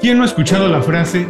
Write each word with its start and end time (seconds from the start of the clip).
¿Quién 0.00 0.16
no 0.16 0.22
ha 0.22 0.26
escuchado 0.26 0.68
la 0.68 0.80
frase? 0.80 1.26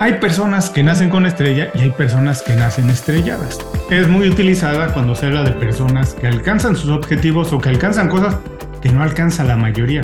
Hay 0.00 0.14
personas 0.14 0.70
que 0.70 0.82
nacen 0.82 1.10
con 1.10 1.26
estrella 1.26 1.70
y 1.74 1.80
hay 1.80 1.90
personas 1.90 2.40
que 2.40 2.54
nacen 2.54 2.88
estrelladas. 2.88 3.58
Es 3.90 4.08
muy 4.08 4.30
utilizada 4.30 4.94
cuando 4.94 5.14
se 5.14 5.26
habla 5.26 5.42
de 5.42 5.52
personas 5.52 6.14
que 6.14 6.26
alcanzan 6.26 6.74
sus 6.74 6.88
objetivos 6.88 7.52
o 7.52 7.58
que 7.58 7.68
alcanzan 7.68 8.08
cosas 8.08 8.36
que 8.80 8.88
no 8.88 9.02
alcanza 9.02 9.44
la 9.44 9.56
mayoría. 9.56 10.00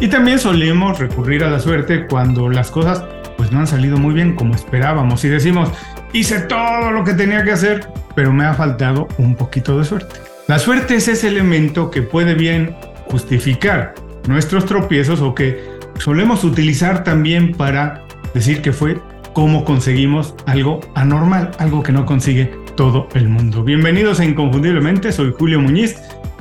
Y 0.00 0.08
también 0.08 0.38
solemos 0.38 0.98
recurrir 0.98 1.44
a 1.44 1.50
la 1.50 1.60
suerte 1.60 2.06
cuando 2.06 2.48
las 2.48 2.70
cosas 2.70 3.04
pues 3.36 3.52
no 3.52 3.60
han 3.60 3.66
salido 3.66 3.98
muy 3.98 4.14
bien 4.14 4.36
como 4.36 4.54
esperábamos 4.54 5.22
y 5.26 5.28
decimos, 5.28 5.68
hice 6.14 6.40
todo 6.40 6.92
lo 6.92 7.04
que 7.04 7.12
tenía 7.12 7.44
que 7.44 7.52
hacer, 7.52 7.86
pero 8.14 8.32
me 8.32 8.46
ha 8.46 8.54
faltado 8.54 9.06
un 9.18 9.34
poquito 9.34 9.78
de 9.78 9.84
suerte. 9.84 10.16
La 10.46 10.58
suerte 10.58 10.94
es 10.94 11.08
ese 11.08 11.28
elemento 11.28 11.90
que 11.90 12.00
puede 12.00 12.34
bien 12.34 12.74
justificar 13.10 13.94
nuestros 14.28 14.64
tropiezos 14.64 15.20
o 15.20 15.34
que 15.34 15.73
solemos 15.98 16.44
utilizar 16.44 17.04
también 17.04 17.52
para 17.52 18.04
decir 18.34 18.62
que 18.62 18.72
fue 18.72 19.00
cómo 19.32 19.64
conseguimos 19.64 20.34
algo 20.46 20.80
anormal, 20.94 21.50
algo 21.58 21.82
que 21.82 21.92
no 21.92 22.06
consigue 22.06 22.52
todo 22.76 23.08
el 23.14 23.28
mundo. 23.28 23.64
Bienvenidos 23.64 24.20
a 24.20 24.24
Inconfundiblemente, 24.24 25.12
soy 25.12 25.34
Julio 25.36 25.60
Muñiz. 25.60 25.96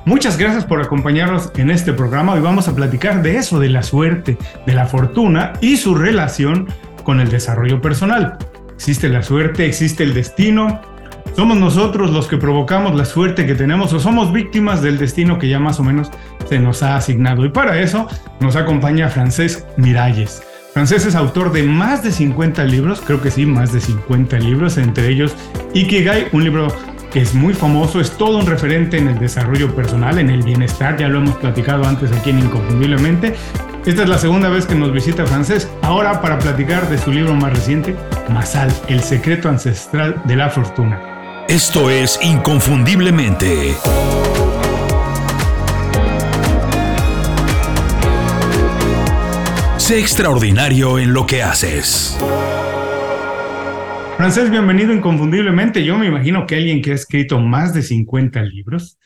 Muchas 0.05 0.37
gracias 0.37 0.65
por 0.65 0.81
acompañarnos 0.81 1.51
en 1.55 1.71
este 1.71 1.93
programa. 1.93 2.33
Hoy 2.33 2.41
vamos 2.41 2.67
a 2.67 2.75
platicar 2.75 3.21
de 3.21 3.37
eso, 3.37 3.59
de 3.59 3.69
la 3.69 3.83
suerte, 3.83 4.37
de 4.65 4.73
la 4.73 4.85
fortuna 4.85 5.53
y 5.61 5.77
su 5.77 5.95
relación 5.95 6.67
con 7.03 7.19
el 7.19 7.29
desarrollo 7.29 7.81
personal. 7.81 8.37
Existe 8.75 9.07
la 9.07 9.23
suerte, 9.23 9.65
existe 9.65 10.03
el 10.03 10.13
destino. 10.13 10.81
¿Somos 11.35 11.57
nosotros 11.57 12.11
los 12.11 12.27
que 12.27 12.37
provocamos 12.37 12.95
la 12.95 13.05
suerte 13.05 13.45
que 13.45 13.55
tenemos 13.55 13.93
o 13.93 13.99
somos 13.99 14.33
víctimas 14.33 14.81
del 14.81 14.97
destino 14.97 15.39
que 15.39 15.47
ya 15.47 15.59
más 15.59 15.79
o 15.79 15.83
menos 15.83 16.11
se 16.47 16.59
nos 16.59 16.83
ha 16.83 16.95
asignado? 16.95 17.45
Y 17.45 17.49
para 17.49 17.79
eso 17.79 18.07
nos 18.39 18.55
acompaña 18.55 19.09
Francés 19.09 19.65
Miralles. 19.77 20.43
Francés 20.73 21.05
es 21.05 21.15
autor 21.15 21.51
de 21.51 21.63
más 21.63 22.01
de 22.03 22.11
50 22.11 22.63
libros, 22.63 23.01
creo 23.05 23.21
que 23.21 23.29
sí, 23.29 23.45
más 23.45 23.71
de 23.71 23.79
50 23.79 24.39
libros, 24.39 24.77
entre 24.77 25.07
ellos 25.09 25.35
Ikigai, 25.73 26.29
un 26.31 26.43
libro 26.43 26.67
que 27.11 27.21
es 27.21 27.35
muy 27.35 27.53
famoso, 27.53 28.01
es 28.01 28.09
todo 28.17 28.39
un 28.39 28.47
referente 28.47 28.97
en 28.97 29.07
el 29.07 29.19
desarrollo 29.19 29.75
personal, 29.75 30.17
en 30.17 30.31
el 30.31 30.41
bienestar, 30.41 30.97
ya 30.97 31.07
lo 31.07 31.19
hemos 31.19 31.35
platicado 31.35 31.85
antes 31.85 32.11
aquí 32.11 32.31
en 32.31 32.39
Inconfundiblemente. 32.39 33.35
Esta 33.85 34.01
es 34.01 34.09
la 34.09 34.17
segunda 34.17 34.49
vez 34.49 34.65
que 34.65 34.73
nos 34.73 34.91
visita 34.91 35.27
Francés, 35.27 35.69
ahora 35.83 36.21
para 36.21 36.39
platicar 36.39 36.89
de 36.89 36.97
su 36.97 37.11
libro 37.11 37.35
más 37.35 37.53
reciente, 37.53 37.95
Masal, 38.29 38.73
el 38.87 39.01
secreto 39.01 39.49
ancestral 39.49 40.23
de 40.25 40.35
la 40.35 40.49
fortuna. 40.49 41.45
Esto 41.47 41.91
es 41.91 42.17
Inconfundiblemente. 42.23 43.75
Extraordinario 49.93 50.97
en 50.97 51.13
lo 51.13 51.27
que 51.27 51.43
haces. 51.43 52.17
Francés, 54.17 54.49
bienvenido 54.49 54.91
inconfundiblemente. 54.91 55.83
Yo 55.83 55.99
me 55.99 56.07
imagino 56.07 56.47
que 56.47 56.55
alguien 56.55 56.81
que 56.81 56.93
ha 56.93 56.95
escrito 56.95 57.39
más 57.39 57.75
de 57.75 57.83
50 57.83 58.41
libros, 58.41 58.97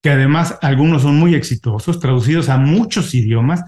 que 0.00 0.10
además 0.10 0.56
algunos 0.62 1.02
son 1.02 1.16
muy 1.16 1.34
exitosos, 1.34 1.98
traducidos 1.98 2.48
a 2.48 2.58
muchos 2.58 3.12
idiomas, 3.12 3.64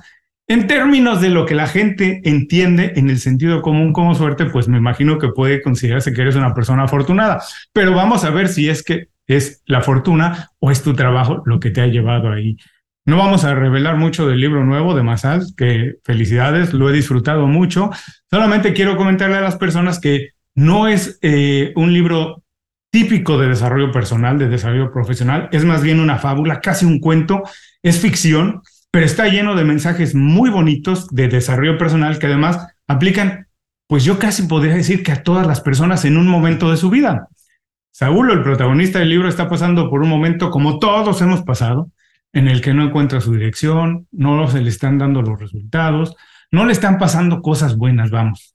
en 0.46 0.68
términos 0.68 1.20
de 1.20 1.30
lo 1.30 1.46
que 1.46 1.56
la 1.56 1.66
gente 1.66 2.20
entiende 2.22 2.92
en 2.94 3.10
el 3.10 3.18
sentido 3.18 3.60
común 3.60 3.92
como 3.92 4.14
suerte, 4.14 4.44
pues 4.44 4.68
me 4.68 4.78
imagino 4.78 5.18
que 5.18 5.30
puede 5.30 5.60
considerarse 5.60 6.12
que 6.12 6.22
eres 6.22 6.36
una 6.36 6.54
persona 6.54 6.84
afortunada. 6.84 7.42
Pero 7.72 7.92
vamos 7.92 8.24
a 8.24 8.30
ver 8.30 8.46
si 8.46 8.68
es 8.68 8.84
que 8.84 9.08
es 9.26 9.64
la 9.66 9.80
fortuna 9.80 10.50
o 10.60 10.70
es 10.70 10.80
tu 10.84 10.94
trabajo 10.94 11.42
lo 11.44 11.58
que 11.58 11.70
te 11.70 11.80
ha 11.80 11.88
llevado 11.88 12.30
ahí. 12.30 12.56
No 13.08 13.16
vamos 13.16 13.44
a 13.44 13.54
revelar 13.54 13.96
mucho 13.96 14.28
del 14.28 14.38
libro 14.38 14.66
nuevo 14.66 14.94
de 14.94 15.02
Masal, 15.02 15.42
que 15.56 15.94
felicidades, 16.04 16.74
lo 16.74 16.90
he 16.90 16.92
disfrutado 16.92 17.46
mucho. 17.46 17.88
Solamente 18.30 18.74
quiero 18.74 18.98
comentarle 18.98 19.38
a 19.38 19.40
las 19.40 19.56
personas 19.56 19.98
que 19.98 20.32
no 20.54 20.88
es 20.88 21.18
eh, 21.22 21.72
un 21.74 21.94
libro 21.94 22.42
típico 22.92 23.38
de 23.38 23.48
desarrollo 23.48 23.92
personal, 23.92 24.38
de 24.38 24.50
desarrollo 24.50 24.92
profesional, 24.92 25.48
es 25.52 25.64
más 25.64 25.82
bien 25.82 26.00
una 26.00 26.18
fábula, 26.18 26.60
casi 26.60 26.84
un 26.84 27.00
cuento, 27.00 27.44
es 27.82 27.98
ficción, 27.98 28.60
pero 28.90 29.06
está 29.06 29.26
lleno 29.26 29.54
de 29.54 29.64
mensajes 29.64 30.14
muy 30.14 30.50
bonitos 30.50 31.08
de 31.08 31.28
desarrollo 31.28 31.78
personal 31.78 32.18
que 32.18 32.26
además 32.26 32.74
aplican, 32.86 33.46
pues 33.86 34.04
yo 34.04 34.18
casi 34.18 34.42
podría 34.42 34.74
decir 34.74 35.02
que 35.02 35.12
a 35.12 35.22
todas 35.22 35.46
las 35.46 35.62
personas 35.62 36.04
en 36.04 36.18
un 36.18 36.28
momento 36.28 36.70
de 36.70 36.76
su 36.76 36.90
vida. 36.90 37.28
Saúl, 37.90 38.30
el 38.30 38.42
protagonista 38.42 38.98
del 38.98 39.08
libro, 39.08 39.30
está 39.30 39.48
pasando 39.48 39.88
por 39.88 40.02
un 40.02 40.10
momento 40.10 40.50
como 40.50 40.78
todos 40.78 41.22
hemos 41.22 41.40
pasado, 41.40 41.90
en 42.32 42.48
el 42.48 42.60
que 42.60 42.74
no 42.74 42.84
encuentra 42.84 43.20
su 43.20 43.32
dirección, 43.32 44.06
no 44.10 44.48
se 44.48 44.60
le 44.60 44.68
están 44.68 44.98
dando 44.98 45.22
los 45.22 45.38
resultados, 45.38 46.16
no 46.50 46.64
le 46.64 46.72
están 46.72 46.98
pasando 46.98 47.42
cosas 47.42 47.76
buenas, 47.76 48.10
vamos. 48.10 48.54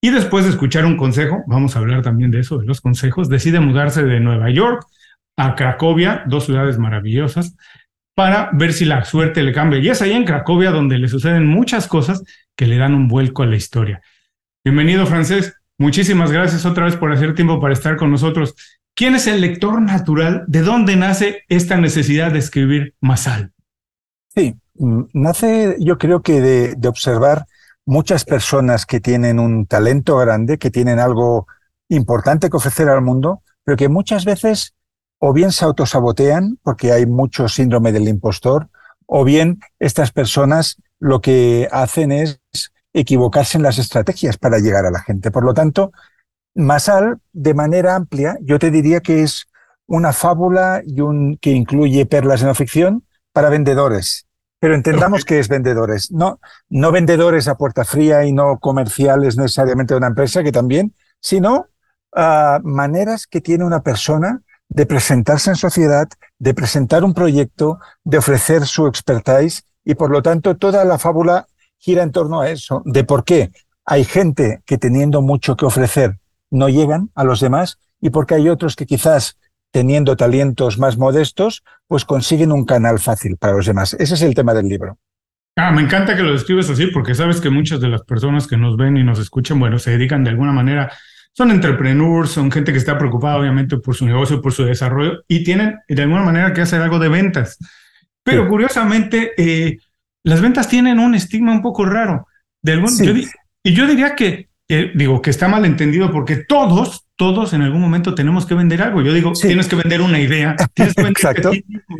Y 0.00 0.10
después 0.10 0.44
de 0.44 0.50
escuchar 0.50 0.84
un 0.84 0.96
consejo, 0.96 1.44
vamos 1.46 1.76
a 1.76 1.78
hablar 1.78 2.02
también 2.02 2.30
de 2.30 2.40
eso, 2.40 2.58
de 2.58 2.66
los 2.66 2.80
consejos, 2.80 3.28
decide 3.28 3.60
mudarse 3.60 4.02
de 4.02 4.20
Nueva 4.20 4.50
York 4.50 4.84
a 5.36 5.54
Cracovia, 5.54 6.24
dos 6.26 6.46
ciudades 6.46 6.78
maravillosas, 6.78 7.56
para 8.14 8.50
ver 8.52 8.72
si 8.72 8.84
la 8.84 9.04
suerte 9.04 9.42
le 9.42 9.52
cambia. 9.52 9.78
Y 9.78 9.88
es 9.88 10.02
ahí 10.02 10.12
en 10.12 10.24
Cracovia 10.24 10.70
donde 10.70 10.98
le 10.98 11.08
suceden 11.08 11.46
muchas 11.46 11.86
cosas 11.86 12.22
que 12.56 12.66
le 12.66 12.76
dan 12.76 12.94
un 12.94 13.08
vuelco 13.08 13.42
a 13.42 13.46
la 13.46 13.56
historia. 13.56 14.02
Bienvenido, 14.64 15.06
Francés. 15.06 15.56
Muchísimas 15.78 16.30
gracias 16.30 16.66
otra 16.66 16.84
vez 16.84 16.96
por 16.96 17.12
hacer 17.12 17.34
tiempo 17.34 17.60
para 17.60 17.72
estar 17.72 17.96
con 17.96 18.10
nosotros. 18.10 18.54
¿Quién 18.94 19.14
es 19.14 19.26
el 19.26 19.40
lector 19.40 19.80
natural? 19.80 20.44
¿De 20.48 20.60
dónde 20.60 20.96
nace 20.96 21.44
esta 21.48 21.78
necesidad 21.78 22.32
de 22.32 22.38
escribir 22.38 22.94
Masal? 23.00 23.52
Sí, 24.34 24.54
mm, 24.74 25.02
nace 25.14 25.76
yo 25.80 25.96
creo 25.98 26.22
que 26.22 26.40
de, 26.40 26.88
observar 26.88 27.46
muchas 27.86 28.24
personas 28.24 28.84
que 28.84 29.00
tienen 29.00 29.38
un 29.38 29.66
talento 29.66 30.16
grande, 30.18 30.58
que 30.58 30.70
tienen 30.70 30.98
algo 30.98 31.46
importante 31.88 32.50
que 32.50 32.56
ofrecer 32.56 32.88
al 32.88 33.02
mundo, 33.02 33.42
pero 33.64 33.76
que 33.76 33.88
muchas 33.88 34.24
veces 34.24 34.74
o 35.18 35.32
bien 35.32 35.52
se 35.52 35.64
autosabotean 35.64 36.58
porque 36.62 36.92
hay 36.92 37.06
mucho 37.06 37.48
síndrome 37.48 37.92
del 37.92 38.08
impostor, 38.08 38.68
o 39.06 39.24
bien 39.24 39.60
estas 39.78 40.10
personas 40.10 40.76
lo 40.98 41.20
que 41.20 41.68
hacen 41.70 42.12
es 42.12 42.40
equivocarse 42.92 43.56
en 43.56 43.62
las 43.62 43.78
estrategias 43.78 44.36
para 44.36 44.58
llegar 44.58 44.84
a 44.84 44.90
la 44.90 45.00
gente. 45.00 45.30
Por 45.30 45.44
lo 45.44 45.54
tanto, 45.54 45.92
Masal, 46.54 47.18
de 47.32 47.54
manera 47.54 47.94
amplia, 47.96 48.36
yo 48.42 48.58
te 48.58 48.70
diría 48.70 49.00
que 49.00 49.22
es 49.22 49.46
una 49.86 50.12
fábula 50.12 50.82
y 50.84 51.00
un, 51.00 51.36
que 51.38 51.50
incluye 51.50 52.06
perlas 52.06 52.42
en 52.42 52.48
la 52.48 52.54
ficción 52.54 53.04
para 53.32 53.48
vendedores. 53.50 54.26
Pero 54.60 54.74
entendamos 54.74 55.24
que 55.24 55.38
es 55.38 55.48
vendedores, 55.48 56.12
no, 56.12 56.38
no 56.68 56.92
vendedores 56.92 57.48
a 57.48 57.56
puerta 57.56 57.84
fría 57.84 58.24
y 58.24 58.32
no 58.32 58.58
comerciales 58.60 59.36
necesariamente 59.36 59.94
de 59.94 59.98
una 59.98 60.06
empresa, 60.06 60.44
que 60.44 60.52
también, 60.52 60.94
sino 61.20 61.66
uh, 62.14 62.60
maneras 62.62 63.26
que 63.26 63.40
tiene 63.40 63.64
una 63.64 63.82
persona 63.82 64.40
de 64.68 64.86
presentarse 64.86 65.50
en 65.50 65.56
sociedad, 65.56 66.08
de 66.38 66.54
presentar 66.54 67.02
un 67.02 67.12
proyecto, 67.12 67.80
de 68.04 68.18
ofrecer 68.18 68.64
su 68.66 68.86
expertise 68.86 69.64
y 69.84 69.94
por 69.96 70.10
lo 70.10 70.22
tanto 70.22 70.56
toda 70.56 70.84
la 70.84 70.96
fábula 70.96 71.46
gira 71.76 72.04
en 72.04 72.12
torno 72.12 72.40
a 72.40 72.48
eso, 72.48 72.82
de 72.84 73.02
por 73.02 73.24
qué 73.24 73.50
hay 73.84 74.04
gente 74.04 74.62
que 74.64 74.78
teniendo 74.78 75.22
mucho 75.22 75.56
que 75.56 75.66
ofrecer 75.66 76.18
no 76.52 76.68
llegan 76.68 77.10
a 77.14 77.24
los 77.24 77.40
demás 77.40 77.78
y 78.00 78.10
porque 78.10 78.34
hay 78.34 78.48
otros 78.48 78.76
que 78.76 78.86
quizás 78.86 79.38
teniendo 79.72 80.16
talentos 80.16 80.78
más 80.78 80.98
modestos, 80.98 81.64
pues 81.88 82.04
consiguen 82.04 82.52
un 82.52 82.64
canal 82.64 82.98
fácil 82.98 83.36
para 83.38 83.54
los 83.54 83.66
demás. 83.66 83.94
Ese 83.94 84.14
es 84.14 84.22
el 84.22 84.34
tema 84.34 84.52
del 84.54 84.68
libro. 84.68 84.98
Ah, 85.56 85.72
me 85.72 85.82
encanta 85.82 86.14
que 86.14 86.22
lo 86.22 86.32
describes 86.32 86.68
así 86.70 86.86
porque 86.88 87.14
sabes 87.14 87.40
que 87.40 87.50
muchas 87.50 87.80
de 87.80 87.88
las 87.88 88.02
personas 88.02 88.46
que 88.46 88.56
nos 88.56 88.76
ven 88.76 88.96
y 88.96 89.02
nos 89.02 89.18
escuchan, 89.18 89.58
bueno, 89.58 89.78
se 89.78 89.90
dedican 89.90 90.24
de 90.24 90.30
alguna 90.30 90.52
manera, 90.52 90.92
son 91.32 91.50
entrepreneurs, 91.50 92.30
son 92.30 92.50
gente 92.50 92.72
que 92.72 92.78
está 92.78 92.98
preocupada 92.98 93.38
obviamente 93.38 93.78
por 93.78 93.94
su 93.94 94.04
negocio, 94.04 94.42
por 94.42 94.52
su 94.52 94.64
desarrollo 94.64 95.22
y 95.26 95.42
tienen 95.42 95.78
de 95.88 96.02
alguna 96.02 96.22
manera 96.22 96.52
que 96.52 96.60
hacer 96.60 96.80
algo 96.82 96.98
de 96.98 97.08
ventas. 97.08 97.58
Pero 98.22 98.48
curiosamente, 98.48 99.32
eh, 99.36 99.78
las 100.22 100.40
ventas 100.40 100.68
tienen 100.68 100.98
un 100.98 101.14
estigma 101.14 101.52
un 101.52 101.62
poco 101.62 101.84
raro. 101.84 102.26
De 102.62 102.72
algún, 102.72 102.90
y 103.64 103.74
yo 103.74 103.86
diría 103.86 104.14
que 104.14 104.48
digo, 104.94 105.20
que 105.22 105.30
está 105.30 105.48
mal 105.48 105.64
entendido 105.64 106.10
porque 106.10 106.36
todos, 106.36 107.06
todos 107.16 107.52
en 107.52 107.62
algún 107.62 107.80
momento 107.80 108.14
tenemos 108.14 108.46
que 108.46 108.54
vender 108.54 108.82
algo. 108.82 109.02
Yo 109.02 109.12
digo, 109.12 109.32
tienes 109.32 109.68
que 109.68 109.76
vender 109.76 110.00
una 110.00 110.18
idea, 110.20 110.56
tienes 110.74 110.94
que 110.94 111.02
vender 111.02 111.24
Exacto. 111.24 111.50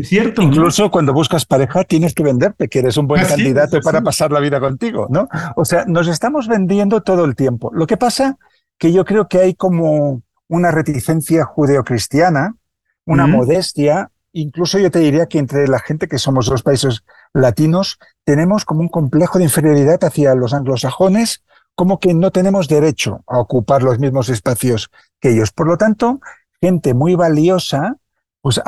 cierto. 0.03 0.43
Incluso 0.43 0.91
cuando 0.91 1.13
buscas 1.13 1.45
pareja 1.45 1.85
tienes 1.85 2.15
que 2.15 2.23
venderte, 2.23 2.69
que 2.69 2.81
eres 2.81 2.97
un 2.97 3.07
buen 3.07 3.25
candidato 3.25 3.81
para 3.81 4.01
pasar 4.01 4.33
la 4.33 4.41
vida 4.41 4.61
contigo, 4.61 5.07
¿no? 5.11 5.29
O 5.57 5.65
sea, 5.65 5.85
nos 5.87 6.09
estamos 6.09 6.49
vendiendo 6.49 7.03
todo 7.03 7.25
el 7.25 7.35
tiempo. 7.35 7.71
Lo 7.75 7.87
que 7.87 7.97
pasa 7.97 8.37
que 8.79 8.93
yo 8.93 9.05
creo 9.05 9.29
que 9.29 9.39
hay 9.39 9.55
como 9.55 10.23
una 10.49 10.71
reticencia 10.71 11.45
judeocristiana, 11.45 12.57
una 13.05 13.27
modestia, 13.27 14.11
incluso 14.33 14.79
yo 14.79 14.91
te 14.91 14.99
diría 15.01 15.27
que 15.27 15.39
entre 15.39 15.69
la 15.69 15.79
gente 15.79 16.09
que 16.09 16.19
somos 16.19 16.49
los 16.49 16.63
países 16.63 17.05
latinos 17.35 17.99
tenemos 18.25 18.65
como 18.65 18.81
un 18.81 18.89
complejo 18.89 19.39
de 19.39 19.45
inferioridad 19.45 20.03
hacia 20.05 20.35
los 20.35 20.55
anglosajones 20.55 21.43
como 21.75 21.99
que 21.99 22.15
no 22.15 22.31
tenemos 22.31 22.69
derecho 22.69 23.25
a 23.27 23.39
ocupar 23.39 23.83
los 23.83 23.99
mismos 23.99 24.29
espacios 24.29 24.91
que 25.21 25.31
ellos. 25.31 25.53
Por 25.53 25.67
lo 25.67 25.77
tanto, 25.77 26.21
gente 26.61 26.95
muy 26.95 27.15
valiosa, 27.15 27.97
pues 28.41 28.61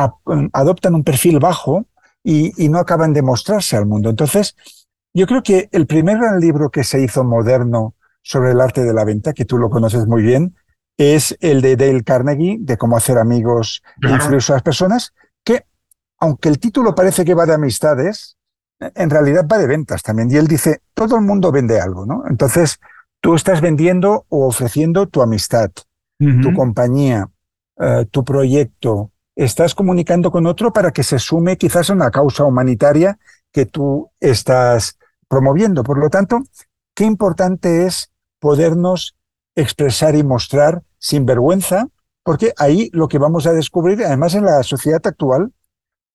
adoptan 0.53 0.95
un 0.95 1.05
perfil 1.05 1.39
bajo 1.39 1.87
y, 2.23 2.69
no 2.69 2.79
acaban 2.79 3.13
de 3.13 3.23
mostrarse 3.23 3.77
al 3.77 3.87
mundo. 3.87 4.09
Entonces, 4.09 4.57
yo 5.13 5.27
creo 5.27 5.43
que 5.43 5.69
el 5.73 5.87
primer 5.87 6.19
gran 6.19 6.41
libro 6.41 6.71
que 6.71 6.85
se 6.85 7.03
hizo 7.03 7.23
moderno 7.23 7.95
sobre 8.23 8.53
el 8.53 8.61
arte 8.61 8.83
de 8.83 8.95
la 8.95 9.05
venta, 9.05 9.35
que 9.35 9.45
tú 9.45 9.59
lo 9.59 9.69
conoces 9.69 10.07
muy 10.07 10.23
bien, 10.23 10.57
es 10.97 11.37
el 11.41 11.61
de 11.61 11.77
Dale 11.77 12.03
Carnegie, 12.03 12.57
de 12.61 12.79
cómo 12.79 12.97
hacer 12.97 13.19
amigos 13.19 13.83
e 14.01 14.11
influir 14.11 14.43
a 14.49 14.53
las 14.53 14.63
personas, 14.63 15.13
que 15.45 15.67
aunque 16.19 16.49
el 16.49 16.59
título 16.59 16.95
parece 16.95 17.25
que 17.25 17.35
va 17.35 17.47
de 17.47 17.55
amistades, 17.55 18.39
en 18.81 19.11
realidad 19.11 19.47
va 19.51 19.59
de 19.59 19.67
ventas 19.67 20.03
también. 20.03 20.31
Y 20.31 20.37
él 20.37 20.47
dice, 20.47 20.83
todo 20.95 21.17
el 21.17 21.23
mundo 21.23 21.53
vende 21.53 21.81
algo, 21.81 22.07
¿no? 22.07 22.25
Entonces, 22.29 22.79
tú 23.25 23.35
estás 23.35 23.63
vendiendo 23.63 24.27
o 24.29 24.47
ofreciendo 24.49 25.07
tu 25.07 25.23
amistad, 25.23 25.71
tu 26.19 26.53
compañía, 26.53 27.31
eh, 27.81 28.05
tu 28.11 28.23
proyecto, 28.23 29.13
estás 29.35 29.75
comunicando 29.75 30.31
con 30.31 30.47
otro 30.47 30.75
para 30.75 30.91
que 30.91 31.03
se 31.03 31.19
sume 31.19 31.57
quizás 31.57 31.89
a 31.89 31.95
una 31.95 32.11
causa 32.11 32.45
humanitaria 32.45 33.19
que 33.51 33.65
tú 33.65 34.11
estás 34.21 34.99
promoviendo. 35.27 35.83
Por 35.85 35.97
lo 35.97 36.11
tanto, 36.11 36.43
qué 36.95 37.05
importante 37.05 37.87
es 37.87 38.11
podernos 38.41 39.17
expresar 39.55 40.17
y 40.17 40.23
mostrar 40.23 40.83
sin 40.99 41.25
vergüenza, 41.25 41.89
porque 42.23 42.53
ahí 42.59 42.91
lo 42.93 43.09
que 43.09 43.17
vamos 43.17 43.47
a 43.47 43.55
descubrir, 43.55 44.05
además 44.05 44.35
en 44.35 44.45
la 44.45 44.63
sociedad 44.63 45.01
actual, 45.03 45.51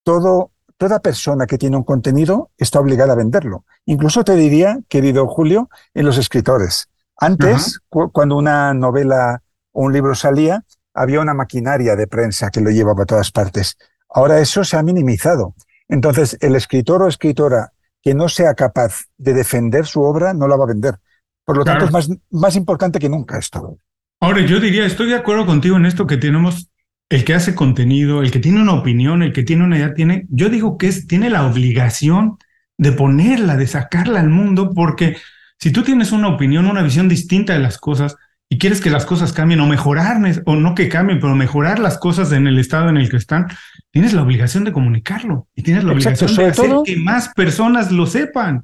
todo, 0.04 0.52
toda 0.78 1.00
persona 1.00 1.48
que 1.48 1.58
tiene 1.58 1.76
un 1.76 1.84
contenido 1.84 2.52
está 2.60 2.80
obligada 2.80 3.14
a 3.14 3.18
venderlo. 3.18 3.66
Incluso 3.86 4.24
te 4.24 4.36
diría, 4.36 4.78
querido 4.88 5.28
Julio, 5.28 5.70
en 5.96 6.06
los 6.06 6.20
escritores. 6.20 6.89
Antes, 7.20 7.80
cuando 7.90 8.38
una 8.38 8.74
novela 8.74 9.42
o 9.72 9.84
un 9.84 9.94
libro 9.94 10.16
salía, 10.16 10.64
había 10.94 11.20
una 11.20 11.34
maquinaria 11.34 11.96
de 11.96 12.08
prensa 12.08 12.50
que 12.50 12.62
lo 12.62 12.70
llevaba 12.70 13.04
a 13.04 13.06
todas 13.06 13.32
partes. 13.32 13.78
Ahora 14.10 14.40
eso 14.40 14.64
se 14.64 14.78
ha 14.78 14.84
minimizado. 14.84 15.54
Entonces, 15.88 16.38
el 16.42 16.56
escritor 16.56 17.04
o 17.04 17.08
escritora 17.08 17.74
que 18.02 18.14
no 18.14 18.30
sea 18.30 18.54
capaz 18.54 19.06
de 19.18 19.34
defender 19.34 19.86
su 19.86 20.02
obra 20.02 20.34
no 20.34 20.48
la 20.48 20.56
va 20.56 20.64
a 20.64 20.68
vender. 20.68 20.96
Por 21.44 21.58
lo 21.58 21.66
tanto, 21.66 21.86
es 21.86 21.92
más, 21.92 22.10
más 22.30 22.56
importante 22.56 23.00
que 23.00 23.10
nunca 23.10 23.38
esto. 23.38 23.78
Ahora, 24.22 24.42
yo 24.42 24.60
diría, 24.60 24.86
estoy 24.86 25.10
de 25.10 25.16
acuerdo 25.16 25.46
contigo 25.46 25.78
en 25.78 25.86
esto 25.86 26.08
que 26.08 26.18
tenemos, 26.18 26.70
el 27.10 27.26
que 27.26 27.34
hace 27.34 27.56
contenido, 27.56 28.22
el 28.22 28.32
que 28.32 28.40
tiene 28.40 28.62
una 28.62 28.74
opinión, 28.74 29.24
el 29.24 29.34
que 29.34 29.44
tiene 29.44 29.64
una 29.64 29.78
idea, 29.78 29.94
tiene, 29.94 30.26
yo 30.30 30.50
digo 30.50 30.78
que 30.78 30.88
es, 30.88 31.08
tiene 31.08 31.30
la 31.30 31.46
obligación 31.46 32.38
de 32.78 32.92
ponerla, 32.92 33.58
de 33.58 33.68
sacarla 33.68 34.20
al 34.20 34.30
mundo, 34.30 34.74
porque 34.74 35.18
si 35.60 35.72
tú 35.72 35.84
tienes 35.84 36.12
una 36.12 36.30
opinión, 36.30 36.66
una 36.66 36.82
visión 36.82 37.10
distinta 37.10 37.54
de 37.54 37.60
las 37.60 37.78
cosas, 37.78 38.16
y 38.52 38.58
quieres 38.58 38.82
que 38.82 38.90
las 38.90 39.06
cosas 39.06 39.32
cambien 39.32 39.60
o 39.60 39.68
mejorar, 39.68 40.18
o 40.46 40.56
no 40.56 40.74
que 40.74 40.90
cambien, 40.90 41.20
pero 41.20 41.36
mejorar 41.36 41.78
las 41.78 42.00
cosas 42.00 42.32
en 42.32 42.48
el 42.48 42.58
estado 42.58 42.90
en 42.90 42.98
el 42.98 43.10
que 43.10 43.18
están, 43.18 43.48
tienes 43.92 44.14
la 44.14 44.24
obligación 44.24 44.64
de 44.64 44.72
comunicarlo 44.72 45.48
y 45.54 45.62
tienes 45.62 45.84
la 45.84 45.92
obligación 45.92 46.36
de 46.36 46.46
hacer 46.48 46.72
que 46.84 46.98
más 46.98 47.30
personas 47.36 47.92
lo 47.92 48.08
sepan. 48.08 48.64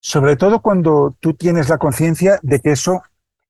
Sobre 0.00 0.36
todo 0.36 0.60
cuando 0.60 1.14
tú 1.20 1.34
tienes 1.34 1.68
la 1.68 1.76
conciencia 1.76 2.38
de 2.42 2.60
que 2.60 2.70
eso 2.72 3.02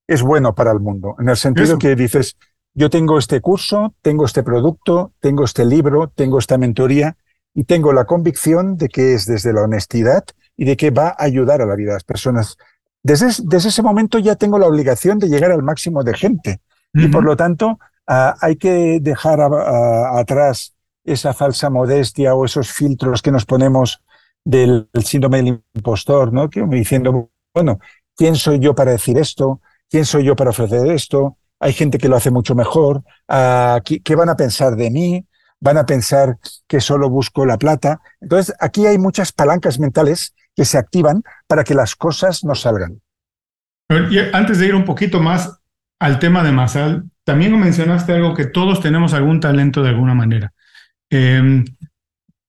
es 0.09 0.23
bueno 0.23 0.55
para 0.55 0.73
el 0.73 0.81
mundo, 0.81 1.15
en 1.21 1.29
el 1.29 1.37
sentido 1.37 1.79
que 1.79 1.95
dices, 1.95 2.37
yo 2.75 2.91
tengo 2.91 3.19
este 3.19 3.41
curso, 3.41 3.95
tengo 4.03 4.25
este 4.25 4.43
producto, 4.43 5.13
tengo 5.21 5.45
este 5.45 5.65
libro, 5.65 6.09
tengo 6.09 6.39
esta 6.39 6.59
mentoría 6.59 7.17
y 7.55 7.65
tengo 7.65 7.93
la 7.93 8.05
convicción 8.05 8.77
de 8.77 8.89
que 8.89 9.15
es 9.15 9.27
desde 9.27 9.53
la 9.53 9.63
honestidad 9.63 10.25
y 10.57 10.65
de 10.65 10.77
que 10.77 10.91
va 10.91 11.09
a 11.09 11.25
ayudar 11.25 11.63
a 11.63 11.67
la 11.67 11.77
vida 11.77 11.91
de 11.91 11.97
las 11.97 12.05
personas. 12.05 12.57
Desde, 13.03 13.29
ese 13.57 13.83
momento 13.83 14.19
ya 14.19 14.35
tengo 14.37 14.59
la 14.59 14.67
obligación 14.67 15.19
de 15.19 15.29
llegar 15.29 15.51
al 15.53 15.63
máximo 15.63 16.03
de 16.03 16.15
gente. 16.15 16.61
Y 16.95 17.09
por 17.09 17.23
lo 17.23 17.37
tanto, 17.37 17.79
ah, 18.07 18.35
hay 18.41 18.57
que 18.57 18.99
dejar 19.01 19.41
atrás 19.41 20.75
esa 21.05 21.33
falsa 21.33 21.71
modestia 21.71 22.35
o 22.35 22.45
esos 22.45 22.71
filtros 22.71 23.23
que 23.23 23.31
nos 23.31 23.45
ponemos 23.45 24.03
del, 24.45 24.89
síndrome 25.05 25.39
del 25.39 25.63
impostor, 25.75 26.33
¿no? 26.33 26.49
Que 26.49 26.63
diciendo, 26.67 27.31
bueno, 27.55 27.79
¿quién 28.17 28.37
soy 28.37 28.59
yo 28.59 28.75
para 28.75 28.93
decir 28.93 29.19
esto? 29.19 29.61
¿Quién 29.89 30.05
soy 30.05 30.25
yo 30.25 30.37
para 30.37 30.51
ofrecer 30.51 30.87
esto? 30.91 31.39
Hay 31.61 31.73
gente 31.73 31.99
que 31.99 32.09
lo 32.09 32.17
hace 32.17 32.31
mucho 32.31 32.55
mejor. 32.55 33.03
Ah, 33.29 33.81
¿Qué 33.85 34.17
van 34.17 34.29
a 34.29 34.37
pensar 34.37 34.77
de 34.77 34.91
mí? 34.91 35.27
Van 35.61 35.77
a 35.77 35.87
pensar 35.87 36.39
que 36.67 36.81
solo 36.81 37.11
busco 37.11 37.45
la 37.45 37.59
plata. 37.59 38.01
Entonces, 38.21 38.55
aquí 38.61 38.87
hay 38.87 38.99
muchas 38.99 39.33
palancas 39.33 39.79
mentales 39.79 40.35
que 40.59 40.65
se 40.65 40.77
activan 40.77 41.23
para 41.47 41.63
que 41.63 41.73
las 41.73 41.95
cosas 41.95 42.43
no 42.43 42.57
salgan. 42.57 43.01
antes 44.33 44.59
de 44.59 44.67
ir 44.67 44.75
un 44.75 44.85
poquito 44.85 45.21
más 45.21 45.61
al 46.01 46.19
tema 46.19 46.43
de 46.43 46.51
Masal, 46.51 47.05
también 47.23 47.57
mencionaste 47.57 48.13
algo 48.13 48.35
que 48.35 48.47
todos 48.47 48.81
tenemos 48.81 49.15
algún 49.15 49.39
talento 49.39 49.85
de 49.85 49.91
alguna 49.91 50.15
manera. 50.15 50.53
Em, 51.11 51.65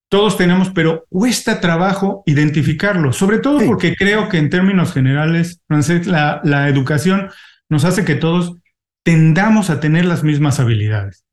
todos 0.10 0.38
tenemos, 0.38 0.72
pero 0.72 1.06
cuesta 1.10 1.62
trabajo 1.62 2.24
identificarlo, 2.26 3.14
sobre 3.14 3.38
todo 3.38 3.64
porque 3.64 3.96
creo 3.96 4.28
que 4.28 4.40
en 4.40 4.50
términos 4.50 4.92
generales, 4.92 5.62
Francés, 5.68 6.08
la, 6.08 6.42
la 6.44 6.68
educación 6.68 7.30
nos 7.70 7.86
hace 7.86 8.06
que 8.06 8.16
todos 8.16 8.56
tendamos 9.04 9.70
a 9.70 9.80
tener 9.80 10.06
las 10.06 10.24
mismas 10.24 10.60
habilidades. 10.60 11.26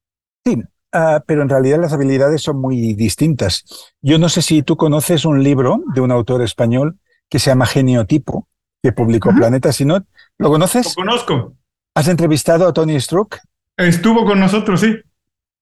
Sí, 0.45 0.63
Ah, 0.93 1.23
pero 1.27 1.43
en 1.43 1.49
realidad 1.49 1.81
las 1.81 1.93
habilidades 1.93 2.43
son 2.43 2.61
muy 2.61 2.95
distintas. 2.95 3.65
Yo 4.01 4.19
no 4.19 4.29
sé 4.29 4.43
si 4.43 4.63
tú 4.63 4.77
conoces 4.77 5.25
un 5.25 5.43
libro 5.43 5.83
de 5.95 6.01
un 6.01 6.11
autor 6.11 6.43
español 6.43 6.99
que 7.29 7.39
se 7.39 7.51
llama 7.51 7.67
Geniotipo, 7.67 8.49
que 8.83 8.93
publicó 8.93 9.35
Planeta 9.35 9.73
Sinod. 9.73 10.05
¿Lo 10.39 10.49
conoces? 10.49 10.95
Lo 10.97 11.05
conozco. 11.05 11.55
¿Has 11.95 12.09
entrevistado 12.09 12.69
a 12.69 12.73
Tony 12.73 13.01
Struck? 13.01 13.39
Estuvo 13.77 14.25
con 14.25 14.39
nosotros, 14.39 14.81
sí. 14.81 14.97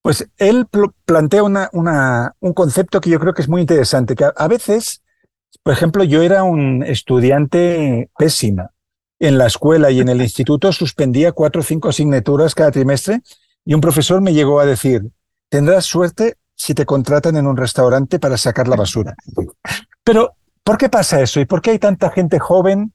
Pues 0.02 0.28
él 0.36 0.66
plantea 1.06 1.42
una, 1.42 1.70
una, 1.72 2.34
un 2.40 2.52
concepto 2.52 3.00
que 3.00 3.10
yo 3.10 3.18
creo 3.18 3.32
que 3.32 3.42
es 3.42 3.48
muy 3.48 3.62
interesante, 3.62 4.14
que 4.14 4.26
a, 4.36 4.48
veces, 4.48 5.02
por 5.62 5.72
ejemplo, 5.72 6.04
yo 6.04 6.22
era 6.22 6.42
un 6.42 6.82
estudiante 6.82 8.10
pésima. 8.18 8.70
En 9.18 9.38
la 9.38 9.46
escuela 9.46 9.90
y 9.90 10.00
en 10.00 10.10
el 10.10 10.20
instituto 10.20 10.72
suspendía 10.72 11.32
cuatro 11.32 11.62
o 11.62 11.64
cinco 11.64 11.88
asignaturas 11.88 12.54
cada 12.54 12.70
trimestre 12.70 13.22
y 13.64 13.74
un 13.74 13.80
profesor 13.80 14.20
me 14.20 14.32
llegó 14.32 14.60
a 14.60 14.66
decir, 14.66 15.10
tendrás 15.48 15.84
suerte 15.84 16.36
si 16.54 16.74
te 16.74 16.86
contratan 16.86 17.36
en 17.36 17.46
un 17.46 17.56
restaurante 17.56 18.18
para 18.18 18.36
sacar 18.36 18.68
la 18.68 18.76
basura. 18.76 19.14
Pero, 20.02 20.34
¿por 20.62 20.78
qué 20.78 20.88
pasa 20.88 21.20
eso? 21.20 21.40
¿Y 21.40 21.46
por 21.46 21.62
qué 21.62 21.70
hay 21.70 21.78
tanta 21.78 22.10
gente 22.10 22.38
joven 22.38 22.92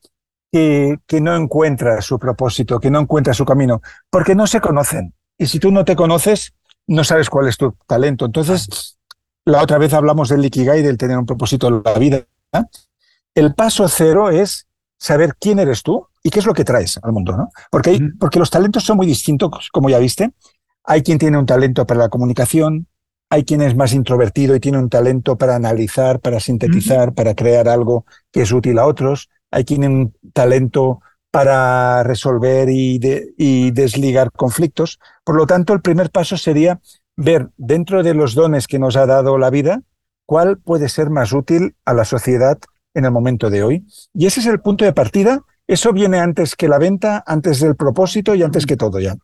que, 0.52 1.00
que 1.08 1.22
no 1.22 1.36
encuentra 1.36 2.02
su 2.02 2.20
propósito, 2.20 2.80
que 2.80 2.92
no 2.92 3.00
encuentra 3.00 3.34
su 3.34 3.46
camino? 3.46 3.82
Porque 4.10 4.36
no 4.36 4.48
se 4.48 4.62
conocen. 4.62 5.14
Y 5.38 5.48
si 5.48 5.60
tú 5.60 5.72
no 5.72 5.86
te 5.86 5.96
conoces, 5.96 6.54
no 6.88 7.04
sabes 7.04 7.30
cuál 7.30 7.48
es 7.48 7.58
tu 7.58 7.76
talento. 7.88 8.26
Entonces, 8.26 8.98
la 9.46 9.64
otra 9.64 9.78
vez 9.78 9.94
hablamos 9.94 10.30
del 10.30 10.46
Ikigai, 10.46 10.82
del 10.82 10.98
tener 10.98 11.18
un 11.18 11.26
propósito 11.26 11.68
en 11.68 11.82
la 11.84 11.94
vida. 11.94 12.26
El 13.34 13.56
paso 13.56 13.88
cero 13.88 14.30
es 14.30 14.68
saber 14.98 15.36
quién 15.40 15.60
eres 15.60 15.82
tú 15.82 16.08
y 16.24 16.30
qué 16.30 16.40
es 16.40 16.46
lo 16.46 16.54
que 16.54 16.66
traes 16.66 17.00
al 17.02 17.14
mundo, 17.14 17.36
¿no? 17.38 17.50
Porque, 17.72 18.00
porque 18.20 18.40
los 18.40 18.50
talentos 18.50 18.84
son 18.84 18.98
muy 18.98 19.08
distintos, 19.08 19.70
como 19.72 19.90
ya 19.90 20.00
viste. 20.00 20.32
Hay 20.84 21.04
quien 21.04 21.18
tiene 21.18 21.38
un 21.38 21.46
talento 21.46 21.86
para 21.86 22.00
la 22.02 22.10
comunicación, 22.10 22.88
hay 23.30 23.46
quien 23.46 23.62
es 23.62 23.76
más 23.76 23.94
introvertido 23.94 24.56
y 24.56 24.60
tiene 24.60 24.80
un 24.80 24.90
talento 24.90 25.38
para 25.38 25.56
analizar, 25.56 26.20
para 26.20 26.40
sintetizar, 26.40 27.14
para 27.14 27.36
crear 27.36 27.68
algo 27.68 28.06
que 28.32 28.42
es 28.42 28.52
útil 28.52 28.80
a 28.80 28.88
otros. 28.88 29.30
Hay 29.52 29.66
quien 29.66 29.82
tiene 29.82 29.96
un 29.96 30.14
talento 30.34 31.02
para 31.32 32.02
resolver 32.04 32.70
y, 32.70 33.00
y 33.38 33.72
desligar 33.72 34.32
conflictos. 34.32 35.00
Por 35.24 35.36
lo 35.36 35.46
tanto, 35.46 35.74
el 35.74 35.82
primer 35.82 36.10
paso 36.10 36.38
sería 36.38 36.80
ver 37.16 37.50
dentro 37.58 38.02
de 38.02 38.16
los 38.16 38.34
dones 38.34 38.66
que 38.66 38.80
nos 38.80 38.96
ha 38.96 39.06
dado 39.06 39.38
la 39.38 39.52
vida 39.52 39.82
cuál 40.26 40.58
puede 40.58 40.90
ser 40.90 41.10
más 41.10 41.34
útil 41.34 41.76
a 41.86 41.94
la 41.94 42.06
sociedad 42.06 42.58
en 42.94 43.06
el 43.06 43.12
momento 43.12 43.50
de 43.50 43.64
hoy. 43.64 43.86
Y 44.14 44.26
ese 44.26 44.40
es 44.40 44.46
el 44.48 44.60
punto 44.60 44.86
de 44.86 44.94
partida. 44.94 45.42
Eso 45.68 45.94
viene 45.94 46.20
antes 46.20 46.56
que 46.56 46.68
la 46.68 46.80
venta, 46.80 47.24
antes 47.26 47.60
del 47.60 47.76
propósito 47.76 48.34
y 48.34 48.42
antes 48.42 48.66
que 48.66 48.78
todo 48.78 49.00
ya. 49.00 49.16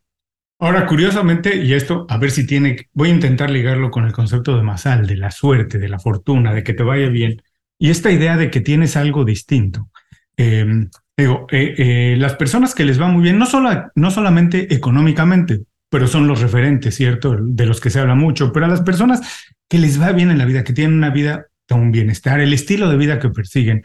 Ahora, 0.58 0.86
curiosamente, 0.86 1.58
y 1.58 1.74
esto, 1.74 2.06
a 2.10 2.18
ver 2.18 2.32
si 2.32 2.48
tiene, 2.48 2.90
voy 2.94 3.10
a 3.10 3.14
intentar 3.14 3.50
ligarlo 3.50 3.92
con 3.92 4.06
el 4.06 4.14
concepto 4.14 4.56
de 4.56 4.64
Masal, 4.64 5.06
de 5.06 5.18
la 5.18 5.30
suerte, 5.32 5.78
de 5.80 5.90
la 5.90 6.00
fortuna, 6.00 6.54
de 6.54 6.64
que 6.64 6.74
te 6.74 6.84
vaya 6.84 7.10
bien, 7.10 7.42
y 7.78 7.90
esta 7.90 8.12
idea 8.12 8.38
de 8.38 8.50
que 8.50 8.62
tienes 8.62 8.96
algo 8.96 9.26
distinto. 9.26 9.90
Em, 10.38 10.90
digo, 11.18 11.46
eh, 11.52 11.76
eh, 11.78 12.16
las 12.18 12.36
personas 12.36 12.74
que 12.74 12.86
les 12.86 13.00
va 13.00 13.08
muy 13.08 13.24
bien, 13.24 13.38
no, 13.38 13.46
solo, 13.46 13.92
no 13.96 14.12
solamente 14.12 14.74
económicamente, 14.74 15.62
pero 15.90 16.08
son 16.08 16.28
los 16.28 16.42
referentes, 16.42 16.96
¿cierto? 16.96 17.38
De 17.40 17.66
los 17.66 17.82
que 17.82 17.90
se 17.90 18.00
habla 18.00 18.16
mucho, 18.16 18.54
pero 18.54 18.66
a 18.66 18.70
las 18.70 18.82
personas 18.82 19.22
que 19.68 19.80
les 19.80 20.02
va 20.02 20.14
bien 20.14 20.32
en 20.32 20.38
la 20.38 20.46
vida, 20.46 20.64
que 20.64 20.74
tienen 20.74 20.98
una 20.98 21.10
vida 21.10 21.48
con 21.68 21.82
un 21.82 21.92
bienestar, 21.92 22.40
el 22.40 22.54
estilo 22.54 22.90
de 22.90 22.98
vida 22.98 23.20
que 23.20 23.30
persiguen. 23.30 23.84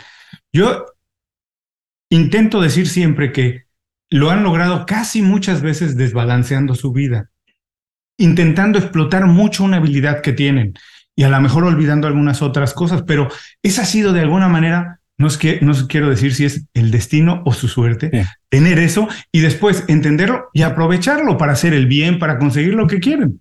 Yo 0.52 0.86
intento 2.10 2.60
decir 2.60 2.88
siempre 2.88 3.32
que 3.32 3.64
lo 4.10 4.30
han 4.30 4.42
logrado 4.42 4.84
casi 4.86 5.22
muchas 5.22 5.62
veces 5.62 5.96
desbalanceando 5.96 6.74
su 6.74 6.92
vida, 6.92 7.30
intentando 8.18 8.78
explotar 8.78 9.26
mucho 9.26 9.64
una 9.64 9.76
habilidad 9.76 10.20
que 10.20 10.32
tienen 10.32 10.74
y 11.14 11.22
a 11.22 11.28
lo 11.28 11.40
mejor 11.40 11.64
olvidando 11.64 12.08
algunas 12.08 12.42
otras 12.42 12.74
cosas, 12.74 13.02
pero 13.02 13.28
esa 13.62 13.82
ha 13.82 13.86
sido 13.86 14.12
de 14.12 14.20
alguna 14.20 14.48
manera, 14.48 15.00
no 15.16 15.28
es 15.28 15.38
que 15.38 15.60
no 15.60 15.72
quiero 15.86 16.10
decir 16.10 16.34
si 16.34 16.44
es 16.44 16.64
el 16.74 16.90
destino 16.90 17.42
o 17.44 17.52
su 17.52 17.68
suerte, 17.68 18.26
tener 18.48 18.78
eso 18.78 19.08
y 19.30 19.40
después 19.40 19.84
entenderlo 19.86 20.48
y 20.52 20.62
aprovecharlo 20.62 21.36
para 21.36 21.52
hacer 21.52 21.72
el 21.72 21.86
bien, 21.86 22.18
para 22.18 22.38
conseguir 22.38 22.74
lo 22.74 22.86
que 22.86 23.00
quieren. 23.00 23.40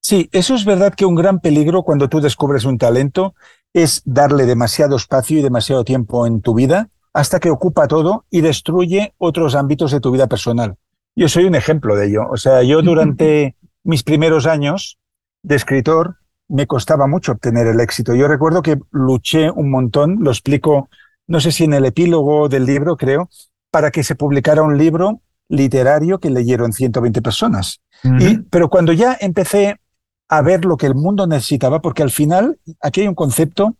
Sí, 0.00 0.28
eso 0.32 0.54
es 0.54 0.64
verdad 0.64 0.94
que 0.94 1.04
un 1.04 1.14
gran 1.14 1.38
peligro 1.40 1.82
cuando 1.82 2.08
tú 2.08 2.20
descubres 2.20 2.64
un 2.64 2.78
talento 2.78 3.34
es 3.74 4.02
darle 4.04 4.46
demasiado 4.46 4.96
espacio 4.96 5.38
y 5.38 5.42
demasiado 5.42 5.84
tiempo 5.84 6.26
en 6.26 6.40
tu 6.40 6.54
vida 6.54 6.88
hasta 7.12 7.40
que 7.40 7.50
ocupa 7.50 7.88
todo 7.88 8.24
y 8.30 8.40
destruye 8.40 9.14
otros 9.18 9.54
ámbitos 9.54 9.90
de 9.92 10.00
tu 10.00 10.10
vida 10.10 10.26
personal. 10.26 10.76
Yo 11.16 11.28
soy 11.28 11.44
un 11.44 11.54
ejemplo 11.54 11.96
de 11.96 12.08
ello. 12.08 12.22
O 12.30 12.36
sea, 12.36 12.62
yo 12.62 12.82
durante 12.82 13.56
mis 13.84 14.02
primeros 14.02 14.46
años 14.46 14.98
de 15.42 15.56
escritor 15.56 16.16
me 16.48 16.66
costaba 16.66 17.06
mucho 17.06 17.32
obtener 17.32 17.66
el 17.66 17.80
éxito. 17.80 18.14
Yo 18.14 18.28
recuerdo 18.28 18.62
que 18.62 18.78
luché 18.90 19.50
un 19.50 19.70
montón, 19.70 20.18
lo 20.20 20.30
explico, 20.30 20.88
no 21.26 21.40
sé 21.40 21.52
si 21.52 21.64
en 21.64 21.74
el 21.74 21.84
epílogo 21.84 22.48
del 22.48 22.64
libro, 22.64 22.96
creo, 22.96 23.28
para 23.70 23.90
que 23.90 24.02
se 24.02 24.14
publicara 24.14 24.62
un 24.62 24.78
libro 24.78 25.20
literario 25.48 26.18
que 26.20 26.30
leyeron 26.30 26.72
120 26.72 27.20
personas. 27.22 27.80
y, 28.20 28.38
pero 28.50 28.70
cuando 28.70 28.92
ya 28.92 29.16
empecé 29.20 29.80
a 30.28 30.42
ver 30.42 30.64
lo 30.64 30.76
que 30.76 30.86
el 30.86 30.94
mundo 30.94 31.26
necesitaba, 31.26 31.80
porque 31.80 32.02
al 32.02 32.10
final 32.10 32.58
aquí 32.80 33.00
hay 33.02 33.08
un 33.08 33.14
concepto 33.14 33.76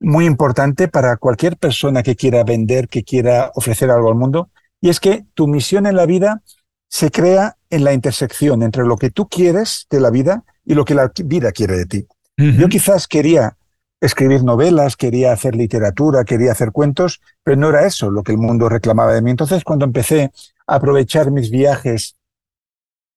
muy 0.00 0.24
importante 0.24 0.88
para 0.88 1.16
cualquier 1.18 1.56
persona 1.56 2.02
que 2.02 2.16
quiera 2.16 2.42
vender, 2.42 2.88
que 2.88 3.04
quiera 3.04 3.52
ofrecer 3.54 3.90
algo 3.90 4.08
al 4.08 4.14
mundo, 4.14 4.50
y 4.80 4.88
es 4.88 4.98
que 4.98 5.26
tu 5.34 5.46
misión 5.46 5.86
en 5.86 5.94
la 5.94 6.06
vida 6.06 6.42
se 6.88 7.10
crea 7.10 7.56
en 7.68 7.84
la 7.84 7.92
intersección 7.92 8.62
entre 8.62 8.84
lo 8.84 8.96
que 8.96 9.10
tú 9.10 9.28
quieres 9.28 9.86
de 9.90 10.00
la 10.00 10.10
vida 10.10 10.44
y 10.64 10.74
lo 10.74 10.84
que 10.84 10.94
la 10.94 11.12
vida 11.24 11.52
quiere 11.52 11.76
de 11.76 11.86
ti. 11.86 12.06
Yo 12.36 12.68
quizás 12.68 13.06
quería 13.06 13.58
escribir 14.00 14.42
novelas, 14.42 14.96
quería 14.96 15.32
hacer 15.32 15.54
literatura, 15.54 16.24
quería 16.24 16.52
hacer 16.52 16.72
cuentos, 16.72 17.20
pero 17.44 17.58
no 17.58 17.68
era 17.68 17.86
eso 17.86 18.10
lo 18.10 18.22
que 18.22 18.32
el 18.32 18.38
mundo 18.38 18.70
reclamaba 18.70 19.12
de 19.12 19.20
mí. 19.20 19.30
Entonces, 19.30 19.62
cuando 19.62 19.84
empecé 19.84 20.32
a 20.66 20.76
aprovechar 20.76 21.30
mis 21.30 21.50
viajes 21.50 22.16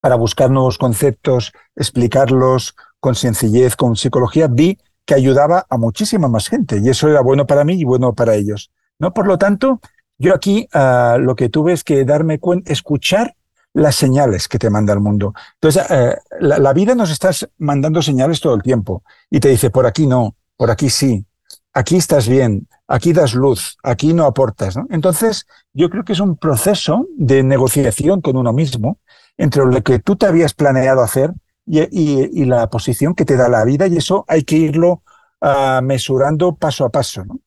para 0.01 0.15
buscar 0.15 0.51
nuevos 0.51 0.77
conceptos, 0.77 1.53
explicarlos 1.73 2.75
con 2.99 3.15
sencillez, 3.15 3.77
con 3.77 3.95
psicología, 3.95 4.47
vi 4.47 4.77
que 5.05 5.13
ayudaba 5.13 5.65
a 5.69 5.77
muchísima 5.77 6.27
más 6.27 6.48
gente 6.48 6.79
y 6.83 6.89
eso 6.89 7.07
era 7.10 7.22
bueno 7.22 7.45
para 7.45 7.63
mí 7.63 7.74
y 7.75 7.83
bueno 7.83 8.13
para 8.13 8.36
ellos. 8.36 8.72
¿no? 9.00 9.13
Por 9.13 9.27
lo 9.27 9.38
tanto, 9.38 9.81
yo 10.17 10.33
aquí 10.33 10.67
uh, 10.74 11.17
lo 11.19 11.36
que 11.36 11.50
tuve 11.50 11.74
es 11.74 11.83
que 11.83 12.05
darme 12.05 12.39
cuenta, 12.39 12.72
escuchar 12.72 13.36
las 13.74 13.95
señales 13.95 14.48
que 14.48 14.60
te 14.60 14.69
manda 14.69 14.93
el 14.93 15.00
mundo. 15.00 15.33
Entonces, 15.55 15.83
uh, 15.89 16.15
la, 16.39 16.74
vida 16.74 16.95
nos 16.95 17.12
está 17.12 17.31
mandando 17.57 18.01
señales 18.01 18.39
todo 18.39 18.55
el 18.55 18.62
tiempo 18.62 19.03
y 19.29 19.39
te 19.39 19.50
dice, 19.50 19.69
por 19.69 19.86
aquí 19.86 20.07
no, 20.07 20.36
por 20.55 20.72
aquí 20.72 20.89
sí, 20.89 21.25
aquí 21.74 21.98
estás 21.98 22.27
bien, 22.27 22.67
aquí 22.88 23.12
das 23.13 23.33
luz, 23.33 23.77
aquí 23.83 24.13
no 24.13 24.25
aportas. 24.25 24.75
Entonces, 24.89 25.48
yo 25.74 25.89
creo 25.89 26.05
que 26.05 26.13
es 26.13 26.19
un 26.19 26.38
proceso 26.38 27.07
de 27.17 27.43
negociación 27.43 28.22
con 28.22 28.38
uno 28.38 28.53
mismo 28.53 29.00
entre 29.38 29.65
lo 29.65 29.81
que 29.81 30.00
tú 30.00 30.15
te 30.15 30.27
habías 30.27 30.53
planeado 30.53 31.01
hacer 31.01 31.33
y, 31.65 32.46
la 32.46 32.70
posición 32.70 33.15
que 33.15 33.25
te 33.25 33.38
da 33.38 33.50
la 33.50 33.65
vida 33.65 33.88
y 33.88 33.98
eso 33.98 34.25
hay 34.27 34.43
que 34.43 34.58
irlo 34.58 35.03
uh, 35.41 35.82
mesurando 35.82 36.55
paso 36.55 36.86
a 36.86 36.89
paso. 36.89 37.25
¿no? 37.25 37.39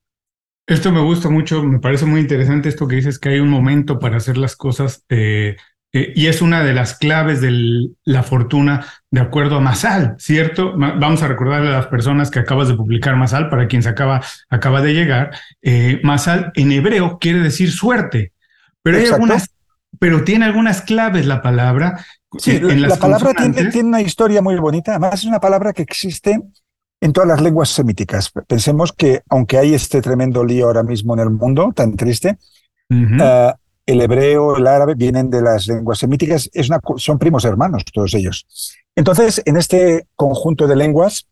Esto 0.66 0.90
me 0.90 1.00
gusta 1.00 1.28
mucho, 1.28 1.62
me 1.62 1.78
parece 1.78 2.06
muy 2.06 2.20
interesante 2.20 2.68
esto 2.68 2.88
que 2.88 2.96
dices 2.96 3.18
que 3.18 3.28
hay 3.30 3.40
un 3.40 3.50
momento 3.50 3.98
para 3.98 4.16
hacer 4.16 4.36
las 4.36 4.56
cosas 4.56 5.04
eh, 5.08 5.56
eh, 5.92 6.12
y 6.16 6.26
es 6.26 6.42
una 6.42 6.64
de 6.64 6.74
las 6.74 6.98
claves 6.98 7.40
de 7.40 7.88
la 8.04 8.22
fortuna 8.22 8.84
de 9.10 9.20
acuerdo 9.20 9.56
a 9.56 9.60
Masal, 9.60 10.16
¿cierto? 10.18 10.74
Vamos 10.76 11.22
a 11.22 11.28
recordar 11.28 11.62
a 11.62 11.70
las 11.70 11.86
personas 11.86 12.30
que 12.30 12.40
acabas 12.40 12.68
de 12.68 12.74
publicar 12.74 13.16
Masal, 13.16 13.48
para 13.48 13.68
quien 13.68 13.82
se 13.82 13.88
acaba, 13.88 14.22
acaba 14.50 14.82
de 14.82 14.92
llegar. 14.92 15.30
Eh, 15.62 16.00
Masal 16.02 16.50
en 16.54 16.72
hebreo 16.72 17.18
quiere 17.18 17.38
decir 17.38 17.70
suerte, 17.70 18.32
pero 18.82 18.98
hay 18.98 19.06
algunas 19.06 19.48
pero 19.98 20.24
tiene 20.24 20.44
algunas 20.44 20.82
claves 20.82 21.26
la 21.26 21.42
palabra 21.42 22.04
Sí, 22.38 22.58
la 22.58 22.96
palabra 22.96 23.32
tiene, 23.34 23.70
tiene, 23.70 23.88
una 23.88 24.02
historia 24.02 24.42
muy 24.42 24.56
bonita. 24.56 24.92
Además, 24.92 25.14
es 25.14 25.24
una 25.24 25.40
palabra 25.40 25.72
que 25.72 25.82
existe 25.82 26.40
en 27.00 27.12
todas 27.12 27.28
las 27.28 27.40
lenguas 27.40 27.68
semíticas. 27.68 28.32
Pensemos 28.46 28.92
que, 28.92 29.22
aunque 29.28 29.58
hay 29.58 29.74
este 29.74 30.02
tremendo 30.02 30.44
lío 30.44 30.66
ahora 30.66 30.82
mismo 30.82 31.14
en 31.14 31.20
el 31.20 31.30
mundo, 31.30 31.72
tan 31.74 31.96
triste, 31.96 32.38
uh, 32.90 33.52
el 33.86 34.00
hebreo, 34.00 34.56
el 34.56 34.66
árabe 34.66 34.94
vienen 34.94 35.30
de 35.30 35.42
las 35.42 35.68
lenguas 35.68 35.98
semíticas, 35.98 36.50
es 36.52 36.68
una, 36.68 36.80
son 36.96 37.18
primos 37.18 37.44
hermanos 37.44 37.84
todos 37.92 38.14
ellos. 38.14 38.46
Entonces, 38.96 39.42
en 39.44 39.56
este 39.56 40.08
conjunto 40.16 40.66
de 40.66 40.76
lenguas, 40.76 41.28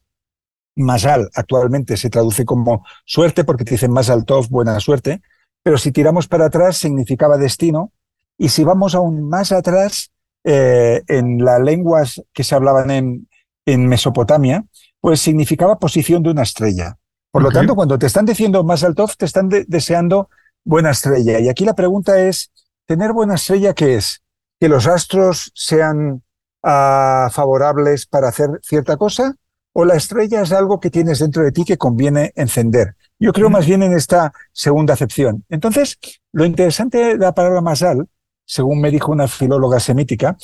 Masal 0.77 1.31
actualmente 1.35 1.97
se 1.97 2.11
traduce 2.11 2.45
como 2.45 2.85
suerte 3.05 3.45
porque 3.45 3.65
te 3.65 3.73
dicen 3.73 3.93
Masal 3.93 4.25
Tov, 4.25 4.49
buena 4.49 4.79
suerte, 4.81 5.23
pero 5.63 5.79
si 5.79 5.93
tiramos 5.93 6.29
para 6.29 6.47
atrás 6.47 6.77
significaba 6.77 7.39
destino, 7.39 7.93
y 8.37 8.49
si 8.49 8.65
vamos 8.65 8.95
aún 8.95 9.29
más 9.29 9.53
atrás, 9.53 10.11
eh, 10.45 11.03
en 11.09 11.45
las 11.45 11.61
lenguas 11.61 12.23
que 12.33 12.45
se 12.45 12.55
hablaban 12.55 12.91
en, 12.91 13.29
en, 13.65 13.89
Mesopotamia, 13.89 14.65
pues 15.01 15.21
significaba 15.21 15.79
posición 15.79 16.23
de 16.23 16.31
una 16.31 16.43
estrella. 16.43 16.99
Por 17.31 17.43
lo 17.43 17.51
tanto, 17.51 17.75
cuando 17.75 17.99
te 17.99 18.07
están 18.07 18.27
diciendo 18.27 18.63
más 18.63 18.85
alto, 18.85 19.09
te 19.19 19.25
están 19.25 19.49
deseando 19.49 20.29
buena 20.65 20.91
estrella. 20.91 21.41
Y 21.41 21.49
aquí 21.49 21.65
la 21.65 21.75
pregunta 21.75 22.21
es, 22.21 22.53
¿tener 22.87 23.13
buena 23.13 23.35
estrella 23.35 23.75
qué 23.75 23.97
es? 23.97 24.23
¿Que 24.61 24.69
los 24.69 24.87
astros 24.87 25.51
sean 25.55 26.23
uh, 26.63 27.31
favorables 27.31 28.07
para 28.07 28.29
hacer 28.29 28.61
cierta 28.63 28.97
cosa? 28.97 29.35
¿O 29.73 29.85
la 29.85 29.97
estrella 29.97 30.43
es 30.43 30.53
algo 30.53 30.79
que 30.79 30.91
tienes 30.91 31.19
dentro 31.19 31.43
de 31.43 31.51
ti 31.51 31.65
que 31.65 31.77
conviene 31.77 32.33
encender? 32.37 32.95
Yo 33.19 33.33
creo 33.33 33.51
más 33.51 33.67
bien 33.67 33.83
en 33.83 33.93
esta 33.95 34.33
segunda 34.53 34.95
acepción. 34.95 35.45
Entonces, 35.49 35.99
lo 36.33 36.45
interesante 36.45 36.99
de 36.99 37.19
la 37.19 37.35
palabra 37.35 37.61
masal 37.61 38.09
según 38.45 38.81
me 38.81 38.91
dijo 38.91 39.13
una 39.13 39.29
filóloga 39.29 39.81
semítica, 39.81 40.37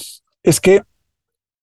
es 0.42 0.60
que 0.60 0.82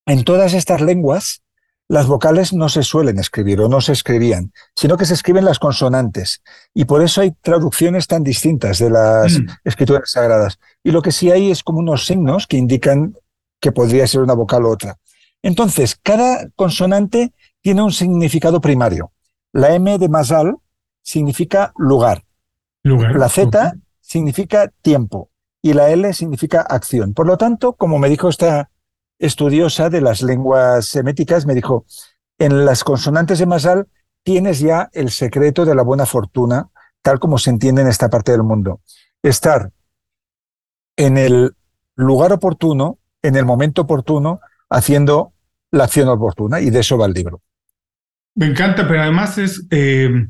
en 0.06 0.24
todas 0.24 0.54
estas 0.54 0.82
lenguas 0.82 1.42
las 1.90 2.08
vocales 2.08 2.54
no 2.54 2.68
se 2.68 2.84
suelen 2.84 3.18
escribir 3.18 3.62
o 3.62 3.70
no 3.70 3.80
se 3.80 3.94
escribían, 3.94 4.52
sino 4.76 4.98
que 4.98 5.06
se 5.06 5.14
escriben 5.14 5.46
las 5.46 5.60
consonantes. 5.60 6.42
Y 6.74 6.86
por 6.86 7.02
eso 7.02 7.22
hay 7.22 7.32
traducciones 7.42 8.08
tan 8.08 8.24
distintas 8.24 8.80
de 8.80 8.90
las 8.90 9.40
mm. 9.40 9.46
escrituras 9.64 10.12
sagradas. 10.12 10.60
Y 10.84 10.92
lo 10.92 11.02
que 11.02 11.14
sí 11.14 11.32
hay 11.32 11.50
es 11.50 11.64
como 11.64 11.80
unos 11.80 12.06
signos 12.06 12.46
que 12.46 12.58
indican 12.58 13.16
que 13.62 13.72
podría 13.72 14.06
ser 14.06 14.22
una 14.22 14.34
vocal 14.34 14.66
u 14.66 14.70
otra. 14.70 14.98
Entonces, 15.42 15.98
cada 16.02 16.50
consonante 16.56 17.32
tiene 17.62 17.82
un 17.82 17.94
significado 17.94 18.60
primario. 18.60 19.12
La 19.54 19.74
M 19.74 19.98
de 19.98 20.10
Masal 20.10 20.58
significa 21.02 21.72
lugar. 21.78 22.24
lugar. 22.84 23.16
La 23.16 23.30
Z 23.30 23.74
significa 24.02 24.72
tiempo 24.82 25.30
y 25.62 25.74
la 25.74 25.90
L 25.90 26.14
significa 26.14 26.62
acción. 26.62 27.14
Por 27.14 27.28
lo 27.28 27.38
tanto, 27.38 27.74
como 27.74 28.00
me 28.00 28.10
dijo 28.10 28.30
esta 28.30 28.70
estudiosa 29.20 29.90
de 29.90 30.02
las 30.02 30.22
lenguas 30.22 30.86
seméticas, 30.86 31.46
me 31.46 31.56
dijo, 31.56 31.86
en 32.38 32.66
las 32.66 32.84
consonantes 32.84 33.40
de 33.40 33.46
Masal 33.46 33.88
tienes 34.24 34.60
ya 34.60 34.90
el 34.94 35.10
secreto 35.10 35.66
de 35.66 35.76
la 35.76 35.84
buena 35.84 36.06
fortuna, 36.06 36.70
tal 37.02 37.20
como 37.20 37.38
se 37.38 37.50
entiende 37.50 37.82
en 37.82 37.88
esta 37.88 38.10
parte 38.10 38.32
del 38.32 38.44
mundo. 38.44 38.82
Estar 39.24 39.72
en 40.96 41.18
el 41.18 41.56
lugar 41.96 42.34
oportuno, 42.34 43.00
en 43.22 43.36
el 43.36 43.46
momento 43.46 43.84
oportuno, 43.84 44.40
haciendo 44.70 45.34
la 45.72 45.86
acción 45.86 46.10
oportuna, 46.10 46.60
y 46.60 46.70
de 46.70 46.80
eso 46.80 46.98
va 46.98 47.08
el 47.08 47.14
libro. 47.14 47.42
Me 48.36 48.46
encanta, 48.46 48.88
pero 48.88 49.02
además 49.02 49.38
es, 49.38 49.66
eh, 49.72 50.28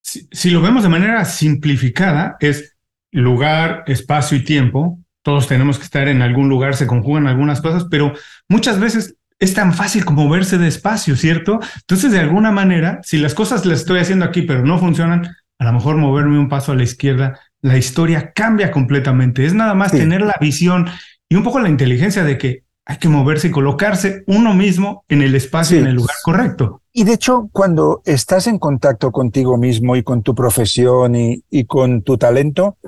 si 0.00 0.50
lo 0.50 0.60
vemos 0.60 0.82
de 0.82 0.88
manera 0.88 1.24
simplificada, 1.24 2.36
es 2.40 2.75
lugar, 3.22 3.84
espacio 3.86 4.36
y 4.36 4.44
tiempo. 4.44 4.98
Todos 5.22 5.48
tenemos 5.48 5.78
que 5.78 5.84
estar 5.84 6.08
en 6.08 6.22
algún 6.22 6.48
lugar, 6.48 6.76
se 6.76 6.86
conjugan 6.86 7.26
algunas 7.26 7.60
cosas, 7.60 7.86
pero 7.90 8.12
muchas 8.48 8.78
veces 8.78 9.16
es 9.38 9.54
tan 9.54 9.74
fácil 9.74 10.04
como 10.04 10.28
verse 10.28 10.58
de 10.58 10.68
espacio, 10.68 11.16
¿cierto? 11.16 11.60
Entonces, 11.80 12.12
de 12.12 12.20
alguna 12.20 12.52
manera, 12.52 13.00
si 13.02 13.18
las 13.18 13.34
cosas 13.34 13.66
las 13.66 13.80
estoy 13.80 14.00
haciendo 14.00 14.24
aquí, 14.24 14.42
pero 14.42 14.64
no 14.64 14.78
funcionan, 14.78 15.28
a 15.58 15.64
lo 15.64 15.72
mejor 15.72 15.96
moverme 15.96 16.38
un 16.38 16.48
paso 16.48 16.72
a 16.72 16.76
la 16.76 16.84
izquierda, 16.84 17.38
la 17.60 17.76
historia 17.76 18.32
cambia 18.32 18.70
completamente. 18.70 19.44
Es 19.44 19.54
nada 19.54 19.74
más 19.74 19.92
tener 19.92 20.22
la 20.22 20.36
visión 20.40 20.86
y 21.28 21.34
un 21.34 21.42
poco 21.42 21.60
la 21.60 21.68
inteligencia 21.68 22.24
de 22.24 22.38
que 22.38 22.62
hay 22.88 22.98
que 22.98 23.08
moverse 23.08 23.48
y 23.48 23.50
colocarse 23.50 24.22
uno 24.28 24.54
mismo 24.54 25.04
en 25.08 25.22
el 25.22 25.34
espacio, 25.34 25.78
en 25.78 25.88
el 25.88 25.96
lugar 25.96 26.14
correcto. 26.22 26.82
Y 26.92 27.02
de 27.02 27.14
hecho, 27.14 27.48
cuando 27.52 28.00
estás 28.04 28.46
en 28.46 28.60
contacto 28.60 29.10
contigo 29.10 29.58
mismo 29.58 29.96
y 29.96 30.04
con 30.04 30.22
tu 30.22 30.36
profesión 30.36 31.16
y, 31.16 31.42
y 31.50 31.64
con 31.64 32.02
tu 32.02 32.16
talento, 32.16 32.78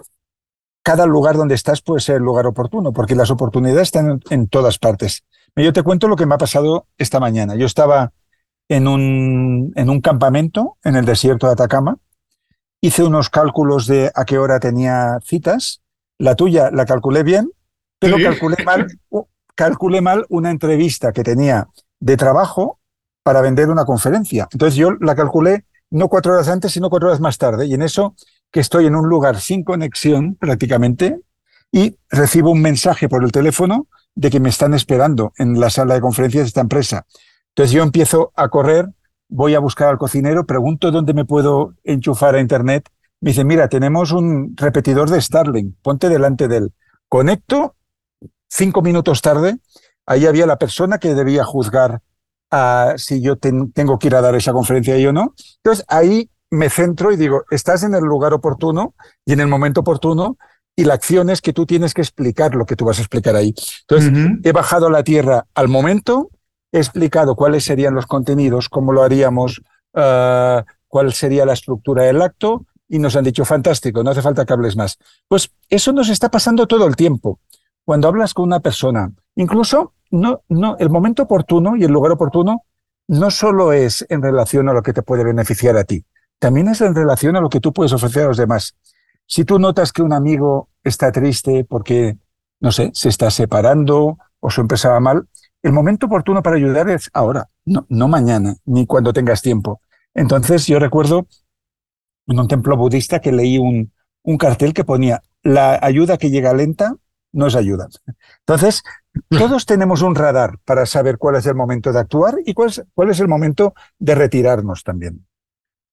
cada 0.88 1.04
lugar 1.04 1.36
donde 1.36 1.54
estás 1.54 1.82
puede 1.82 2.00
ser 2.00 2.16
el 2.16 2.22
lugar 2.22 2.46
oportuno, 2.46 2.94
porque 2.94 3.14
las 3.14 3.30
oportunidades 3.30 3.88
están 3.88 4.22
en, 4.30 4.48
todas 4.48 4.78
partes. 4.78 5.22
Yo 5.54 5.70
te 5.74 5.82
cuento 5.82 6.08
lo 6.08 6.16
que 6.16 6.24
me 6.24 6.34
ha 6.34 6.38
pasado 6.38 6.86
esta 6.96 7.20
mañana. 7.20 7.56
Yo 7.56 7.66
estaba 7.66 8.12
en 8.70 8.88
un, 8.88 9.70
en 9.76 9.90
un 9.90 10.00
campamento 10.00 10.78
en 10.82 10.96
el 10.96 11.04
desierto 11.04 11.46
de 11.46 11.52
Atacama, 11.52 11.98
hice 12.80 13.04
unos 13.04 13.28
cálculos 13.28 13.86
de 13.86 14.10
a 14.14 14.24
qué 14.24 14.38
hora 14.38 14.60
tenía 14.60 15.18
citas, 15.22 15.82
la 16.16 16.36
tuya 16.36 16.70
la 16.70 16.86
calculé 16.86 17.22
bien, 17.22 17.50
pero 17.98 18.16
calculé, 18.16 18.56
mal, 18.64 18.86
calculé 19.54 20.00
mal 20.00 20.24
una 20.30 20.50
entrevista 20.50 21.12
que 21.12 21.22
tenía 21.22 21.68
de 22.00 22.16
trabajo 22.16 22.80
para 23.22 23.42
vender 23.42 23.68
una 23.68 23.84
conferencia. 23.84 24.48
Entonces 24.52 24.76
yo 24.76 24.92
la 25.00 25.14
calculé 25.14 25.66
no 25.90 26.08
cuatro 26.08 26.32
horas 26.32 26.48
antes, 26.48 26.72
sino 26.72 26.88
cuatro 26.88 27.08
horas 27.08 27.20
más 27.20 27.36
tarde, 27.36 27.66
y 27.66 27.74
en 27.74 27.82
eso 27.82 28.14
que 28.50 28.60
estoy 28.60 28.86
en 28.86 28.94
un 28.94 29.08
lugar 29.08 29.40
sin 29.40 29.64
conexión 29.64 30.34
prácticamente 30.36 31.20
y 31.70 31.96
recibo 32.08 32.50
un 32.50 32.62
mensaje 32.62 33.08
por 33.08 33.24
el 33.24 33.32
teléfono 33.32 33.88
de 34.14 34.30
que 34.30 34.40
me 34.40 34.48
están 34.48 34.74
esperando 34.74 35.32
en 35.38 35.60
la 35.60 35.70
sala 35.70 35.94
de 35.94 36.00
conferencias 36.00 36.44
de 36.44 36.48
esta 36.48 36.60
empresa. 36.60 37.06
Entonces 37.50 37.72
yo 37.72 37.82
empiezo 37.82 38.32
a 38.34 38.48
correr, 38.48 38.88
voy 39.28 39.54
a 39.54 39.58
buscar 39.58 39.88
al 39.88 39.98
cocinero, 39.98 40.46
pregunto 40.46 40.90
dónde 40.90 41.14
me 41.14 41.24
puedo 41.24 41.74
enchufar 41.84 42.34
a 42.34 42.40
Internet 42.40 42.88
me 43.20 43.30
dice, 43.30 43.44
mira, 43.44 43.68
tenemos 43.68 44.12
un 44.12 44.54
repetidor 44.56 45.10
de 45.10 45.20
Starling, 45.20 45.76
ponte 45.82 46.08
delante 46.08 46.46
de 46.46 46.58
él. 46.58 46.72
Conecto, 47.08 47.74
cinco 48.48 48.80
minutos 48.80 49.22
tarde, 49.22 49.58
ahí 50.06 50.26
había 50.26 50.46
la 50.46 50.58
persona 50.58 50.98
que 50.98 51.14
debía 51.14 51.44
juzgar 51.44 52.00
si 52.96 53.20
yo 53.20 53.36
tengo 53.36 53.98
que 53.98 54.06
ir 54.06 54.14
a 54.14 54.20
dar 54.20 54.34
esa 54.34 54.52
conferencia 54.52 54.96
y 54.96 55.06
o 55.06 55.12
no. 55.12 55.34
Entonces 55.56 55.84
ahí 55.88 56.30
me 56.50 56.70
centro 56.70 57.12
y 57.12 57.16
digo, 57.16 57.44
estás 57.50 57.82
en 57.82 57.94
el 57.94 58.04
lugar 58.04 58.32
oportuno 58.32 58.94
y 59.24 59.32
en 59.32 59.40
el 59.40 59.48
momento 59.48 59.80
oportuno 59.80 60.38
y 60.74 60.84
la 60.84 60.94
acción 60.94 61.28
es 61.28 61.42
que 61.42 61.52
tú 61.52 61.66
tienes 61.66 61.92
que 61.92 62.02
explicar 62.02 62.54
lo 62.54 62.64
que 62.64 62.76
tú 62.76 62.84
vas 62.84 62.98
a 62.98 63.02
explicar 63.02 63.34
ahí. 63.34 63.52
Entonces, 63.80 64.12
he 64.44 64.52
bajado 64.52 64.86
a 64.86 64.90
la 64.90 65.02
tierra 65.02 65.44
al 65.54 65.66
momento, 65.66 66.30
he 66.70 66.78
explicado 66.78 67.34
cuáles 67.34 67.64
serían 67.64 67.94
los 67.94 68.06
contenidos, 68.06 68.68
cómo 68.68 68.92
lo 68.92 69.02
haríamos, 69.02 69.60
ah, 69.94 70.64
cuál 70.86 71.12
sería 71.12 71.44
la 71.44 71.54
estructura 71.54 72.04
del 72.04 72.22
acto 72.22 72.64
y 72.88 72.98
nos 72.98 73.16
han 73.16 73.24
dicho, 73.24 73.44
fantástico, 73.44 74.02
no 74.02 74.10
hace 74.10 74.22
falta 74.22 74.46
que 74.46 74.52
hables 74.52 74.76
más. 74.76 74.98
Pues 75.26 75.50
eso 75.68 75.92
nos 75.92 76.08
está 76.08 76.30
pasando 76.30 76.66
todo 76.66 76.86
el 76.86 76.96
tiempo. 76.96 77.40
Cuando 77.84 78.08
hablas 78.08 78.32
con 78.32 78.44
una 78.44 78.60
persona, 78.60 79.10
incluso 79.34 79.94
no, 80.10 80.42
no, 80.48 80.76
el 80.78 80.90
momento 80.90 81.24
oportuno 81.24 81.76
y 81.76 81.84
el 81.84 81.90
lugar 81.90 82.12
oportuno 82.12 82.64
no 83.08 83.30
solo 83.30 83.72
es 83.72 84.06
en 84.08 84.22
relación 84.22 84.68
a 84.68 84.72
lo 84.72 84.82
que 84.82 84.92
te 84.92 85.02
puede 85.02 85.24
beneficiar 85.24 85.76
a 85.76 85.84
ti, 85.84 86.04
también 86.38 86.68
es 86.68 86.80
en 86.80 86.94
relación 86.94 87.36
a 87.36 87.40
lo 87.40 87.48
que 87.48 87.60
tú 87.60 87.72
puedes 87.72 87.92
ofrecer 87.92 88.24
a 88.24 88.28
los 88.28 88.36
demás. 88.36 88.76
Si 89.26 89.44
tú 89.44 89.58
notas 89.58 89.92
que 89.92 90.02
un 90.02 90.12
amigo 90.12 90.68
está 90.82 91.12
triste 91.12 91.64
porque, 91.64 92.16
no 92.60 92.72
sé, 92.72 92.90
se 92.94 93.08
está 93.08 93.30
separando 93.30 94.18
o 94.40 94.50
su 94.50 94.60
empresa 94.60 94.90
va 94.90 95.00
mal, 95.00 95.28
el 95.62 95.72
momento 95.72 96.06
oportuno 96.06 96.42
para 96.42 96.56
ayudar 96.56 96.88
es 96.88 97.10
ahora, 97.12 97.48
no, 97.64 97.84
no 97.88 98.08
mañana, 98.08 98.54
ni 98.64 98.86
cuando 98.86 99.12
tengas 99.12 99.42
tiempo. 99.42 99.80
Entonces 100.14 100.66
yo 100.66 100.78
recuerdo 100.78 101.26
en 102.26 102.38
un 102.38 102.48
templo 102.48 102.76
budista 102.76 103.20
que 103.20 103.32
leí 103.32 103.58
un, 103.58 103.92
un 104.22 104.38
cartel 104.38 104.72
que 104.72 104.84
ponía, 104.84 105.22
la 105.42 105.78
ayuda 105.82 106.18
que 106.18 106.30
llega 106.30 106.52
lenta 106.54 106.94
no 107.32 107.46
es 107.46 107.56
ayuda. 107.56 107.88
Entonces, 108.40 108.82
todos 109.28 109.66
tenemos 109.66 110.02
un 110.02 110.14
radar 110.14 110.58
para 110.64 110.86
saber 110.86 111.18
cuál 111.18 111.36
es 111.36 111.46
el 111.46 111.54
momento 111.54 111.92
de 111.92 112.00
actuar 112.00 112.36
y 112.44 112.54
cuál 112.54 112.68
es, 112.68 112.84
cuál 112.94 113.10
es 113.10 113.20
el 113.20 113.28
momento 113.28 113.74
de 113.98 114.14
retirarnos 114.14 114.84
también. 114.84 115.26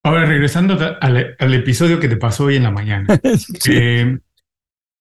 Ahora, 0.05 0.23
regresando 0.25 0.77
al, 1.01 1.53
episodio 1.55 1.99
que 1.99 2.07
te 2.07 2.15
pasó 2.15 2.43
hoy 2.45 2.57
en 2.57 2.63
la 2.63 2.69
mañana, 2.69 3.19
eh, 3.67 4.19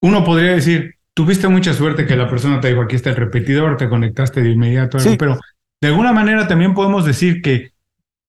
uno 0.01 0.25
podría 0.25 0.53
decir, 0.53 0.95
tuviste 1.13 1.47
mucha 1.47 1.75
suerte 1.75 2.07
que 2.07 2.17
la 2.17 2.27
persona 2.27 2.59
te 2.59 2.69
dijo, 2.69 2.81
aquí 2.81 2.97
está 2.97 3.11
el 3.11 3.17
repetidor, 3.17 3.77
te 3.77 3.91
conectaste 3.91 4.43
de 4.43 4.49
inmediato, 4.49 4.97
pero 5.19 5.39
de 5.83 5.89
alguna 5.89 6.15
manera 6.15 6.49
también 6.49 6.73
podemos 6.73 7.05
decir 7.05 7.43
que, 7.43 7.73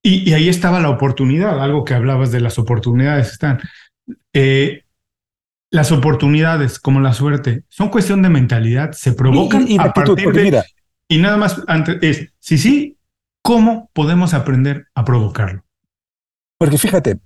y, 0.04 0.34
ahí 0.34 0.50
estaba 0.50 0.82
la 0.82 0.90
oportunidad, 0.90 1.64
algo 1.64 1.86
que 1.86 1.94
hablabas 1.94 2.34
de 2.34 2.42
las 2.42 2.60
oportunidades, 2.60 3.32
están. 3.32 3.62
Eh, 4.34 4.84
las 5.72 5.94
oportunidades, 5.94 6.78
como 6.78 7.00
la 7.00 7.14
suerte, 7.14 7.64
son 7.70 7.88
cuestión 7.88 8.22
de 8.22 8.28
mentalidad, 8.28 8.92
se 8.92 9.14
provocan 9.14 9.66
y, 9.66 9.78
a 9.80 9.94
partir 9.94 10.30
de... 10.34 10.62
y 11.08 11.18
nada 11.20 11.38
más 11.38 11.62
antes 11.68 12.00
es, 12.02 12.34
si 12.40 12.58
sí, 12.58 12.98
¿cómo 13.42 13.90
podemos 13.94 14.34
aprender 14.34 14.88
a 14.94 15.06
provocarlo? 15.06 15.65
Porque 16.58 16.78
fíjate, 16.78 17.20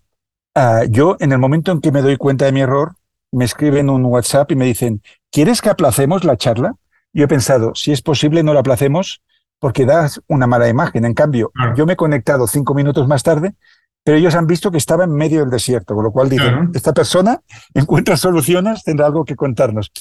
ah, 0.55 0.83
yo 0.89 1.17
en 1.19 1.31
el 1.31 1.38
momento 1.38 1.71
en 1.71 1.81
que 1.81 1.91
me 1.91 2.01
doy 2.01 2.17
cuenta 2.17 2.45
de 2.45 2.51
mi 2.51 2.62
error, 2.62 2.95
me 3.31 3.45
escriben 3.45 3.89
un 3.89 4.05
WhatsApp 4.05 4.51
y 4.51 4.55
me 4.55 4.65
dicen, 4.65 5.01
¿quieres 5.31 5.62
que 5.62 5.69
aplacemos 5.69 6.24
la 6.24 6.38
charla? 6.38 6.75
Yo 7.13 7.25
he 7.25 7.27
pensado, 7.27 7.74
si 7.75 7.91
es 7.91 8.01
posible, 8.01 8.43
no 8.43 8.53
la 8.53 8.62
aplacemos 8.62 9.21
porque 9.59 9.86
das 9.86 10.21
una 10.27 10.48
mala 10.48 10.69
imagen. 10.69 11.05
En 11.05 11.13
cambio, 11.13 11.51
yo 11.75 11.86
me 11.86 11.93
he 11.93 11.98
conectado 11.98 12.48
cinco 12.48 12.74
minutos 12.74 13.07
más 13.07 13.24
tarde, 13.24 13.55
pero 14.03 14.17
ellos 14.17 14.36
han 14.36 14.48
visto 14.48 14.71
que 14.71 14.77
estaba 14.77 15.03
en 15.03 15.12
medio 15.12 15.41
del 15.41 15.50
desierto, 15.50 15.93
con 15.95 16.03
lo 16.05 16.12
cual 16.12 16.29
dicen, 16.29 16.71
esta 16.74 16.93
persona 16.93 17.41
encuentra 17.74 18.15
soluciones, 18.15 18.83
tendrá 18.83 19.07
algo 19.07 19.25
que 19.25 19.36
contarnos. 19.36 19.91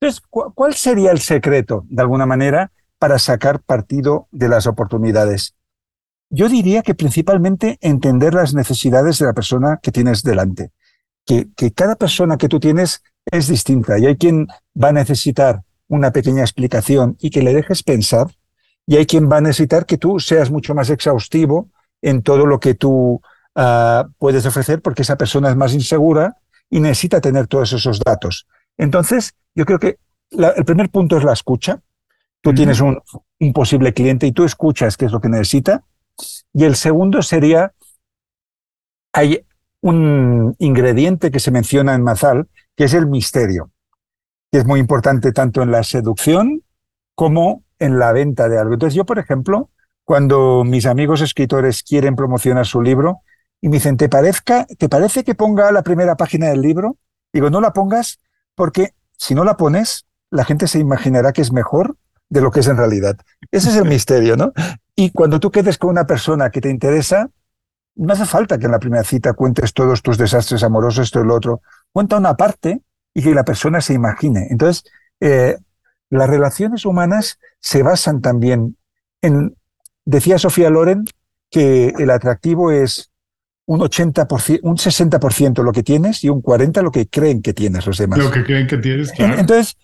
Entonces, 0.00 0.20
¿cuál 0.28 0.74
sería 0.74 1.12
el 1.12 1.20
secreto, 1.20 1.84
de 1.88 2.02
alguna 2.02 2.26
manera, 2.26 2.72
para 2.98 3.18
sacar 3.18 3.60
partido 3.60 4.28
de 4.32 4.48
las 4.48 4.66
oportunidades? 4.66 5.54
Yo 6.30 6.48
diría 6.48 6.82
que 6.82 6.94
principalmente 6.94 7.78
entender 7.80 8.34
las 8.34 8.54
necesidades 8.54 9.18
de 9.18 9.26
la 9.26 9.32
persona 9.32 9.78
que 9.82 9.92
tienes 9.92 10.22
delante. 10.22 10.70
Que, 11.26 11.48
que 11.56 11.72
cada 11.72 11.96
persona 11.96 12.36
que 12.36 12.48
tú 12.48 12.60
tienes 12.60 13.02
es 13.30 13.48
distinta 13.48 13.98
y 13.98 14.06
hay 14.06 14.16
quien 14.16 14.46
va 14.80 14.88
a 14.88 14.92
necesitar 14.92 15.62
una 15.88 16.10
pequeña 16.10 16.42
explicación 16.42 17.16
y 17.18 17.30
que 17.30 17.42
le 17.42 17.54
dejes 17.54 17.82
pensar 17.82 18.26
y 18.86 18.96
hay 18.96 19.06
quien 19.06 19.30
va 19.30 19.38
a 19.38 19.40
necesitar 19.40 19.86
que 19.86 19.98
tú 19.98 20.20
seas 20.20 20.50
mucho 20.50 20.74
más 20.74 20.90
exhaustivo 20.90 21.70
en 22.02 22.22
todo 22.22 22.46
lo 22.46 22.60
que 22.60 22.74
tú 22.74 23.22
uh, 23.54 24.08
puedes 24.18 24.44
ofrecer 24.44 24.82
porque 24.82 25.02
esa 25.02 25.16
persona 25.16 25.50
es 25.50 25.56
más 25.56 25.72
insegura 25.72 26.36
y 26.68 26.80
necesita 26.80 27.20
tener 27.20 27.46
todos 27.46 27.72
esos 27.72 28.00
datos. 28.00 28.46
Entonces, 28.76 29.34
yo 29.54 29.64
creo 29.64 29.78
que 29.78 29.98
la, 30.30 30.50
el 30.50 30.64
primer 30.64 30.90
punto 30.90 31.16
es 31.16 31.24
la 31.24 31.32
escucha. 31.32 31.80
Tú 32.42 32.52
tienes 32.52 32.80
un, 32.80 33.00
un, 33.40 33.52
posible 33.54 33.94
cliente 33.94 34.26
y 34.26 34.32
tú 34.32 34.44
escuchas 34.44 34.98
qué 34.98 35.06
es 35.06 35.12
lo 35.12 35.20
que 35.20 35.30
necesita 35.30 35.82
y 36.54 36.64
el 36.64 36.76
segundo 36.76 37.20
sería, 37.20 37.72
hay 39.12 39.44
un 39.80 40.54
ingrediente 40.58 41.30
que 41.30 41.40
se 41.40 41.50
menciona 41.50 41.94
en 41.94 42.02
Mazal, 42.02 42.48
que 42.76 42.84
es 42.84 42.94
el 42.94 43.06
misterio, 43.06 43.70
que 44.50 44.58
es 44.58 44.64
muy 44.64 44.80
importante 44.80 45.32
tanto 45.32 45.62
en 45.62 45.72
la 45.72 45.82
seducción 45.82 46.62
como 47.14 47.64
en 47.78 47.98
la 47.98 48.12
venta 48.12 48.48
de 48.48 48.58
algo. 48.58 48.74
Entonces 48.74 48.94
yo, 48.94 49.04
por 49.04 49.18
ejemplo, 49.18 49.70
cuando 50.04 50.64
mis 50.64 50.86
amigos 50.86 51.20
escritores 51.20 51.82
quieren 51.82 52.14
promocionar 52.14 52.66
su 52.66 52.80
libro 52.80 53.20
y 53.60 53.68
me 53.68 53.76
dicen, 53.76 53.96
¿te, 53.96 54.08
parezca, 54.08 54.64
¿te 54.78 54.88
parece 54.88 55.24
que 55.24 55.34
ponga 55.34 55.72
la 55.72 55.82
primera 55.82 56.16
página 56.16 56.48
del 56.48 56.60
libro? 56.60 56.98
Digo, 57.32 57.50
no 57.50 57.60
la 57.60 57.72
pongas 57.72 58.20
porque 58.54 58.94
si 59.18 59.34
no 59.34 59.42
la 59.42 59.56
pones, 59.56 60.06
la 60.30 60.44
gente 60.44 60.68
se 60.68 60.78
imaginará 60.78 61.32
que 61.32 61.42
es 61.42 61.52
mejor 61.52 61.96
de 62.28 62.40
lo 62.40 62.50
que 62.50 62.60
es 62.60 62.68
en 62.68 62.76
realidad. 62.76 63.16
Ese 63.50 63.70
es 63.70 63.76
el 63.76 63.86
misterio, 63.86 64.36
¿no? 64.36 64.52
Y 64.96 65.10
cuando 65.10 65.40
tú 65.40 65.50
quedes 65.50 65.78
con 65.78 65.90
una 65.90 66.06
persona 66.06 66.50
que 66.50 66.60
te 66.60 66.70
interesa, 66.70 67.28
no 67.96 68.12
hace 68.12 68.26
falta 68.26 68.58
que 68.58 68.66
en 68.66 68.72
la 68.72 68.78
primera 68.78 69.04
cita 69.04 69.32
cuentes 69.32 69.72
todos 69.72 70.02
tus 70.02 70.18
desastres 70.18 70.62
amorosos, 70.62 71.04
esto 71.04 71.20
y 71.20 71.26
lo 71.26 71.34
otro. 71.34 71.62
Cuenta 71.92 72.16
una 72.16 72.34
parte 72.34 72.80
y 73.12 73.22
que 73.22 73.34
la 73.34 73.44
persona 73.44 73.80
se 73.80 73.94
imagine. 73.94 74.48
Entonces, 74.50 74.84
eh, 75.20 75.56
las 76.10 76.28
relaciones 76.28 76.84
humanas 76.84 77.38
se 77.60 77.82
basan 77.82 78.20
también 78.20 78.76
en, 79.22 79.56
decía 80.04 80.38
Sofía 80.38 80.70
Loren, 80.70 81.04
que 81.50 81.88
el 81.98 82.10
atractivo 82.10 82.70
es 82.70 83.10
un 83.66 83.80
80%, 83.80 84.60
un 84.62 84.76
60% 84.76 85.62
lo 85.62 85.72
que 85.72 85.82
tienes 85.82 86.22
y 86.24 86.28
un 86.28 86.42
40% 86.42 86.82
lo 86.82 86.90
que 86.90 87.08
creen 87.08 87.40
que 87.40 87.54
tienes 87.54 87.86
los 87.86 87.98
demás. 87.98 88.18
Lo 88.18 88.30
que 88.30 88.44
creen 88.44 88.66
que 88.66 88.76
tienes, 88.78 89.12
claro. 89.12 89.38
Entonces, 89.38 89.76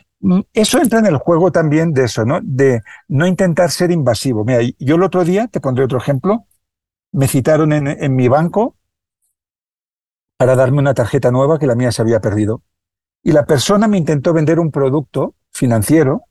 eso 0.53 0.79
entra 0.79 0.99
en 0.99 1.07
el 1.07 1.17
juego 1.17 1.51
también 1.51 1.93
de 1.93 2.05
eso, 2.05 2.25
¿no? 2.25 2.41
De 2.43 2.83
no 3.09 3.27
intentar 3.27 3.71
ser 3.71 3.91
invasivo. 3.91 4.45
Mira, 4.45 4.61
yo 4.79 4.97
el 4.97 5.03
otro 5.03 5.25
día, 5.25 5.49
te 5.49 5.61
pondré 5.61 5.85
otro 5.85 5.99
ejemplo, 5.99 6.47
me 7.13 7.27
citaron 7.27 7.73
en, 7.73 8.15
mi 8.15 8.29
banco 8.29 8.77
para 10.37 10.55
darme 10.55 10.79
una 10.79 10.95
tarjeta 10.95 11.31
nueva 11.31 11.59
que 11.59 11.67
la 11.67 11.75
mía 11.75 11.91
se 11.91 12.03
había 12.03 12.21
perdido. 12.21 12.63
Y 13.23 13.33
la 13.33 13.47
persona 13.47 13.89
me 13.89 13.99
intentó 13.99 14.33
vender 14.33 14.59
un 14.59 14.71
producto 14.71 15.35
financiero 15.53 16.25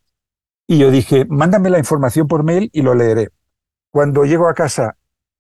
y 0.67 0.77
yo 0.77 0.91
dije, 0.91 1.25
mándame 1.25 1.69
la 1.69 1.79
información 1.79 2.27
por 2.27 2.43
mail 2.43 2.69
y 2.71 2.81
lo 2.81 2.95
leeré. 2.95 3.29
Cuando 3.91 4.23
llego 4.23 4.47
a 4.47 4.53
casa 4.53 4.97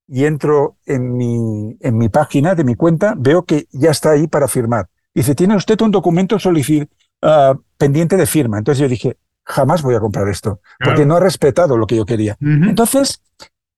y 0.07 0.25
entro 0.25 0.77
en 0.85 1.15
mi, 1.15 1.77
en 1.79 1.97
mi 1.97 2.09
página 2.09 2.55
de 2.55 2.63
mi 2.63 2.75
cuenta, 2.75 3.13
veo 3.15 3.45
que 3.45 3.67
ya 3.71 3.91
está 3.91 4.11
ahí 4.11 4.27
para 4.27 4.47
firmar. 4.47 4.89
Dice, 5.13 5.35
¿tiene 5.35 5.55
usted 5.55 5.79
un 5.81 5.91
documento 5.91 6.39
solicitado? 6.39 6.89
Ah, 7.21 7.53
pendiente 7.79 8.17
de 8.17 8.27
firma. 8.27 8.59
Entonces 8.59 8.79
yo 8.79 8.87
dije, 8.87 9.17
jamás 9.43 9.81
voy 9.81 9.95
a 9.95 9.99
comprar 9.99 10.27
esto, 10.27 10.61
porque 10.83 11.07
no 11.07 11.15
ha 11.15 11.19
respetado 11.19 11.77
lo 11.77 11.87
que 11.87 11.95
yo 11.95 12.05
quería. 12.05 12.37
Entonces, 12.39 13.23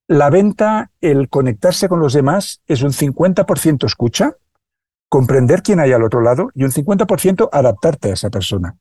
la 0.08 0.30
venta, 0.30 0.92
el 1.00 1.30
conectarse 1.30 1.88
con 1.88 2.02
los 2.02 2.12
demás, 2.12 2.62
es 2.68 2.82
un 2.82 2.92
50% 2.92 3.86
escucha, 3.86 4.36
comprender 5.08 5.62
quién 5.62 5.80
hay 5.80 5.94
al 5.94 6.04
otro 6.04 6.20
lado 6.20 6.50
y 6.54 6.66
un 6.66 6.72
50% 6.72 7.50
adaptarte 7.52 8.10
a 8.10 8.14
esa 8.14 8.30
persona. 8.30 8.76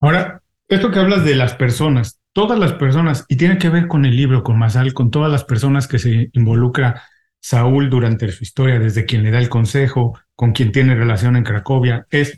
Ahora, 0.00 0.42
esto 0.68 0.90
que 0.90 0.98
hablas 0.98 1.24
de 1.24 1.36
las 1.36 1.54
personas, 1.54 2.20
todas 2.32 2.58
las 2.58 2.74
personas, 2.74 3.24
y 3.28 3.36
tiene 3.36 3.56
que 3.56 3.70
ver 3.70 3.88
con 3.88 4.04
el 4.04 4.16
libro, 4.16 4.42
con 4.42 4.58
Masal, 4.58 4.92
con 4.92 5.10
todas 5.10 5.30
las 5.30 5.44
personas 5.44 5.88
que 5.88 5.98
se 5.98 6.28
involucra 6.32 7.02
Saúl 7.40 7.88
durante 7.88 8.30
su 8.32 8.42
historia, 8.42 8.78
desde 8.78 9.06
quien 9.06 9.22
le 9.22 9.30
da 9.30 9.38
el 9.38 9.48
consejo, 9.48 10.18
con 10.34 10.52
quien 10.52 10.72
tiene 10.72 10.94
relación 10.94 11.36
en 11.36 11.44
Cracovia, 11.44 12.06
es 12.10 12.36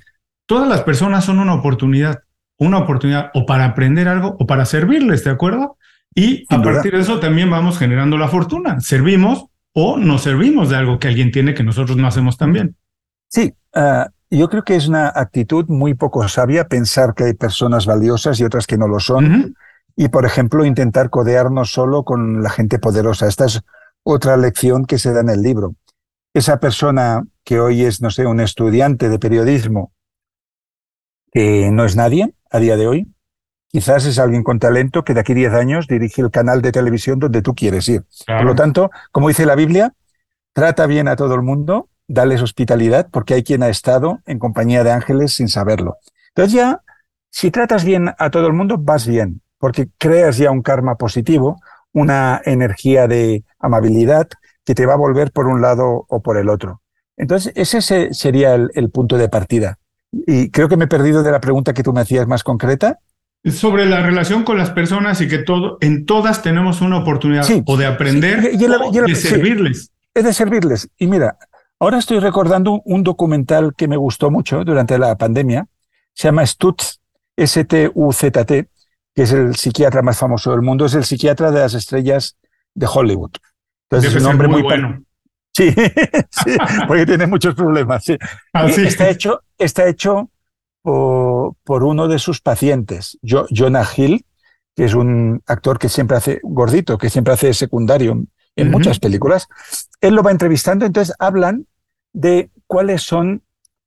todas 0.48 0.68
las 0.68 0.82
personas 0.82 1.24
son 1.26 1.38
una 1.38 1.54
oportunidad, 1.54 2.22
una 2.58 2.78
oportunidad 2.78 3.30
o 3.34 3.46
para 3.46 3.66
aprender 3.66 4.08
algo 4.08 4.34
o 4.40 4.46
para 4.46 4.64
servirles, 4.64 5.22
¿de 5.22 5.30
acuerdo? 5.30 5.76
Y 6.14 6.46
a 6.48 6.61
partir 6.61 6.94
de 6.94 7.00
eso 7.00 7.20
también 7.20 7.50
vamos 7.50 7.78
generando 7.78 8.16
la 8.16 8.28
fortuna. 8.28 8.80
Servimos 8.80 9.44
o 9.74 9.98
nos 9.98 10.22
servimos 10.22 10.70
de 10.70 10.76
algo 10.76 10.98
que 10.98 11.06
alguien 11.06 11.30
tiene 11.30 11.54
que 11.54 11.62
nosotros 11.62 11.96
no 11.98 12.08
hacemos 12.08 12.38
tan 12.38 12.52
bien. 12.52 12.76
Sí, 13.28 13.54
ah, 13.74 14.08
yo 14.30 14.48
creo 14.48 14.64
que 14.64 14.74
es 14.74 14.88
una 14.88 15.12
actitud 15.14 15.66
muy 15.68 15.94
poco 15.94 16.26
sabia 16.28 16.66
pensar 16.66 17.14
que 17.14 17.24
hay 17.24 17.34
personas 17.34 17.84
valiosas 17.84 18.40
y 18.40 18.44
otras 18.44 18.66
que 18.66 18.78
no 18.78 18.88
lo 18.88 19.00
son. 19.00 19.54
Y, 19.96 20.08
por 20.08 20.24
ejemplo, 20.24 20.64
intentar 20.64 21.11
codearnos 21.11 21.72
solo 21.72 22.04
con 22.04 22.42
la 22.42 22.50
gente 22.50 22.78
poderosa. 22.78 23.28
Esta 23.28 23.44
es 23.44 23.61
otra 24.02 24.37
lección 24.38 24.87
que 24.87 24.98
se 24.98 25.12
da 25.12 25.20
en 25.20 25.28
el 25.28 25.42
libro. 25.42 25.74
Esa 26.32 26.58
persona 26.58 27.22
que 27.44 27.61
hoy 27.61 27.82
es, 27.82 28.00
no 28.00 28.11
sé, 28.11 28.26
un 28.26 28.40
estudiante 28.40 29.08
de 29.08 29.18
periodismo 29.18 29.92
que 31.32 31.70
no 31.70 31.84
es 31.84 31.96
nadie 31.96 32.34
a 32.50 32.58
día 32.58 32.76
de 32.76 32.86
hoy, 32.86 33.14
quizás 33.68 34.06
es 34.06 34.18
alguien 34.18 34.42
con 34.42 34.58
talento 34.58 35.04
que 35.04 35.14
de 35.14 35.20
aquí 35.20 35.32
a 35.32 35.36
10 35.36 35.52
años 35.54 35.86
dirige 35.86 36.22
el 36.22 36.30
canal 36.30 36.62
de 36.62 36.72
televisión 36.72 37.18
donde 37.18 37.42
tú 37.42 37.54
quieres 37.54 37.88
ir. 37.88 38.04
Por 38.26 38.44
lo 38.44 38.54
tanto, 38.54 38.90
como 39.12 39.28
dice 39.28 39.46
la 39.46 39.54
Biblia, 39.54 39.94
trata 40.52 40.86
bien 40.86 41.08
a 41.08 41.16
todo 41.16 41.34
el 41.34 41.42
mundo, 41.42 41.88
dales 42.06 42.42
hospitalidad, 42.42 43.08
porque 43.10 43.34
hay 43.34 43.42
quien 43.42 43.62
ha 43.62 43.68
estado 43.68 44.20
en 44.26 44.38
compañía 44.38 44.84
de 44.84 44.92
ángeles 44.92 45.34
sin 45.34 45.48
saberlo. 45.48 45.98
Entonces 46.28 46.54
ya, 46.54 46.82
si 47.30 47.50
tratas 47.50 47.84
bien 47.84 48.10
a 48.18 48.30
todo 48.30 48.46
el 48.46 48.54
mundo, 48.54 48.76
vas 48.78 49.06
bien, 49.06 49.42
porque 49.58 49.88
creas 49.98 50.38
ya 50.38 50.50
un 50.50 50.62
karma 50.62 50.96
positivo, 50.96 51.60
una 51.92 52.40
energía 52.44 53.06
de 53.06 53.44
amabilidad 53.58 54.28
que 54.64 54.74
te 54.74 54.86
va 54.86 54.94
a 54.94 54.98
volver 54.98 55.32
por 55.32 55.46
un 55.46 55.60
lado 55.60 56.04
o 56.08 56.22
por 56.22 56.36
el 56.36 56.48
otro. 56.48 56.82
Entonces, 57.16 57.52
ese 57.56 58.12
sería 58.12 58.54
el, 58.54 58.90
punto 58.90 59.16
de 59.16 59.28
partida. 59.28 59.77
Y 60.12 60.50
creo 60.50 60.68
que 60.68 60.76
me 60.76 60.84
he 60.84 60.88
perdido 60.88 61.22
de 61.22 61.30
la 61.30 61.40
pregunta 61.40 61.74
que 61.74 61.82
tú 61.82 61.92
me 61.92 62.00
hacías 62.00 62.26
más 62.26 62.42
concreta. 62.42 62.98
Sobre 63.44 63.86
la 63.86 64.02
relación 64.02 64.42
con 64.44 64.58
las 64.58 64.70
personas 64.70 65.20
y 65.20 65.28
que 65.28 65.38
todo, 65.38 65.78
en 65.80 66.06
todas 66.06 66.42
tenemos 66.42 66.80
una 66.80 66.98
oportunidad 66.98 67.46
o 67.66 67.76
de 67.76 67.86
aprender 67.86 68.50
o 68.82 68.90
de 68.90 69.14
servirles. 69.14 69.92
es 70.12 70.24
de 70.24 70.32
servirles. 70.32 70.88
Y 70.98 71.06
mira, 71.06 71.38
ahora 71.78 71.98
estoy 71.98 72.18
recordando 72.18 72.82
un 72.84 73.04
documental 73.04 73.74
que 73.76 73.86
me 73.86 73.96
gustó 73.96 74.30
mucho 74.30 74.64
durante 74.64 74.98
la 74.98 75.16
pandemia. 75.16 75.66
Se 76.14 76.28
llama 76.28 76.44
Stutz, 76.44 76.98
S-T-U-Z-T, 77.36 78.68
que 79.14 79.22
es 79.22 79.32
el 79.32 79.54
psiquiatra 79.54 80.02
más 80.02 80.18
famoso 80.18 80.50
del 80.50 80.62
mundo. 80.62 80.86
Es 80.86 80.94
el 80.94 81.04
psiquiatra 81.04 81.52
de 81.52 81.60
las 81.60 81.74
estrellas 81.74 82.36
de 82.74 82.86
Hollywood. 82.92 83.30
Entonces 83.88 84.16
es 84.16 84.22
un 84.22 84.28
hombre 84.28 84.48
muy, 84.48 84.62
bueno. 84.62 85.02
Sí, 85.54 85.72
sí, 86.30 86.56
porque 86.87 87.06
tiene 87.06 87.26
muchos 87.26 87.54
problemas. 87.54 88.04
Sí. 88.04 88.16
Ah, 88.52 88.66
está 88.66 89.08
hecho, 89.08 89.42
está 89.58 89.88
hecho 89.88 90.30
por, 90.82 91.84
uno 91.84 92.08
de 92.08 92.18
sus 92.18 92.40
pacientes, 92.40 93.18
Jonah 93.22 93.87
Hill, 93.96 94.24
que 94.74 94.84
es 94.84 94.94
un 94.94 95.42
actor 95.46 95.78
que 95.78 95.88
siempre 95.88 96.16
hace 96.16 96.40
gordito, 96.42 96.96
que 96.96 97.11
siempre 97.11 97.34
hace 97.34 97.52
secundario 97.52 98.24
en 98.56 98.70
muchas 98.70 98.98
películas. 98.98 99.48
Él 100.00 100.14
lo 100.14 100.22
va 100.22 100.30
entrevistando, 100.30 100.87
entonces 100.87 101.14
hablan 101.18 101.66
de 102.12 102.50
cuáles 102.66 103.02
son 103.02 103.42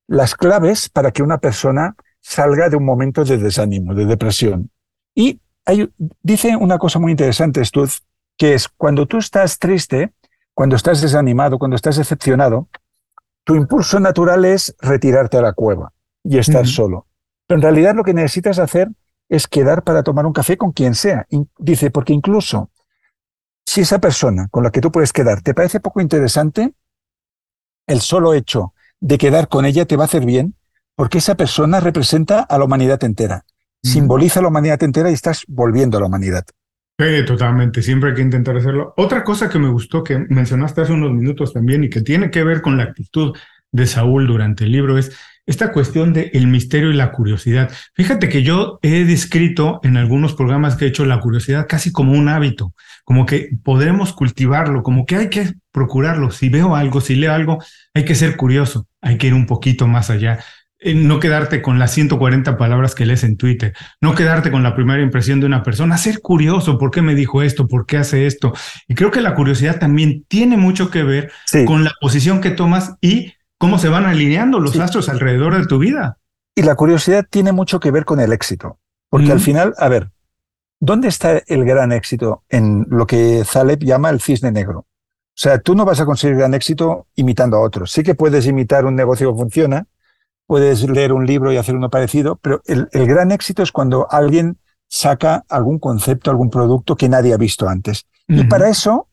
las 0.08 0.36
claves 0.36 0.89
para 0.89 1.12
que 1.12 1.24
una 1.24 1.38
persona 1.38 1.95
salga 2.19 2.69
de 2.69 2.76
un 2.76 2.86
momento 2.86 3.24
de 3.24 3.38
desánimo, 3.38 3.93
de 3.93 4.06
depresión. 4.06 4.69
Y 5.15 5.39
hay, 5.65 5.89
dice 6.21 6.56
una 6.56 6.78
cosa 6.78 7.00
muy 7.00 7.12
interesante, 7.12 7.63
Stutz, 7.63 8.02
que 8.38 8.54
es 8.54 8.67
cuando 8.67 9.06
tú 9.08 9.17
estás 9.17 9.60
triste, 9.60 10.12
cuando 10.54 10.76
estás 10.76 11.02
desanimado, 11.02 11.58
cuando 11.58 11.76
estás 11.76 11.98
decepcionado, 11.98 12.68
tu 13.44 13.56
impulso 13.56 14.00
natural 14.00 14.46
es 14.46 14.76
retirarte 14.80 15.38
a 15.38 15.42
la 15.42 15.54
cueva 15.54 15.94
y 16.24 16.38
estar 16.38 16.68
solo. 16.68 17.08
Pero 17.48 17.58
en 17.58 17.64
realidad 17.64 17.96
lo 17.96 18.04
que 18.04 18.14
necesitas 18.14 18.60
hacer 18.60 18.90
es 19.30 19.48
quedar 19.48 19.84
para 19.84 20.04
tomar 20.04 20.26
un 20.26 20.34
café 20.34 20.58
con 20.58 20.72
quien 20.72 20.94
sea. 20.94 21.26
dice, 21.58 21.90
porque 21.90 22.14
incluso 22.14 22.70
si 23.66 23.82
esa 23.82 24.00
persona 24.00 24.48
con 24.50 24.64
la 24.64 24.72
que 24.72 24.82
tú 24.82 24.92
puedes 24.92 25.14
quedar 25.14 25.42
te 25.42 25.54
parece 25.54 25.80
poco 25.80 26.02
interesante, 26.02 26.74
el 27.88 28.02
solo 28.02 28.34
hecho 28.34 28.74
de 29.00 29.18
quedar 29.18 29.48
con 29.48 29.66
ella 29.66 29.86
te 29.86 29.96
va 29.96 30.04
a 30.04 30.06
hacer 30.06 30.26
bien, 30.26 30.56
porque 30.96 31.18
esa 31.18 31.36
persona 31.36 31.80
representa 31.80 32.42
a 32.42 32.58
la 32.58 32.66
humanidad 32.66 33.04
entera, 33.04 33.46
simboliza 33.82 34.40
a 34.40 34.44
la 34.44 34.50
humanidad 34.50 34.84
entera 34.84 35.10
y 35.10 35.14
estás 35.14 35.44
volviendo 35.48 35.98
a 35.98 36.02
la 36.02 36.08
humanidad. 36.08 36.46
Sí, 36.97 37.25
totalmente, 37.25 37.82
siempre 37.82 38.10
hay 38.10 38.15
que 38.15 38.21
intentar 38.21 38.56
hacerlo. 38.56 38.93
Otra 38.95 39.23
cosa 39.23 39.49
que 39.49 39.58
me 39.58 39.69
gustó 39.69 40.04
que 40.04 40.19
mencionaste 40.30 40.82
hace 40.82 40.93
unos 40.93 41.12
minutos 41.12 41.51
también 41.51 41.84
y 41.84 41.89
que 41.89 42.01
tiene 42.01 42.30
que 42.30 42.43
ver 42.43 42.62
con 42.62 42.77
la 42.77 42.84
actitud 42.84 43.36
de 43.71 43.88
Saúl 43.88 44.27
durante 44.27 44.65
el 44.65 44.71
libro 44.71 44.97
es 44.97 45.12
esta 45.47 45.71
cuestión 45.71 46.13
del 46.13 46.30
el 46.34 46.47
misterio 46.47 46.91
y 46.91 46.93
la 46.93 47.12
curiosidad. 47.12 47.71
Fíjate 47.95 48.30
que 48.30 48.43
yo 48.43 48.80
he 48.84 49.04
descrito 49.06 49.80
en 49.84 49.97
algunos 49.97 50.36
programas 50.36 50.75
que 50.75 50.86
he 50.86 50.89
hecho 50.89 51.06
la 51.06 51.19
curiosidad 51.19 51.65
casi 51.67 51.91
como 51.91 52.13
un 52.13 52.30
hábito, 52.30 52.73
como 53.04 53.25
que 53.25 53.49
podremos 53.63 54.13
cultivarlo, 54.13 54.84
como 54.84 55.06
que 55.06 55.15
hay 55.15 55.30
que 55.30 55.54
procurarlo. 55.71 56.30
Si 56.30 56.49
veo 56.49 56.75
algo, 56.75 57.01
si 57.01 57.15
leo 57.15 57.34
algo, 57.34 57.58
hay 57.95 58.06
que 58.06 58.15
ser 58.15 58.38
curioso, 58.38 58.88
hay 59.01 59.17
que 59.17 59.27
ir 59.27 59.34
un 59.34 59.47
poquito 59.47 59.88
más 59.88 60.12
allá. 60.12 60.39
No 60.84 61.20
quedarte 61.20 61.62
con 61.62 61.78
las 61.78 61.91
140 61.91 62.58
palabras 62.58 62.96
que 62.96 63.06
lees 63.06 63.24
en 63.24 63.38
Twitter, 63.38 63.74
no 64.02 64.15
quedarte 64.15 64.50
con 64.50 64.63
la 64.63 64.76
primera 64.76 65.04
impresión 65.04 65.39
de 65.39 65.46
una 65.46 65.62
persona, 65.62 65.96
ser 65.98 66.22
curioso, 66.22 66.80
¿por 66.80 66.89
qué 66.89 67.04
me 67.04 67.13
dijo 67.13 67.44
esto? 67.44 67.67
¿Por 67.67 67.86
qué 67.86 67.98
hace 67.98 68.26
esto? 68.26 68.54
Y 68.88 68.96
creo 68.96 69.12
que 69.12 69.22
la 69.22 69.36
curiosidad 69.36 69.78
también 69.78 70.26
tiene 70.28 70.58
mucho 70.58 70.89
que 70.89 71.04
ver 71.04 71.32
con 71.67 71.84
la 71.84 71.91
posición 72.02 72.41
que 72.41 72.50
tomas 72.50 72.96
y 73.00 73.34
cómo 73.60 73.78
se 73.78 73.89
van 73.89 74.06
alineando 74.08 74.60
los 74.60 74.76
astros 74.80 75.08
alrededor 75.08 75.56
de 75.56 75.67
tu 75.67 75.78
vida. 75.78 76.17
Y 76.56 76.63
la 76.63 76.74
curiosidad 76.74 77.28
tiene 77.30 77.52
mucho 77.52 77.80
que 77.80 77.91
ver 77.91 78.04
con 78.04 78.20
el 78.20 78.34
éxito, 78.34 78.80
porque 79.08 79.32
al 79.32 79.39
final, 79.39 79.76
a 79.78 79.88
ver, 79.88 80.10
¿dónde 80.80 81.10
está 81.10 81.44
el 81.46 81.63
gran 81.63 81.91
éxito 81.91 82.44
en 82.50 82.88
lo 82.89 83.06
que 83.06 83.44
Zaleb 83.46 83.84
llama 83.84 84.10
el 84.10 84.20
cisne 84.20 84.52
negro? 84.52 84.80
O 84.80 85.39
sea, 85.41 85.60
tú 85.60 85.76
no 85.76 85.86
vas 85.86 86.00
a 86.00 86.06
conseguir 86.06 86.38
gran 86.38 86.54
éxito 86.56 87.08
imitando 87.15 87.58
a 87.58 87.62
otros. 87.62 87.91
Sí 87.91 88.04
que 88.04 88.15
puedes 88.15 88.48
imitar 88.48 88.86
un 88.86 88.96
negocio 88.96 89.32
que 89.32 89.39
funciona, 89.39 89.86
puedes 90.47 90.84
leer 90.89 91.13
un 91.13 91.25
libro 91.25 91.51
y 91.51 91.58
hacer 91.58 91.75
uno 91.75 91.89
parecido, 91.89 92.36
pero 92.36 92.62
el, 92.65 92.88
gran 92.91 93.32
éxito 93.32 93.63
es 93.63 93.71
cuando 93.71 94.08
alguien 94.12 94.58
saca 94.88 95.45
algún 95.47 95.80
concepto, 95.80 96.30
algún 96.30 96.49
producto 96.49 96.95
que 96.95 97.08
nadie 97.08 97.34
ha 97.34 97.38
visto 97.38 97.69
antes. 97.69 98.06
Y 98.27 98.45
para 98.45 98.69
eso 98.69 99.08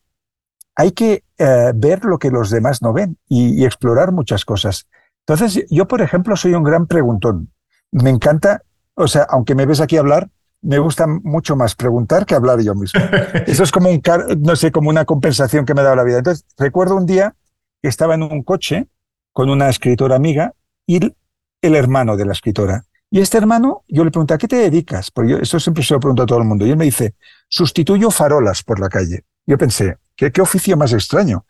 hay 0.74 0.92
que 0.92 1.24
eh, 1.38 1.72
ver 1.74 2.04
lo 2.04 2.18
que 2.18 2.30
los 2.30 2.50
demás 2.50 2.82
no 2.82 2.92
ven 2.92 3.18
y, 3.28 3.64
explorar 3.64 4.12
muchas 4.12 4.44
cosas. 4.44 4.86
Entonces, 5.26 5.64
yo, 5.70 5.88
por 5.88 6.02
ejemplo, 6.02 6.36
soy 6.36 6.54
un 6.54 6.62
gran 6.62 6.86
preguntón. 6.86 7.52
Me 7.90 8.10
encanta, 8.10 8.62
o 8.94 9.08
sea, 9.08 9.26
aunque 9.28 9.54
me 9.54 9.66
ves 9.66 9.80
aquí 9.80 9.96
hablar, 9.96 10.30
me 10.62 10.78
gusta 10.78 11.06
mucho 11.06 11.56
más 11.56 11.74
preguntar 11.74 12.26
que 12.26 12.34
hablar 12.34 12.60
yo 12.60 12.74
mismo. 12.74 13.00
Eso 13.46 13.62
es 13.62 13.70
como 13.70 13.90
un, 13.90 14.02
no 14.40 14.56
sé, 14.56 14.72
como 14.72 14.90
una 14.90 15.04
compensación 15.04 15.64
que 15.64 15.74
me 15.74 15.80
ha 15.80 15.84
dado 15.84 15.96
la 15.96 16.04
vida. 16.04 16.18
Entonces, 16.18 16.44
recuerdo 16.56 16.96
un 16.96 17.06
día 17.06 17.34
que 17.82 17.88
estaba 17.88 18.14
en 18.14 18.22
un 18.22 18.42
coche 18.42 18.88
con 19.32 19.50
una 19.50 19.68
escritora 19.68 20.16
amiga 20.16 20.54
y 20.88 21.14
el 21.60 21.76
hermano 21.76 22.16
de 22.16 22.24
la 22.24 22.32
escritora. 22.32 22.84
Y 23.10 23.20
este 23.20 23.38
hermano, 23.38 23.84
yo 23.88 24.04
le 24.04 24.10
pregunté, 24.10 24.34
¿a 24.34 24.38
qué 24.38 24.48
te 24.48 24.56
dedicas? 24.56 25.10
Porque 25.10 25.30
yo, 25.32 25.36
esto 25.38 25.60
siempre 25.60 25.84
se 25.84 25.94
lo 25.94 26.00
pregunto 26.00 26.22
a 26.22 26.26
todo 26.26 26.38
el 26.38 26.44
mundo. 26.44 26.66
Y 26.66 26.70
él 26.70 26.76
me 26.76 26.86
dice, 26.86 27.14
sustituyo 27.48 28.10
farolas 28.10 28.62
por 28.62 28.80
la 28.80 28.88
calle. 28.88 29.24
Yo 29.46 29.56
pensé, 29.58 29.98
¿qué, 30.16 30.32
qué 30.32 30.40
oficio 30.40 30.76
más 30.76 30.92
extraño? 30.92 31.44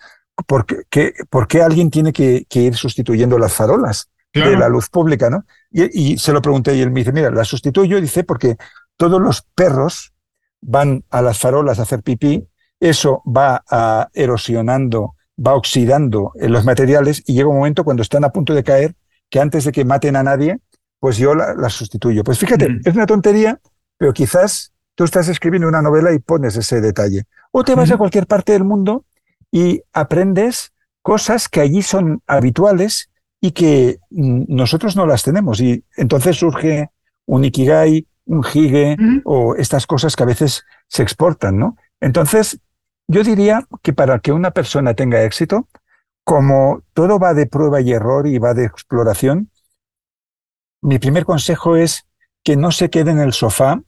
¿Por 0.47 0.67
qué, 0.67 1.15
por 1.31 1.47
qué 1.47 1.63
alguien 1.63 1.91
tiene 1.91 2.13
que, 2.13 2.47
ir 2.51 2.77
sustituyendo 2.77 3.39
las 3.39 3.53
farolas 3.53 4.11
de 4.33 4.57
la 4.57 4.69
luz 4.69 4.89
pública? 4.89 5.31
¿no? 5.31 5.45
Y, 5.71 6.13
y, 6.13 6.19
se 6.19 6.33
lo 6.33 6.43
pregunté 6.43 6.77
y 6.77 6.81
él 6.81 6.91
me 6.91 7.01
dice, 7.01 7.13
mira, 7.13 7.31
la 7.31 7.45
sustituyo, 7.45 8.01
dice, 8.01 8.25
porque 8.25 8.57
todos 8.97 9.21
los 9.21 9.43
perros 9.55 10.13
van 10.61 11.05
a 11.11 11.23
las 11.23 11.39
farolas 11.39 11.79
a 11.79 11.83
hacer 11.83 12.03
pipí, 12.03 12.49
eso 12.81 13.23
va 13.25 13.65
a 13.71 14.09
erosionando, 14.15 15.15
va 15.45 15.55
oxidando 15.55 16.33
en 16.37 16.53
los 16.53 16.65
materiales 16.65 17.23
y 17.27 17.35
llega 17.35 17.49
un 17.49 17.57
momento 17.57 17.85
cuando 17.85 18.03
están 18.03 18.25
a 18.25 18.31
punto 18.31 18.55
de 18.55 18.65
caer 18.65 18.95
que 19.31 19.41
antes 19.41 19.65
de 19.65 19.73
que 19.73 19.85
maten 19.85 20.17
a 20.17 20.23
nadie, 20.23 20.59
pues 21.01 21.17
yo 21.17 21.35
la, 21.35 21.69
sustituyo. 21.71 22.25
Pues 22.25 22.39
fíjate, 22.39 22.69
mm. 22.69 22.81
es 22.85 22.95
una 22.95 23.07
tontería, 23.07 23.61
pero 23.97 24.13
quizás 24.13 24.73
tú 24.95 25.05
estás 25.05 25.29
escribiendo 25.29 25.69
una 25.69 25.83
novela 25.83 26.13
y 26.13 26.19
pones 26.19 26.57
ese 26.57 26.81
detalle. 26.81 27.25
O 27.53 27.65
te 27.65 27.75
vas 27.75 27.91
a 27.91 27.97
cualquier 27.97 28.27
parte 28.27 28.53
del 28.53 28.65
mundo 28.65 29.05
y 29.51 29.83
aprendes 29.93 30.73
cosas 31.03 31.49
que 31.49 31.61
allí 31.61 31.83
son 31.83 32.21
habituales 32.27 33.11
y 33.41 33.53
que 33.53 33.99
mm, 34.11 34.45
nosotros 34.49 34.97
no 34.97 35.07
las 35.07 35.23
tenemos. 35.23 35.61
Y 35.61 35.85
entonces 35.97 36.37
surge 36.37 36.91
un 37.27 37.45
ikigai, 37.45 38.07
un 38.27 38.45
hige 38.45 38.97
o 39.25 39.55
estas 39.55 39.87
cosas 39.87 40.17
que 40.17 40.23
a 40.23 40.27
veces 40.27 40.65
se 40.89 41.03
exportan, 41.03 41.59
¿no? 41.59 41.77
Entonces, 42.01 42.61
yo 43.07 43.23
diría 43.23 43.67
que 43.83 43.93
para 43.93 44.19
que 44.19 44.33
una 44.33 44.51
persona 44.51 44.95
tenga 44.95 45.23
éxito, 45.23 45.69
como 46.29 46.83
todo 46.93 47.19
va 47.19 47.33
de 47.33 47.47
prueba 47.47 47.81
y 47.81 47.91
error 47.91 48.27
y 48.27 48.37
va 48.37 48.53
de 48.53 48.67
exploración, 48.67 49.51
mi 50.83 50.99
primer 50.99 51.25
consejo 51.25 51.75
es 51.75 52.07
que 52.45 52.55
no 52.55 52.71
se 52.71 52.91
quede 52.91 53.13
en 53.13 53.19
el 53.19 53.33
sofá 53.33 53.81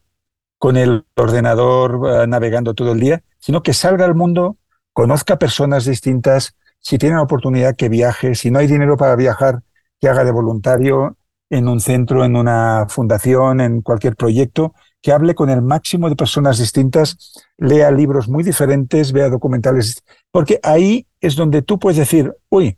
con 0.57 0.75
el 0.75 1.05
ordenador 1.15 2.01
eh, 2.03 2.25
navegando 2.25 2.73
todo 2.73 2.93
el 2.93 2.99
día, 2.99 3.21
sino 3.37 3.61
que 3.61 3.75
salga 3.75 4.05
al 4.05 4.15
mundo, 4.15 4.57
conozca 4.91 5.37
personas 5.37 5.85
distintas, 5.85 6.55
si 6.79 6.97
tiene 6.97 7.17
la 7.17 7.21
oportunidad 7.21 7.75
que 7.75 7.89
viaje, 7.89 8.33
si 8.33 8.49
no 8.49 8.57
hay 8.57 8.65
dinero 8.65 8.97
para 8.97 9.15
viajar, 9.15 9.61
que 9.99 10.09
haga 10.09 10.23
de 10.23 10.31
voluntario 10.31 11.17
en 11.51 11.67
un 11.67 11.79
centro, 11.79 12.25
en 12.25 12.35
una 12.35 12.87
fundación, 12.89 13.61
en 13.61 13.83
cualquier 13.83 14.15
proyecto, 14.15 14.73
que 15.01 15.11
hable 15.11 15.35
con 15.35 15.49
el 15.49 15.61
máximo 15.61 16.09
de 16.09 16.15
personas 16.15 16.59
distintas, 16.59 17.33
lea 17.57 17.91
libros 17.91 18.27
muy 18.27 18.43
diferentes, 18.43 19.11
vea 19.11 19.29
documentales, 19.29 20.03
porque 20.31 20.59
ahí 20.63 21.07
es 21.19 21.35
donde 21.35 21.61
tú 21.61 21.79
puedes 21.79 21.97
decir, 21.97 22.33
uy, 22.49 22.77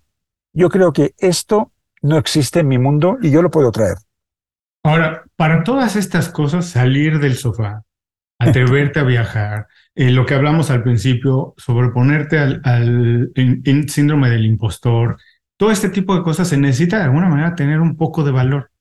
yo 0.54 0.70
creo 0.70 0.94
que 0.94 1.14
esto 1.18 1.72
no 2.02 2.18
existe 2.18 2.60
en 2.60 2.68
mi 2.68 2.78
mundo 2.78 3.18
y 3.22 3.32
yo 3.32 3.42
lo 3.42 3.52
puedo 3.52 3.72
traer. 3.72 3.98
Ahora, 4.84 5.24
para 5.36 5.64
todas 5.64 5.96
estas 5.96 6.30
cosas, 6.30 6.66
salir 6.66 7.20
del 7.20 7.36
sofá, 7.36 7.84
atreverte 8.40 9.00
a 9.00 9.04
viajar, 9.04 9.68
eh, 9.96 10.12
lo 10.12 10.26
que 10.26 10.34
hablamos 10.34 10.70
al 10.72 10.84
principio, 10.84 11.54
sobreponerte 11.58 12.38
al, 12.38 12.62
al 12.64 13.32
síndrome 13.88 14.30
del 14.30 14.46
impostor, 14.46 15.18
todo 15.58 15.72
este 15.72 15.90
tipo 15.90 16.16
de 16.16 16.24
cosas 16.24 16.48
se 16.48 16.58
necesita 16.58 16.98
de 16.98 17.04
alguna 17.04 17.30
manera 17.30 17.56
tener 17.56 17.80
un 17.80 17.96
poco 17.96 18.24
de 18.24 18.32
valor, 18.32 18.72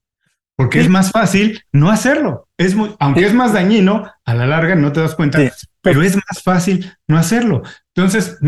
porque 0.57 0.81
es 0.81 0.89
más 0.89 1.13
fácil 1.13 1.63
no 1.71 1.91
hacerlo. 1.91 2.49
Es 2.63 2.77
muy, 2.77 2.95
aunque 3.01 3.27
es 3.27 3.35
más 3.35 3.53
dañino, 3.53 4.09
a 4.25 4.35
la 4.35 4.47
larga 4.47 4.77
no 4.77 4.93
te 4.93 5.01
das 5.01 5.15
cuenta, 5.17 5.41
pero 5.81 6.03
es 6.03 6.15
más 6.15 6.43
fácil 6.45 6.93
no 7.09 7.19
hacerlo. 7.19 7.63
Entonces, 7.95 8.39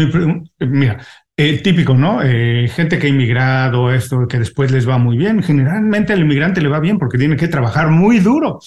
mira, 0.60 0.98
eh, 1.36 1.60
típico, 1.62 1.94
¿no? 1.94 2.22
Eh, 2.22 2.68
gente 2.68 2.98
que 2.98 3.08
ha 3.08 3.10
inmigrado, 3.10 3.92
esto, 3.92 4.28
que 4.28 4.38
después 4.38 4.70
les 4.70 4.88
va 4.88 4.98
muy 4.98 5.16
bien. 5.16 5.42
Generalmente 5.42 6.12
al 6.12 6.20
inmigrante 6.20 6.60
le 6.60 6.68
va 6.68 6.78
bien 6.78 6.96
porque 6.96 7.18
tiene 7.18 7.36
que 7.36 7.48
trabajar 7.48 7.90
muy 7.90 8.20
duro. 8.20 8.60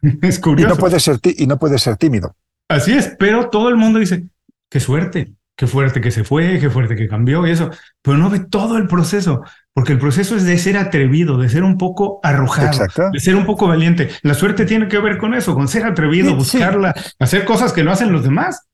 es 0.22 0.38
curioso. 0.38 0.72
Y 0.72 0.74
no 0.74 0.80
puede 0.80 0.98
ser, 0.98 1.18
y 1.22 1.46
no 1.46 1.58
puede 1.58 1.78
ser 1.78 1.96
tímido. 1.96 2.34
Así 2.68 2.92
es, 2.92 3.14
pero 3.18 3.50
todo 3.50 3.68
el 3.68 3.76
mundo 3.76 3.98
dice, 3.98 4.24
qué 4.70 4.80
suerte, 4.80 5.34
qué 5.56 5.66
fuerte 5.66 6.00
que 6.00 6.10
se 6.10 6.24
fue, 6.24 6.58
qué 6.58 6.70
fuerte 6.70 6.96
que 6.96 7.06
cambió 7.06 7.46
y 7.46 7.50
eso, 7.50 7.70
pero 8.02 8.16
no 8.16 8.30
ve 8.30 8.40
todo 8.40 8.76
el 8.78 8.88
proceso, 8.88 9.42
porque 9.76 9.92
el 9.92 9.98
proceso 9.98 10.36
es 10.36 10.44
de 10.44 10.56
ser 10.56 10.78
atrevido, 10.78 11.36
de 11.36 11.50
ser 11.50 11.62
un 11.62 11.76
poco 11.76 12.18
arrojado, 12.22 12.86
de 13.12 13.20
ser 13.20 13.36
un 13.36 13.44
poco 13.44 13.68
valiente. 13.68 14.08
La 14.22 14.32
suerte 14.32 14.64
tiene 14.64 14.88
que 14.88 14.98
ver 15.00 15.18
con 15.18 15.34
eso, 15.34 15.54
con 15.54 15.68
ser 15.68 15.84
atrevido, 15.84 16.34
buscarla, 16.34 16.94
hacer 17.18 17.44
cosas 17.44 17.74
que 17.74 17.84
no 17.84 17.92
hacen 17.92 18.10
los 18.10 18.22
demás. 18.22 18.68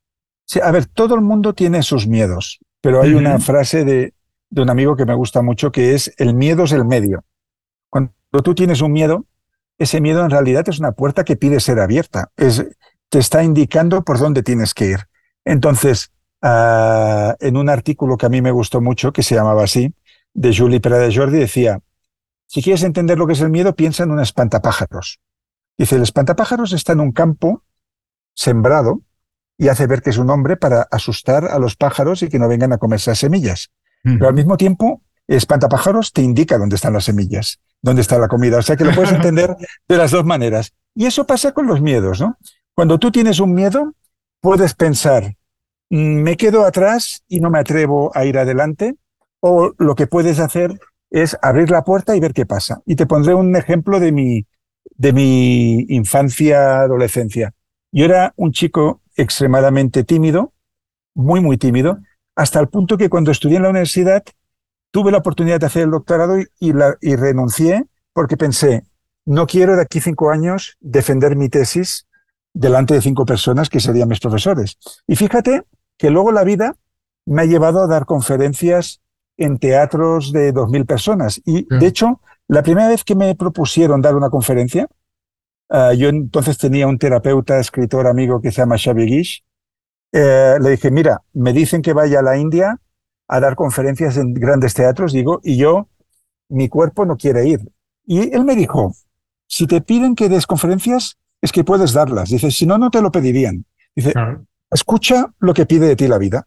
Sí, 0.44 0.60
a 0.62 0.70
ver, 0.70 0.86
todo 0.86 1.16
el 1.16 1.20
mundo 1.20 1.54
tiene 1.54 1.82
sus 1.82 2.06
miedos. 2.06 2.60
Pero 2.80 3.02
hay 3.02 3.14
una 3.14 3.40
frase 3.40 3.84
de, 3.84 4.14
un 4.50 4.70
amigo 4.70 4.94
que 4.94 5.04
me 5.04 5.14
gusta 5.14 5.42
mucho 5.42 5.72
que 5.72 5.94
es, 5.94 6.14
el 6.18 6.34
miedo 6.34 6.62
es 6.62 6.72
el 6.72 6.84
medio. 6.84 7.24
Cuando 7.90 8.12
tú 8.44 8.54
tienes 8.54 8.80
un 8.80 8.92
miedo, 8.92 9.26
ese 9.78 10.00
miedo 10.00 10.24
en 10.24 10.30
realidad 10.30 10.68
es 10.68 10.78
una 10.78 10.92
puerta 10.92 11.24
que 11.24 11.34
pide 11.34 11.58
ser 11.58 11.80
abierta. 11.80 12.30
Es, 12.36 12.64
te 13.08 13.18
está 13.18 13.42
indicando 13.42 14.04
por 14.04 14.20
dónde 14.20 14.44
tienes 14.44 14.72
que 14.72 14.86
ir. 14.86 15.00
Entonces, 15.44 16.12
ah, 16.42 17.34
en 17.40 17.56
un 17.56 17.68
artículo 17.68 18.16
que 18.16 18.26
a 18.26 18.28
mí 18.28 18.40
me 18.40 18.52
gustó 18.52 18.80
mucho, 18.80 19.12
que 19.12 19.24
se 19.24 19.34
llamaba 19.34 19.64
así, 19.64 19.92
de 20.34 20.54
Julie 20.54 20.80
Pera 20.80 20.98
de 20.98 21.14
Jordi, 21.14 21.38
decía, 21.38 21.80
si 22.46 22.62
quieres 22.62 22.82
entender 22.82 23.18
lo 23.18 23.26
que 23.26 23.32
es 23.32 23.40
el 23.40 23.50
miedo, 23.50 23.74
piensa 23.74 24.02
en 24.02 24.10
un 24.10 24.20
espantapájaros. 24.20 25.20
Dice, 25.78 25.96
el 25.96 26.02
espantapájaros 26.02 26.72
está 26.72 26.92
en 26.92 27.00
un 27.00 27.12
campo 27.12 27.64
sembrado 28.34 29.02
y 29.58 29.68
hace 29.68 29.86
ver 29.86 30.02
que 30.02 30.10
es 30.10 30.18
un 30.18 30.30
hombre 30.30 30.56
para 30.56 30.82
asustar 30.90 31.46
a 31.46 31.58
los 31.58 31.76
pájaros 31.76 32.22
y 32.22 32.28
que 32.28 32.38
no 32.38 32.48
vengan 32.48 32.72
a 32.72 32.78
comerse 32.78 33.10
las 33.10 33.18
semillas. 33.18 33.70
Pero 34.02 34.26
al 34.26 34.34
mismo 34.34 34.56
tiempo, 34.56 35.02
el 35.28 35.36
espantapájaros 35.36 36.12
te 36.12 36.22
indica 36.22 36.58
dónde 36.58 36.76
están 36.76 36.92
las 36.92 37.04
semillas, 37.04 37.60
dónde 37.80 38.02
está 38.02 38.18
la 38.18 38.28
comida. 38.28 38.58
O 38.58 38.62
sea 38.62 38.76
que 38.76 38.84
lo 38.84 38.92
puedes 38.92 39.12
entender 39.14 39.56
de 39.88 39.96
las 39.96 40.10
dos 40.10 40.24
maneras. 40.24 40.72
Y 40.94 41.06
eso 41.06 41.26
pasa 41.26 41.52
con 41.52 41.66
los 41.66 41.80
miedos, 41.80 42.20
¿no? 42.20 42.36
Cuando 42.74 42.98
tú 42.98 43.12
tienes 43.12 43.38
un 43.38 43.54
miedo, 43.54 43.94
puedes 44.40 44.74
pensar, 44.74 45.36
mm, 45.90 46.22
me 46.22 46.36
quedo 46.36 46.64
atrás 46.66 47.22
y 47.28 47.40
no 47.40 47.48
me 47.48 47.60
atrevo 47.60 48.10
a 48.14 48.24
ir 48.24 48.38
adelante, 48.38 48.96
o 49.42 49.74
lo 49.76 49.94
que 49.96 50.06
puedes 50.06 50.38
hacer 50.38 50.78
es 51.10 51.36
abrir 51.42 51.68
la 51.70 51.82
puerta 51.82 52.16
y 52.16 52.20
ver 52.20 52.32
qué 52.32 52.46
pasa. 52.46 52.80
Y 52.86 52.94
te 52.96 53.06
pondré 53.06 53.34
un 53.34 53.54
ejemplo 53.56 53.98
de 53.98 54.12
mi, 54.12 54.46
de 54.96 55.12
mi 55.12 55.80
infancia, 55.88 56.80
adolescencia. 56.80 57.52
Yo 57.90 58.04
era 58.04 58.32
un 58.36 58.52
chico 58.52 59.02
extremadamente 59.16 60.04
tímido, 60.04 60.52
muy, 61.14 61.40
muy 61.40 61.58
tímido, 61.58 61.98
hasta 62.36 62.60
el 62.60 62.68
punto 62.68 62.96
que 62.96 63.10
cuando 63.10 63.32
estudié 63.32 63.56
en 63.56 63.64
la 63.64 63.70
universidad 63.70 64.22
tuve 64.92 65.10
la 65.10 65.18
oportunidad 65.18 65.58
de 65.58 65.66
hacer 65.66 65.82
el 65.82 65.90
doctorado 65.90 66.38
y, 66.38 66.48
y 66.60 67.16
renuncié 67.16 67.86
porque 68.12 68.36
pensé, 68.36 68.84
no 69.26 69.46
quiero 69.46 69.74
de 69.74 69.82
aquí 69.82 70.00
cinco 70.00 70.30
años 70.30 70.76
defender 70.80 71.34
mi 71.34 71.48
tesis 71.48 72.06
delante 72.54 72.94
de 72.94 73.02
cinco 73.02 73.26
personas 73.26 73.68
que 73.68 73.80
serían 73.80 74.08
mis 74.08 74.20
profesores. 74.20 74.78
Y 75.06 75.16
fíjate 75.16 75.64
que 75.98 76.10
luego 76.10 76.30
la 76.30 76.44
vida 76.44 76.76
me 77.26 77.42
ha 77.42 77.46
llevado 77.46 77.82
a 77.82 77.86
dar 77.88 78.06
conferencias 78.06 79.02
en 79.36 79.58
teatros 79.58 80.32
de 80.32 80.52
dos 80.52 80.70
mil 80.70 80.86
personas. 80.86 81.40
Y 81.44 81.66
de 81.68 81.86
hecho, 81.86 82.20
la 82.48 82.62
primera 82.62 82.88
vez 82.88 83.04
que 83.04 83.14
me 83.14 83.34
propusieron 83.34 84.02
dar 84.02 84.14
una 84.14 84.30
conferencia, 84.30 84.88
Ah, 85.74 85.94
yo 85.94 86.10
entonces 86.10 86.58
tenía 86.58 86.86
un 86.86 86.98
terapeuta, 86.98 87.58
escritor 87.58 88.06
amigo 88.06 88.42
que 88.42 88.52
se 88.52 88.60
llama 88.60 88.76
Xavi 88.76 89.06
Guix. 89.06 89.42
Eh, 90.12 90.58
le 90.60 90.70
dije, 90.70 90.90
mira, 90.90 91.22
me 91.32 91.54
dicen 91.54 91.80
que 91.80 91.94
vaya 91.94 92.18
a 92.18 92.22
la 92.22 92.36
India 92.36 92.78
a 93.26 93.40
dar 93.40 93.54
conferencias 93.56 94.18
en 94.18 94.34
grandes 94.34 94.74
teatros, 94.74 95.14
digo, 95.14 95.40
y 95.42 95.56
yo, 95.56 95.88
mi 96.50 96.68
cuerpo 96.68 97.06
no 97.06 97.16
quiere 97.16 97.48
ir. 97.48 97.60
Y 98.04 98.34
él 98.34 98.44
me 98.44 98.54
dijo, 98.54 98.94
si 99.46 99.66
te 99.66 99.80
piden 99.80 100.14
que 100.14 100.28
des 100.28 100.46
conferencias, 100.46 101.16
es 101.40 101.52
que 101.52 101.64
puedes 101.64 101.94
darlas. 101.94 102.28
Dice, 102.28 102.50
si 102.50 102.66
no, 102.66 102.76
no 102.76 102.90
te 102.90 103.00
lo 103.00 103.10
pedirían. 103.10 103.64
Dice, 103.96 104.12
escucha 104.70 105.32
lo 105.38 105.54
que 105.54 105.64
pide 105.64 105.86
de 105.86 105.96
ti 105.96 106.06
la 106.06 106.18
vida. 106.18 106.46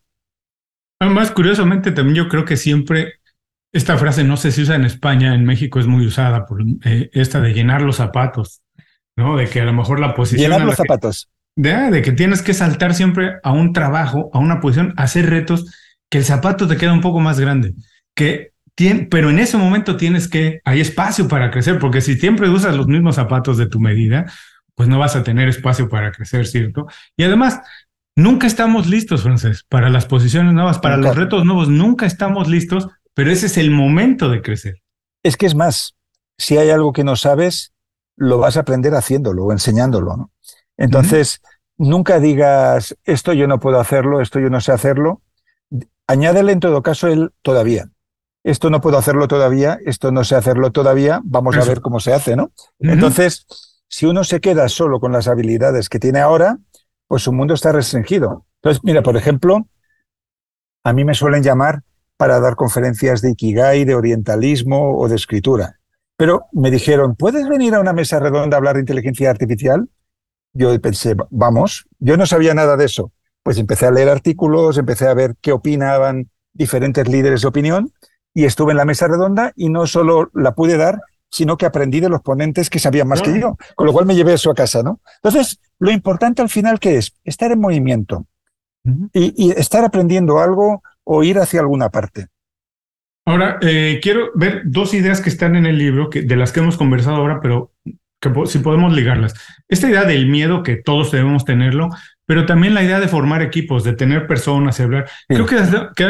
Además, 0.99 1.31
curiosamente, 1.31 1.91
también 1.91 2.15
yo 2.15 2.29
creo 2.29 2.45
que 2.45 2.57
siempre 2.57 3.15
esta 3.73 3.97
frase 3.97 4.23
no 4.23 4.37
sé 4.37 4.51
si 4.51 4.61
usa 4.61 4.75
en 4.75 4.85
España, 4.85 5.35
en 5.35 5.43
México 5.43 5.79
es 5.79 5.87
muy 5.87 6.05
usada, 6.05 6.45
por 6.45 6.63
eh, 6.85 7.09
esta 7.13 7.41
de 7.41 7.53
llenar 7.53 7.81
los 7.81 7.97
zapatos. 7.97 8.61
¿no? 9.17 9.37
De 9.37 9.47
que 9.47 9.61
a 9.61 9.65
lo 9.65 9.73
mejor 9.73 9.99
la 9.99 10.13
posición... 10.13 10.51
Llenar 10.51 10.65
los 10.65 10.75
zapatos. 10.75 11.29
de, 11.55 11.73
de, 11.91 12.01
que 12.01 12.11
tienes 12.11 12.41
que 12.41 12.53
saltar 12.53 12.93
siempre 12.93 13.35
a 13.43 13.51
un 13.51 13.73
trabajo, 13.73 14.29
a 14.33 14.39
una 14.39 14.59
posición, 14.59 14.93
a 14.97 15.03
hacer 15.03 15.29
retos, 15.29 15.73
que 16.09 16.19
el 16.19 16.25
zapato 16.25 16.67
te 16.67 16.77
queda 16.77 16.93
un 16.93 17.01
poco 17.01 17.19
más 17.19 17.39
grande. 17.39 17.73
Que 18.13 18.51
tiene, 18.75 19.07
pero 19.09 19.29
en 19.29 19.39
ese 19.39 19.57
momento 19.57 19.97
tienes 19.97 20.27
que, 20.27 20.59
hay 20.65 20.81
espacio 20.81 21.27
para 21.27 21.49
crecer, 21.51 21.79
porque 21.79 22.01
si 22.01 22.15
siempre 22.15 22.49
usas 22.49 22.75
los 22.75 22.87
mismos 22.87 23.15
zapatos 23.15 23.57
de 23.57 23.67
tu 23.67 23.79
medida, 23.79 24.25
pues 24.75 24.89
no 24.89 24.99
vas 24.99 25.15
a 25.15 25.23
tener 25.23 25.47
espacio 25.47 25.87
para 25.87 26.11
crecer, 26.11 26.45
¿cierto? 26.45 26.87
Y 27.15 27.23
además, 27.23 27.61
nunca 28.15 28.47
estamos 28.47 28.87
listos, 28.87 29.23
Francés, 29.23 29.65
para 29.69 29.89
las 29.89 30.05
posiciones 30.05 30.53
nuevas, 30.53 30.79
para 30.79 30.97
los 30.97 31.15
retos 31.15 31.45
nuevos, 31.45 31.69
nunca 31.69 32.05
estamos 32.05 32.47
listos, 32.47 32.87
pero 33.13 33.31
ese 33.31 33.47
es 33.47 33.57
el 33.57 33.71
momento 33.71 34.29
de 34.29 34.41
crecer. 34.41 34.81
Es 35.23 35.37
que 35.37 35.45
es 35.45 35.55
más, 35.55 35.95
si 36.37 36.57
hay 36.57 36.69
algo 36.69 36.93
que 36.93 37.03
no 37.03 37.15
sabes, 37.15 37.73
lo 38.15 38.37
vas 38.37 38.57
a 38.57 38.61
aprender 38.61 38.93
haciéndolo 38.95 39.45
o 39.45 39.51
enseñándolo. 39.51 40.17
¿no? 40.17 40.31
Entonces, 40.77 41.41
nunca 41.77 42.19
digas, 42.19 42.95
esto 43.03 43.33
yo 43.33 43.47
no 43.47 43.59
puedo 43.59 43.79
hacerlo, 43.79 44.21
esto 44.21 44.39
yo 44.39 44.49
no 44.49 44.61
sé 44.61 44.71
hacerlo. 44.71 45.21
Añádele 46.07 46.51
en 46.51 46.59
todo 46.59 46.83
caso 46.83 47.07
el 47.07 47.31
todavía. 47.41 47.89
Esto 48.43 48.69
no 48.69 48.79
puedo 48.79 48.97
hacerlo 48.97 49.27
todavía, 49.27 49.79
esto 49.85 50.11
no 50.11 50.23
sé 50.23 50.35
hacerlo 50.35 50.71
todavía, 50.71 51.19
vamos 51.23 51.57
a 51.57 51.65
ver 51.65 51.81
cómo 51.81 51.99
se 51.99 52.13
hace, 52.13 52.35
¿no? 52.35 52.51
Entonces, 52.79 53.47
si 53.87 54.05
uno 54.05 54.23
se 54.23 54.39
queda 54.39 54.69
solo 54.69 54.99
con 54.99 55.11
las 55.11 55.27
habilidades 55.27 55.89
que 55.89 55.97
tiene 55.97 56.19
ahora, 56.19 56.59
pues 57.07 57.23
su 57.23 57.31
mundo 57.31 57.53
está 57.53 57.71
restringido. 57.71 58.45
Entonces, 58.61 58.81
mira, 58.83 59.01
por 59.01 59.17
ejemplo, 59.17 59.67
a 60.83 60.93
mí 60.93 61.03
me 61.03 61.13
suelen 61.13 61.43
llamar 61.43 61.81
para 62.17 62.39
dar 62.39 62.55
conferencias 62.55 63.21
de 63.21 63.31
Ikigai, 63.31 63.85
de 63.85 63.95
orientalismo 63.95 64.97
o 64.97 65.07
de 65.07 65.15
escritura. 65.15 65.79
Pero 66.17 66.45
me 66.53 66.71
dijeron, 66.71 67.15
¿puedes 67.15 67.47
venir 67.47 67.75
a 67.75 67.79
una 67.79 67.93
mesa 67.93 68.19
redonda 68.19 68.55
a 68.55 68.59
hablar 68.59 68.75
de 68.75 68.81
inteligencia 68.81 69.29
artificial? 69.29 69.89
Yo 70.53 70.79
pensé, 70.79 71.15
vamos, 71.29 71.85
yo 71.99 72.15
no 72.15 72.25
sabía 72.25 72.53
nada 72.53 72.77
de 72.77 72.85
eso. 72.85 73.11
Pues 73.43 73.57
empecé 73.57 73.85
a 73.85 73.91
leer 73.91 74.09
artículos, 74.09 74.77
empecé 74.77 75.07
a 75.07 75.13
ver 75.13 75.35
qué 75.41 75.51
opinaban 75.51 76.29
diferentes 76.53 77.07
líderes 77.07 77.41
de 77.41 77.47
opinión 77.47 77.91
y 78.33 78.45
estuve 78.45 78.71
en 78.71 78.77
la 78.77 78.85
mesa 78.85 79.07
redonda 79.07 79.51
y 79.55 79.69
no 79.69 79.85
solo 79.85 80.29
la 80.33 80.55
pude 80.55 80.77
dar, 80.77 81.01
sino 81.29 81.57
que 81.57 81.65
aprendí 81.65 81.99
de 81.99 82.09
los 82.09 82.21
ponentes 82.21 82.69
que 82.69 82.79
sabían 82.79 83.07
más 83.07 83.21
que 83.21 83.39
yo, 83.39 83.57
con 83.75 83.85
lo 83.85 83.93
cual 83.93 84.05
me 84.05 84.15
llevé 84.15 84.33
eso 84.33 84.49
a 84.51 84.55
casa, 84.55 84.83
¿no? 84.83 85.01
Entonces, 85.21 85.59
lo 85.79 85.91
importante 85.91 86.41
al 86.41 86.49
final, 86.49 86.79
¿qué 86.79 86.97
es? 86.97 87.13
Estar 87.23 87.51
en 87.51 87.59
movimiento 87.59 88.25
y, 89.13 89.33
y 89.35 89.51
estar 89.51 89.83
aprendiendo 89.83 90.39
algo 90.39 90.83
o 91.03 91.23
ir 91.23 91.39
hacia 91.39 91.59
alguna 91.61 91.89
parte. 91.89 92.27
Ahora, 93.25 93.57
eh, 93.61 93.99
quiero 94.03 94.29
ver 94.35 94.61
dos 94.65 94.93
ideas 94.93 95.19
que 95.19 95.29
están 95.29 95.55
en 95.55 95.65
el 95.65 95.77
libro, 95.79 96.09
que, 96.09 96.21
de 96.21 96.35
las 96.35 96.51
que 96.51 96.59
hemos 96.59 96.77
conversado 96.77 97.17
ahora, 97.17 97.39
pero 97.41 97.71
que 98.21 98.31
si 98.45 98.59
podemos 98.59 98.93
ligarlas. 98.93 99.33
Esta 99.67 99.89
idea 99.89 100.03
del 100.03 100.27
miedo, 100.27 100.61
que 100.61 100.75
todos 100.75 101.11
debemos 101.11 101.43
tenerlo, 101.43 101.89
pero 102.25 102.45
también 102.45 102.75
la 102.75 102.83
idea 102.83 102.99
de 102.99 103.07
formar 103.07 103.41
equipos, 103.41 103.83
de 103.83 103.93
tener 103.93 104.27
personas 104.27 104.79
y 104.79 104.83
hablar. 104.83 105.09
Creo, 105.27 105.45
que, 105.45 105.57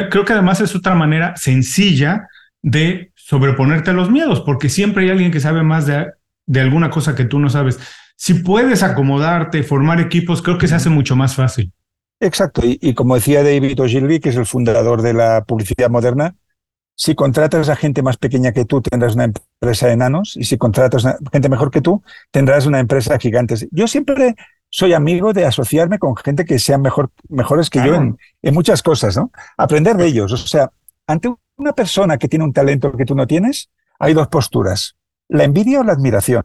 creo 0.10 0.26
que 0.26 0.34
además 0.34 0.60
es 0.60 0.76
otra 0.76 0.96
manera 0.96 1.36
sencilla 1.38 2.28
de 2.62 3.12
sobreponerte 3.16 3.92
a 3.92 3.94
los 3.94 4.12
miedos, 4.12 4.42
porque 4.42 4.70
siempre 4.70 5.06
hay 5.06 5.10
alguien 5.10 5.32
que 5.32 5.40
sabe 5.40 5.64
más 5.64 5.86
de, 5.86 6.12
de 6.46 6.62
alguna 6.62 6.90
cosa 6.90 7.16
que 7.16 7.26
tú 7.26 7.40
no 7.40 7.50
sabes. 7.50 7.80
Si 8.16 8.36
puedes 8.36 8.84
acomodarte, 8.84 9.64
formar 9.64 10.00
equipos, 10.00 10.42
creo 10.42 10.58
que 10.58 10.68
se 10.68 10.76
hace 10.76 10.90
mucho 10.90 11.16
más 11.16 11.36
fácil. 11.36 11.74
Exacto, 12.20 12.66
y, 12.66 12.80
y 12.82 12.94
como 12.94 13.16
decía 13.16 13.44
David 13.44 13.80
Ogilvy, 13.82 14.20
que 14.20 14.30
es 14.30 14.36
el 14.38 14.46
fundador 14.46 15.02
de 15.02 15.14
la 15.14 15.44
publicidad 15.44 15.90
moderna, 15.90 16.36
si 16.96 17.14
contratas 17.14 17.68
a 17.68 17.76
gente 17.76 18.02
más 18.02 18.18
pequeña 18.18 18.54
que 18.54 18.64
tú, 18.64 18.82
tendrás 18.82 19.16
una 19.16 19.26
empresa 19.26 19.88
de 19.88 19.94
enanos, 19.94 20.38
y 20.38 20.46
si 20.46 20.58
contratas 20.58 21.06
a 21.06 21.18
gente 21.32 21.50
mejor 21.50 21.70
que 21.70 21.82
tú, 21.82 22.02
tendrás 22.32 22.66
una 22.66 22.80
empresa 22.80 23.14
de 23.14 23.20
gigantes. 23.20 23.68
Yo 23.72 23.88
siempre 23.88 24.36
soy 24.70 24.94
amigo 24.94 25.34
de 25.34 25.46
asociarme 25.46 26.00
con 26.00 26.16
gente 26.16 26.46
que 26.46 26.58
sean 26.58 26.82
mejor, 26.82 27.12
mejores 27.28 27.70
que 27.70 27.80
yo 27.80 27.96
en, 27.96 28.18
muchas 28.54 28.82
cosas, 28.82 29.18
¿no? 29.18 29.32
Aprender 29.58 29.98
de 29.98 30.06
ellos. 30.06 30.32
O 30.32 30.38
sea, 30.38 30.72
ante 31.06 31.34
una 31.58 31.74
persona 31.74 32.18
que 32.18 32.28
tiene 32.28 32.46
un 32.46 32.54
talento 32.54 32.92
que 32.94 33.06
tú 33.06 33.14
no 33.14 33.28
tienes, 33.28 33.70
hay 34.00 34.14
dos 34.14 34.28
posturas, 34.30 34.96
la 35.28 35.44
envidia 35.44 35.82
o 35.82 35.84
la 35.84 35.94
admiración. 35.94 36.44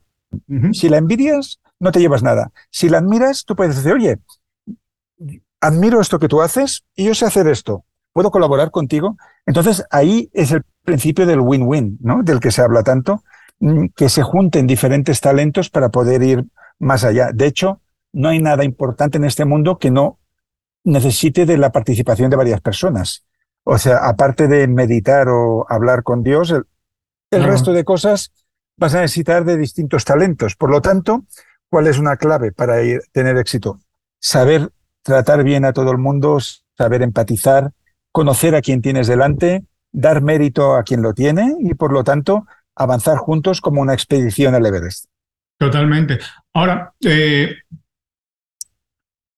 Si 0.72 0.88
la 0.88 0.98
envidias, 0.98 1.60
no 1.78 1.92
te 1.92 2.00
llevas 2.00 2.22
nada. 2.22 2.52
Si 2.70 2.88
la 2.88 2.98
admiras, 2.98 3.44
tú 3.44 3.56
puedes 3.56 3.76
decir, 3.76 3.92
oye, 3.92 4.18
admiro 5.60 6.00
esto 6.00 6.18
que 6.18 6.28
tú 6.28 6.40
haces 6.40 6.84
y 6.94 7.04
yo 7.04 7.14
sé 7.14 7.26
hacer 7.26 7.46
esto 7.48 7.84
¿Puedo 8.12 8.30
colaborar 8.30 8.70
contigo? 8.70 9.16
Entonces 9.46 9.84
ahí 9.90 10.30
es 10.32 10.50
el 10.50 10.64
principio 10.84 11.26
del 11.26 11.40
win-win, 11.40 11.98
¿no? 12.00 12.22
Del 12.22 12.40
que 12.40 12.50
se 12.50 12.62
habla 12.62 12.82
tanto, 12.82 13.22
mm, 13.60 13.86
que 13.94 14.08
se 14.08 14.22
junten 14.22 14.66
diferentes 14.66 15.20
talentos 15.20 15.70
para 15.70 15.90
poder 15.90 16.22
ir 16.22 16.44
más 16.78 17.04
allá. 17.04 17.30
De 17.32 17.46
hecho, 17.46 17.80
no 18.12 18.28
hay 18.28 18.40
nada 18.40 18.64
importante 18.64 19.18
en 19.18 19.24
este 19.24 19.44
mundo 19.44 19.78
que 19.78 19.90
no 19.90 20.18
necesite 20.82 21.46
de 21.46 21.58
la 21.58 21.70
participación 21.70 22.30
de 22.30 22.36
varias 22.36 22.60
personas. 22.60 23.24
O 23.62 23.78
sea, 23.78 23.98
aparte 23.98 24.48
de 24.48 24.66
meditar 24.66 25.28
o 25.28 25.66
hablar 25.68 26.02
con 26.02 26.22
Dios, 26.22 26.50
el, 27.30 27.44
resto 27.44 27.72
de 27.72 27.84
cosas 27.84 28.32
vas 28.80 28.94
a 28.94 29.02
necesitar 29.02 29.44
de 29.44 29.58
distintos 29.58 30.04
talentos. 30.04 30.56
Por 30.56 30.70
lo 30.70 30.80
tanto, 30.80 31.24
¿cuál 31.68 31.86
es 31.86 31.98
una 31.98 32.16
clave 32.16 32.50
para 32.50 32.82
ir, 32.82 33.02
tener 33.12 33.36
éxito? 33.36 33.78
Saber 34.18 34.70
tratar 35.02 35.44
bien 35.44 35.64
a 35.66 35.72
todo 35.72 35.92
el 35.92 35.98
mundo, 35.98 36.38
saber 36.76 37.02
empatizar, 37.02 37.72
conocer 38.10 38.54
a 38.54 38.62
quien 38.62 38.80
tienes 38.80 39.06
delante, 39.06 39.64
dar 39.92 40.22
mérito 40.22 40.74
a 40.74 40.82
quien 40.82 41.02
lo 41.02 41.12
tiene 41.12 41.54
y, 41.60 41.74
por 41.74 41.92
lo 41.92 42.02
tanto, 42.02 42.46
avanzar 42.74 43.18
juntos 43.18 43.60
como 43.60 43.82
una 43.82 43.92
expedición 43.92 44.54
al 44.54 44.64
Everest. 44.64 45.04
Totalmente. 45.58 46.18
Ahora, 46.54 46.94
eh, 47.04 47.54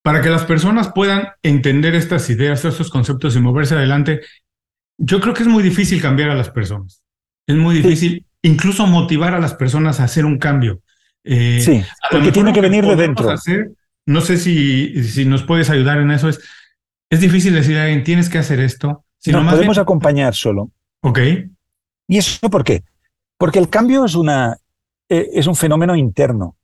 para 0.05 0.21
que 0.21 0.31
las 0.31 0.45
personas 0.45 0.93
puedan 0.93 1.31
entender 1.43 1.97
estas 1.97 2.31
ideas, 2.31 2.65
estos 2.65 2.91
conceptos 2.91 3.35
y 3.35 3.41
moverse 3.41 3.75
adelante, 3.75 4.21
yo 4.99 5.21
creo 5.21 5.35
que 5.35 5.43
es 5.43 5.49
muy 5.49 5.65
difícil 5.65 6.01
cambiar 6.01 6.31
a 6.31 6.37
las 6.37 6.51
personas. 6.51 7.03
Es 7.45 7.57
muy 7.57 7.75
difícil 7.75 8.25
incluso 8.43 8.87
motivar 8.87 9.35
a 9.35 9.41
las 9.41 9.55
personas 9.55 10.01
a 10.01 10.05
hacer 10.05 10.25
un 10.25 10.39
cambio. 10.39 10.81
Eh, 11.25 11.61
sí, 11.61 11.83
porque 12.11 12.33
tiene 12.33 12.53
que 12.53 12.61
venir 12.61 12.85
de 12.85 12.97
dentro. 12.97 13.33
no 14.07 14.21
sé 14.21 14.37
si, 14.37 15.05
si 15.05 15.25
nos 15.25 15.45
puedes 15.45 15.71
ayudar 15.71 15.99
en 15.99 16.11
eso. 16.11 16.29
Es, 16.29 16.41
es 17.09 17.21
difícil 17.21 17.55
decir 17.55 17.77
a 17.79 17.85
alguien, 17.85 18.05
tienes 18.05 18.29
que 18.29 18.39
hacer 18.39 18.61
esto. 18.61 19.05
no, 19.27 19.51
podemos 19.51 19.79
acompañar 19.79 20.35
solo. 20.35 20.71
Ok. 21.01 21.19
¿Y 22.09 22.19
eso 22.19 22.51
por 22.51 22.65
qué? 22.65 22.85
Porque 23.39 23.59
el 23.59 23.69
cambio 23.69 24.05
es, 24.05 24.15
una, 24.15 24.57
eh, 25.09 25.31
es 25.33 25.47
un 25.47 25.57
fenómeno 25.57 25.95
interno. 25.95 26.57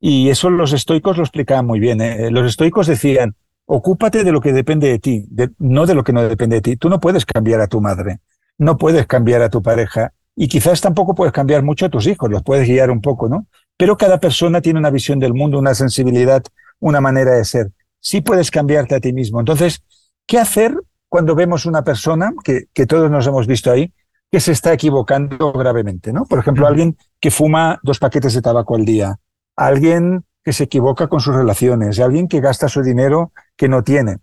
Y 0.00 0.30
eso 0.30 0.48
los 0.48 0.72
estoicos 0.72 1.16
lo 1.16 1.22
explicaban 1.22 1.66
muy 1.66 1.78
bien. 1.78 2.00
¿eh? 2.00 2.30
Los 2.30 2.46
estoicos 2.46 2.86
decían, 2.86 3.36
ocúpate 3.66 4.24
de 4.24 4.32
lo 4.32 4.40
que 4.40 4.52
depende 4.52 4.88
de 4.88 4.98
ti, 4.98 5.26
no 5.58 5.86
de 5.86 5.94
lo 5.94 6.02
que 6.02 6.12
no 6.12 6.22
depende 6.22 6.56
de 6.56 6.62
ti. 6.62 6.76
Tú 6.76 6.88
no 6.88 6.98
puedes 6.98 7.26
cambiar 7.26 7.60
a 7.60 7.66
tu 7.66 7.80
madre, 7.80 8.20
no 8.58 8.78
puedes 8.78 9.06
cambiar 9.06 9.42
a 9.42 9.50
tu 9.50 9.62
pareja 9.62 10.12
y 10.42 10.48
quizás 10.48 10.80
tampoco 10.80 11.14
puedes 11.14 11.34
cambiar 11.34 11.62
mucho 11.62 11.84
a 11.84 11.90
tus 11.90 12.06
hijos, 12.06 12.30
los 12.30 12.42
puedes 12.42 12.66
guiar 12.66 12.90
un 12.90 13.02
poco, 13.02 13.28
¿no? 13.28 13.46
Pero 13.76 13.98
cada 13.98 14.18
persona 14.18 14.62
tiene 14.62 14.78
una 14.78 14.88
visión 14.88 15.18
del 15.18 15.34
mundo, 15.34 15.58
una 15.58 15.74
sensibilidad, 15.74 16.42
una 16.78 16.98
manera 17.02 17.32
de 17.32 17.44
ser. 17.44 17.72
Sí 18.00 18.22
puedes 18.22 18.50
cambiarte 18.50 18.94
a 18.94 19.00
ti 19.00 19.12
mismo. 19.12 19.38
Entonces, 19.38 19.82
¿qué 20.26 20.38
hacer 20.38 20.74
cuando 21.10 21.34
vemos 21.34 21.66
una 21.66 21.84
persona, 21.84 22.32
que, 22.42 22.68
que 22.72 22.86
todos 22.86 23.10
nos 23.10 23.26
hemos 23.26 23.46
visto 23.46 23.70
ahí, 23.70 23.92
que 24.32 24.40
se 24.40 24.52
está 24.52 24.72
equivocando 24.72 25.52
gravemente, 25.52 26.10
¿no? 26.10 26.24
Por 26.24 26.38
ejemplo, 26.38 26.66
alguien 26.66 26.96
que 27.20 27.30
fuma 27.30 27.78
dos 27.82 27.98
paquetes 27.98 28.32
de 28.32 28.40
tabaco 28.40 28.76
al 28.76 28.86
día, 28.86 29.16
alguien 29.56 30.24
que 30.42 30.54
se 30.54 30.64
equivoca 30.64 31.08
con 31.08 31.20
sus 31.20 31.34
relaciones, 31.34 32.00
alguien 32.00 32.28
que 32.28 32.40
gasta 32.40 32.66
su 32.70 32.82
dinero 32.82 33.32
que 33.58 33.68
no 33.68 33.84
tiene. 33.84 34.16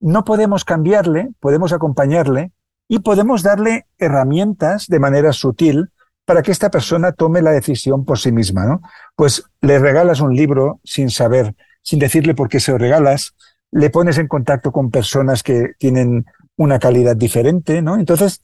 No 0.00 0.24
podemos 0.24 0.64
cambiarle, 0.64 1.28
podemos 1.38 1.72
acompañarle 1.72 2.50
y 2.92 2.98
podemos 2.98 3.44
darle 3.44 3.86
herramientas 3.98 4.88
de 4.88 4.98
manera 4.98 5.32
sutil 5.32 5.90
para 6.24 6.42
que 6.42 6.50
esta 6.50 6.72
persona 6.72 7.12
tome 7.12 7.40
la 7.40 7.52
decisión 7.52 8.04
por 8.04 8.18
sí 8.18 8.32
misma, 8.32 8.66
¿no? 8.66 8.82
Pues 9.14 9.44
le 9.60 9.78
regalas 9.78 10.18
un 10.20 10.34
libro 10.34 10.80
sin 10.82 11.08
saber, 11.08 11.54
sin 11.82 12.00
decirle 12.00 12.34
por 12.34 12.48
qué 12.48 12.58
se 12.58 12.72
lo 12.72 12.78
regalas, 12.78 13.36
le 13.70 13.90
pones 13.90 14.18
en 14.18 14.26
contacto 14.26 14.72
con 14.72 14.90
personas 14.90 15.44
que 15.44 15.74
tienen 15.78 16.26
una 16.56 16.80
calidad 16.80 17.14
diferente, 17.14 17.80
¿no? 17.80 17.96
Entonces, 17.96 18.40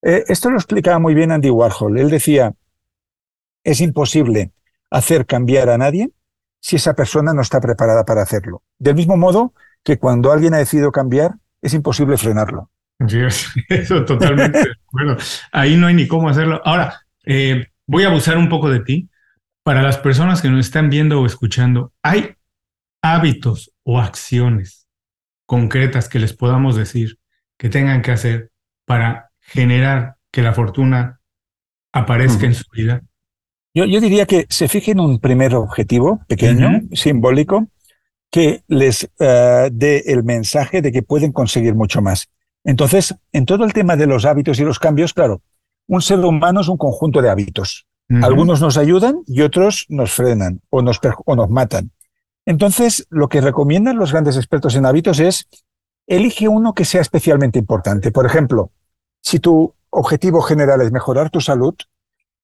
eh, 0.00 0.24
esto 0.28 0.48
lo 0.48 0.56
explicaba 0.56 0.98
muy 0.98 1.12
bien 1.12 1.30
Andy 1.30 1.50
Warhol. 1.50 1.98
Él 1.98 2.08
decía, 2.08 2.54
es 3.64 3.82
imposible 3.82 4.52
hacer 4.90 5.26
cambiar 5.26 5.68
a 5.68 5.76
nadie 5.76 6.10
si 6.58 6.76
esa 6.76 6.94
persona 6.94 7.34
no 7.34 7.42
está 7.42 7.60
preparada 7.60 8.06
para 8.06 8.22
hacerlo. 8.22 8.62
Del 8.78 8.94
mismo 8.94 9.18
modo 9.18 9.52
que 9.82 9.98
cuando 9.98 10.32
alguien 10.32 10.54
ha 10.54 10.58
decidido 10.58 10.90
cambiar, 10.90 11.34
es 11.60 11.74
imposible 11.74 12.16
frenarlo. 12.16 12.70
Sí, 13.08 13.18
eso 13.68 14.04
totalmente. 14.04 14.60
bueno, 14.92 15.16
ahí 15.52 15.76
no 15.76 15.86
hay 15.86 15.94
ni 15.94 16.06
cómo 16.06 16.28
hacerlo. 16.28 16.62
Ahora, 16.64 17.02
eh, 17.24 17.66
voy 17.86 18.04
a 18.04 18.08
abusar 18.08 18.36
un 18.38 18.48
poco 18.48 18.70
de 18.70 18.80
ti. 18.80 19.10
Para 19.62 19.82
las 19.82 19.96
personas 19.96 20.42
que 20.42 20.50
nos 20.50 20.66
están 20.66 20.90
viendo 20.90 21.20
o 21.20 21.26
escuchando, 21.26 21.92
¿hay 22.02 22.34
hábitos 23.00 23.72
o 23.82 23.98
acciones 23.98 24.86
concretas 25.46 26.08
que 26.08 26.18
les 26.18 26.34
podamos 26.34 26.76
decir 26.76 27.18
que 27.56 27.70
tengan 27.70 28.02
que 28.02 28.12
hacer 28.12 28.50
para 28.84 29.30
generar 29.40 30.16
que 30.30 30.42
la 30.42 30.52
fortuna 30.52 31.20
aparezca 31.92 32.44
en 32.44 32.54
su 32.54 32.64
vida? 32.72 33.02
Yo, 33.72 33.86
diría 33.86 34.26
que 34.26 34.46
se 34.50 34.68
fijen 34.68 35.00
un 35.00 35.18
primer 35.18 35.54
objetivo 35.54 36.20
pequeño, 36.28 36.82
simbólico, 36.92 37.66
que 38.30 38.62
les 38.68 39.08
eh, 39.18 39.68
dé 39.72 40.02
el 40.06 40.24
mensaje 40.24 40.82
de 40.82 40.92
que 40.92 41.02
pueden 41.02 41.32
conseguir 41.32 41.74
mucho 41.74 42.02
más. 42.02 42.28
Entonces, 42.64 43.14
en 43.32 43.46
todo 43.46 43.64
el 43.64 43.72
tema 43.72 43.96
de 43.96 44.06
los 44.06 44.24
hábitos 44.24 44.58
y 44.58 44.64
los 44.64 44.78
cambios, 44.78 45.12
claro, 45.12 45.42
un 45.86 46.02
ser 46.02 46.18
humano 46.20 46.62
es 46.62 46.68
un 46.68 46.78
conjunto 46.78 47.20
de 47.20 47.30
hábitos. 47.30 47.86
Algunos 48.22 48.60
nos 48.60 48.76
ayudan 48.76 49.22
y 49.26 49.40
otros 49.40 49.86
nos 49.88 50.12
frenan 50.12 50.60
o 50.68 50.82
nos, 50.82 51.00
o 51.24 51.36
nos 51.36 51.48
matan. 51.48 51.90
Entonces, 52.44 53.06
lo 53.08 53.28
que 53.28 53.40
recomiendan 53.40 53.96
los 53.96 54.12
grandes 54.12 54.36
expertos 54.36 54.76
en 54.76 54.84
hábitos 54.84 55.20
es 55.20 55.48
elige 56.06 56.48
uno 56.48 56.74
que 56.74 56.84
sea 56.84 57.00
especialmente 57.00 57.58
importante. 57.58 58.10
Por 58.10 58.26
ejemplo, 58.26 58.70
si 59.22 59.38
tu 59.40 59.74
objetivo 59.90 60.42
general 60.42 60.82
es 60.82 60.92
mejorar 60.92 61.30
tu 61.30 61.40
salud, 61.40 61.74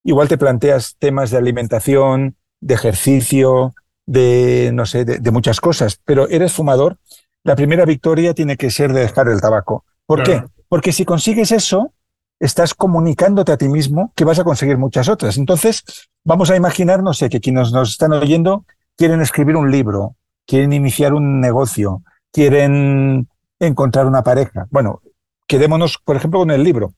igual 0.02 0.28
te 0.28 0.38
planteas 0.38 0.96
temas 0.98 1.30
de 1.30 1.38
alimentación, 1.38 2.36
de 2.60 2.74
ejercicio, 2.74 3.74
de, 4.06 4.70
no 4.72 4.86
sé, 4.86 5.04
de, 5.04 5.30
muchas 5.30 5.60
cosas, 5.60 6.00
pero 6.04 6.28
eres 6.28 6.52
fumador, 6.52 6.96
la 7.44 7.56
primera 7.56 7.84
victoria 7.84 8.34
tiene 8.34 8.56
que 8.56 8.70
ser 8.70 8.92
de 8.92 9.00
dejar 9.00 9.28
el 9.28 9.40
tabaco. 9.40 9.84
¿Por 10.10 10.24
qué? 10.24 10.42
Porque 10.68 10.90
si 10.90 11.04
consigues 11.04 11.52
eso, 11.52 11.94
estás 12.40 12.74
comunicándote 12.74 13.52
a 13.52 13.56
ti 13.56 13.68
mismo 13.68 14.12
que 14.16 14.24
vas 14.24 14.40
a 14.40 14.44
conseguir 14.44 14.76
muchas 14.76 15.08
otras. 15.08 15.38
Entonces, 15.38 15.84
vamos 16.24 16.50
a 16.50 16.56
imaginar, 16.56 17.00
no 17.00 17.14
sé, 17.14 17.28
que 17.28 17.40
quienes 17.40 17.70
nos 17.70 17.90
están 17.90 18.12
oyendo 18.12 18.64
quieren 18.96 19.20
escribir 19.20 19.54
un 19.54 19.70
libro, 19.70 20.16
quieren 20.48 20.72
iniciar 20.72 21.14
un 21.14 21.40
negocio, 21.40 22.02
quieren 22.32 23.28
encontrar 23.60 24.06
una 24.06 24.24
pareja. 24.24 24.66
Bueno, 24.70 25.00
quedémonos, 25.46 25.98
por 26.04 26.16
ejemplo, 26.16 26.40
con 26.40 26.50
el 26.50 26.64
libro. 26.64 26.92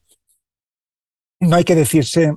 No 1.39 1.55
hay 1.55 1.65
que 1.65 1.75
decirse, 1.75 2.33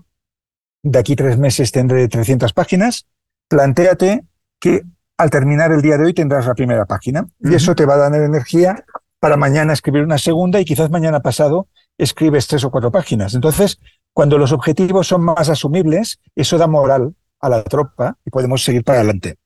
de 0.83 0.99
aquí 0.99 1.17
tres 1.17 1.39
meses 1.39 1.73
tendré 1.73 2.07
300 2.07 2.53
páginas, 2.53 3.07
plantéate 3.49 4.27
que 4.61 4.83
al 5.17 5.31
terminar 5.31 5.73
el 5.73 5.81
día 5.81 5.97
de 5.97 6.05
hoy 6.05 6.13
tendrás 6.13 6.45
la 6.45 6.55
primera 6.55 6.85
página 6.85 7.27
y 7.41 7.55
eso 7.55 7.75
te 7.75 7.87
va 7.87 7.95
a 7.95 8.11
dar 8.11 8.15
energía 8.15 8.85
para 9.21 9.37
mañana 9.37 9.73
escribir 9.73 10.03
una 10.03 10.19
segunda 10.19 10.61
y 10.61 10.65
quizás 10.65 10.91
mañana 10.91 11.21
pasado 11.21 11.69
escribes 11.99 12.47
tres 12.47 12.65
o 12.65 12.71
cuatro 12.71 12.91
páginas. 12.91 13.35
Entonces, 13.35 13.79
cuando 14.13 14.39
los 14.39 14.53
objetivos 14.53 15.07
son 15.07 15.23
más 15.23 15.49
asumibles, 15.49 16.21
eso 16.35 16.59
da 16.59 16.67
moral 16.67 17.15
a 17.41 17.49
la 17.49 17.63
tropa 17.65 18.17
y 18.25 18.31
podemos 18.31 18.63
seguir 18.63 18.85
para 18.85 18.99
adelante. 18.99 19.37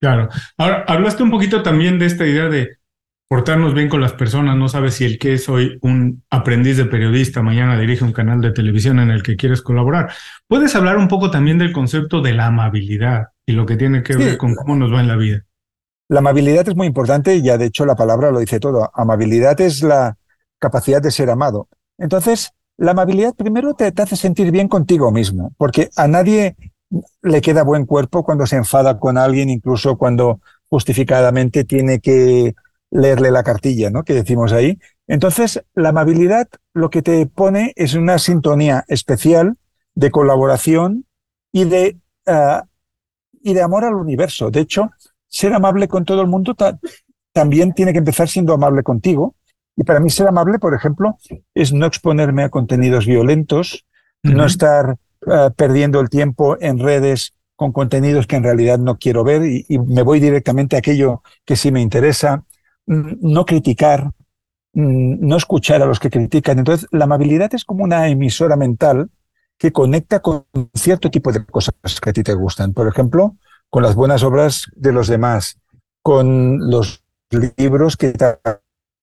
Claro. 0.00 0.28
Ahora, 0.56 0.84
hablaste 0.86 1.22
un 1.22 1.30
poquito 1.30 1.62
también 1.62 1.98
de 1.98 2.06
esta 2.06 2.26
idea 2.26 2.48
de 2.48 2.78
portarnos 3.28 3.74
bien 3.74 3.88
con 3.88 4.00
las 4.00 4.12
personas, 4.12 4.56
no 4.56 4.68
sabes 4.68 4.94
si 4.94 5.04
el 5.04 5.16
que 5.18 5.34
es 5.34 5.48
hoy 5.48 5.78
un 5.82 6.24
aprendiz 6.30 6.76
de 6.76 6.86
periodista, 6.86 7.42
mañana 7.42 7.78
dirige 7.78 8.04
un 8.04 8.12
canal 8.12 8.40
de 8.40 8.50
televisión 8.50 8.98
en 8.98 9.10
el 9.10 9.22
que 9.22 9.36
quieres 9.36 9.62
colaborar. 9.62 10.10
¿Puedes 10.48 10.74
hablar 10.74 10.96
un 10.96 11.06
poco 11.06 11.30
también 11.30 11.56
del 11.56 11.72
concepto 11.72 12.22
de 12.22 12.32
la 12.32 12.46
amabilidad 12.46 13.28
y 13.46 13.52
lo 13.52 13.66
que 13.66 13.76
tiene 13.76 14.02
que 14.02 14.16
ver 14.16 14.36
con 14.36 14.56
cómo 14.56 14.74
nos 14.74 14.92
va 14.92 15.00
en 15.00 15.06
la 15.06 15.14
vida? 15.14 15.44
La 16.10 16.18
amabilidad 16.18 16.68
es 16.68 16.74
muy 16.74 16.88
importante 16.88 17.40
ya 17.40 17.56
de 17.56 17.66
hecho 17.66 17.86
la 17.86 17.94
palabra 17.94 18.32
lo 18.32 18.40
dice 18.40 18.58
todo. 18.58 18.90
Amabilidad 18.94 19.60
es 19.60 19.80
la 19.84 20.18
capacidad 20.58 21.00
de 21.00 21.12
ser 21.12 21.30
amado. 21.30 21.68
Entonces, 21.98 22.50
la 22.76 22.90
amabilidad 22.90 23.32
primero 23.36 23.74
te, 23.74 23.92
hace 23.96 24.16
sentir 24.16 24.50
bien 24.50 24.66
contigo 24.66 25.12
mismo, 25.12 25.52
porque 25.56 25.88
a 25.94 26.08
nadie 26.08 26.56
le 27.22 27.40
queda 27.40 27.62
buen 27.62 27.86
cuerpo 27.86 28.24
cuando 28.24 28.44
se 28.44 28.56
enfada 28.56 28.98
con 28.98 29.18
alguien, 29.18 29.50
incluso 29.50 29.96
cuando 29.96 30.40
justificadamente 30.68 31.62
tiene 31.62 32.00
que 32.00 32.56
leerle 32.90 33.30
la 33.30 33.44
cartilla, 33.44 33.90
¿no? 33.90 34.02
Que 34.02 34.14
decimos 34.14 34.52
ahí. 34.52 34.80
Entonces, 35.06 35.62
la 35.76 35.90
amabilidad 35.90 36.48
lo 36.74 36.90
que 36.90 37.02
te 37.02 37.24
pone 37.26 37.72
es 37.76 37.94
una 37.94 38.18
sintonía 38.18 38.84
especial 38.88 39.58
de 39.94 40.10
colaboración 40.10 41.04
y 41.52 41.66
de, 41.66 41.98
ah, 42.26 42.64
y 43.44 43.54
de 43.54 43.62
amor 43.62 43.84
al 43.84 43.94
universo. 43.94 44.50
De 44.50 44.58
hecho, 44.58 44.90
ser 45.30 45.54
amable 45.54 45.88
con 45.88 46.04
todo 46.04 46.20
el 46.20 46.26
mundo 46.26 46.54
también 47.32 47.72
tiene 47.72 47.92
que 47.92 47.98
empezar 47.98 48.28
siendo 48.28 48.52
amable 48.52 48.82
contigo. 48.82 49.36
Y 49.76 49.84
para 49.84 50.00
mí 50.00 50.10
ser 50.10 50.26
amable, 50.26 50.58
por 50.58 50.74
ejemplo, 50.74 51.16
es 51.54 51.72
no 51.72 51.86
exponerme 51.86 52.42
a 52.42 52.50
contenidos 52.50 53.06
violentos, 53.06 53.86
no 54.22 54.44
estar 54.44 54.96
ah, 55.26 55.50
perdiendo 55.56 56.00
el 56.00 56.10
tiempo 56.10 56.58
en 56.60 56.78
redes 56.78 57.32
con 57.56 57.72
contenidos 57.72 58.26
que 58.26 58.36
en 58.36 58.42
realidad 58.42 58.78
no 58.78 58.98
quiero 58.98 59.24
ver 59.24 59.44
y, 59.44 59.64
y 59.68 59.78
me 59.78 60.02
voy 60.02 60.18
directamente 60.20 60.76
a 60.76 60.80
aquello 60.80 61.22
que 61.44 61.56
sí 61.56 61.70
me 61.70 61.80
interesa, 61.80 62.44
no 62.86 63.44
criticar, 63.44 64.10
mm, 64.72 65.26
no 65.26 65.36
escuchar 65.36 65.82
a 65.82 65.86
los 65.86 66.00
que 66.00 66.10
critican. 66.10 66.58
Entonces, 66.58 66.88
la 66.90 67.04
amabilidad 67.04 67.54
es 67.54 67.64
como 67.64 67.84
una 67.84 68.08
emisora 68.08 68.56
mental 68.56 69.10
que 69.58 69.72
conecta 69.72 70.20
con 70.20 70.46
cierto 70.74 71.10
tipo 71.10 71.32
de 71.32 71.44
cosas 71.44 71.74
que 72.02 72.10
a 72.10 72.12
ti 72.12 72.22
te 72.22 72.34
gustan. 72.34 72.72
Por 72.72 72.88
ejemplo, 72.88 73.36
con 73.70 73.82
las 73.82 73.94
buenas 73.94 74.22
obras 74.22 74.66
de 74.74 74.92
los 74.92 75.08
demás, 75.08 75.58
con 76.02 76.58
los 76.70 77.04
libros 77.56 77.96
que 77.96 78.12
te 78.12 78.38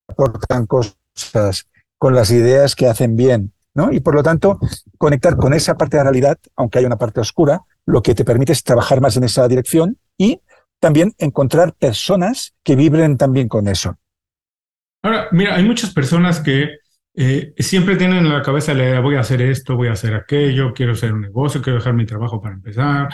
aportan 0.07 0.65
cosas, 0.65 1.67
con 1.97 2.13
las 2.13 2.31
ideas 2.31 2.75
que 2.75 2.87
hacen 2.87 3.15
bien, 3.15 3.53
¿no? 3.73 3.91
Y 3.91 4.01
por 4.01 4.13
lo 4.13 4.23
tanto, 4.23 4.59
conectar 4.97 5.37
con 5.37 5.53
esa 5.53 5.77
parte 5.77 5.97
de 5.97 6.03
la 6.03 6.11
realidad, 6.11 6.37
aunque 6.55 6.79
haya 6.79 6.87
una 6.87 6.97
parte 6.97 7.21
oscura, 7.21 7.61
lo 7.85 8.01
que 8.01 8.13
te 8.13 8.25
permite 8.25 8.51
es 8.51 8.63
trabajar 8.63 9.01
más 9.01 9.15
en 9.17 9.23
esa 9.23 9.47
dirección 9.47 9.97
y 10.17 10.41
también 10.79 11.13
encontrar 11.17 11.73
personas 11.73 12.53
que 12.63 12.75
vibren 12.75 13.17
también 13.17 13.47
con 13.47 13.67
eso. 13.67 13.97
Ahora, 15.01 15.27
mira, 15.31 15.55
hay 15.55 15.63
muchas 15.63 15.93
personas 15.93 16.41
que 16.41 16.77
eh, 17.15 17.53
siempre 17.57 17.95
tienen 17.95 18.25
en 18.25 18.33
la 18.33 18.41
cabeza 18.41 18.73
la 18.73 18.83
idea, 18.83 18.99
voy 18.99 19.15
a 19.15 19.21
hacer 19.21 19.41
esto, 19.41 19.75
voy 19.75 19.87
a 19.87 19.93
hacer 19.93 20.13
aquello, 20.13 20.73
quiero 20.73 20.91
hacer 20.91 21.13
un 21.13 21.21
negocio, 21.21 21.61
quiero 21.61 21.79
dejar 21.79 21.93
mi 21.93 22.05
trabajo 22.05 22.41
para 22.41 22.55
empezar, 22.55 23.09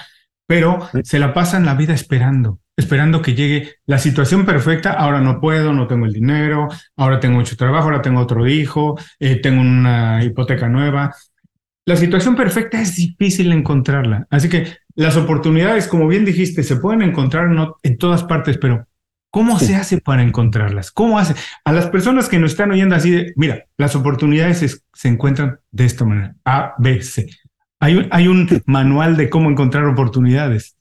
pero 0.47 0.89
se 1.03 1.19
la 1.19 1.33
pasan 1.33 1.65
la 1.65 1.75
vida 1.75 1.93
esperando, 1.93 2.59
esperando 2.75 3.21
que 3.21 3.33
llegue 3.33 3.75
la 3.85 3.97
situación 3.97 4.45
perfecta, 4.45 4.93
ahora 4.93 5.21
no 5.21 5.39
puedo, 5.39 5.73
no 5.73 5.87
tengo 5.87 6.05
el 6.05 6.13
dinero, 6.13 6.67
ahora 6.95 7.19
tengo 7.19 7.37
mucho 7.37 7.55
trabajo, 7.55 7.85
ahora 7.85 8.01
tengo 8.01 8.19
otro 8.19 8.47
hijo, 8.47 8.97
eh, 9.19 9.39
tengo 9.41 9.61
una 9.61 10.23
hipoteca 10.23 10.67
nueva. 10.67 11.15
La 11.85 11.95
situación 11.95 12.35
perfecta 12.35 12.81
es 12.81 12.95
difícil 12.95 13.51
encontrarla, 13.51 14.27
así 14.29 14.49
que 14.49 14.77
las 14.95 15.17
oportunidades, 15.17 15.87
como 15.87 16.07
bien 16.07 16.23
dijiste, 16.23 16.63
se 16.63 16.77
pueden 16.77 17.01
encontrar 17.01 17.49
en 17.83 17.97
todas 17.97 18.23
partes, 18.23 18.57
pero 18.57 18.87
¿Cómo 19.33 19.57
se 19.57 19.75
hace 19.75 19.99
para 19.99 20.21
encontrarlas? 20.21 20.91
¿Cómo 20.91 21.17
hace? 21.17 21.33
A 21.65 21.71
las 21.71 21.87
personas 21.87 22.29
que 22.29 22.37
nos 22.37 22.51
están 22.51 22.69
oyendo 22.69 22.93
así 22.93 23.09
de, 23.09 23.33
mira, 23.35 23.65
las 23.77 23.95
oportunidades 23.95 24.83
se, 24.93 25.07
encuentran 25.07 25.59
de 25.71 25.85
esta 25.85 26.05
manera, 26.05 26.35
A, 26.45 26.75
B, 26.77 27.01
C. 27.01 27.27
Hay 27.83 27.95
un, 27.95 28.07
hay 28.11 28.27
un 28.27 28.47
manual 28.65 29.17
de 29.17 29.29
cómo 29.29 29.49
encontrar 29.49 29.85
oportunidades. 29.85 30.77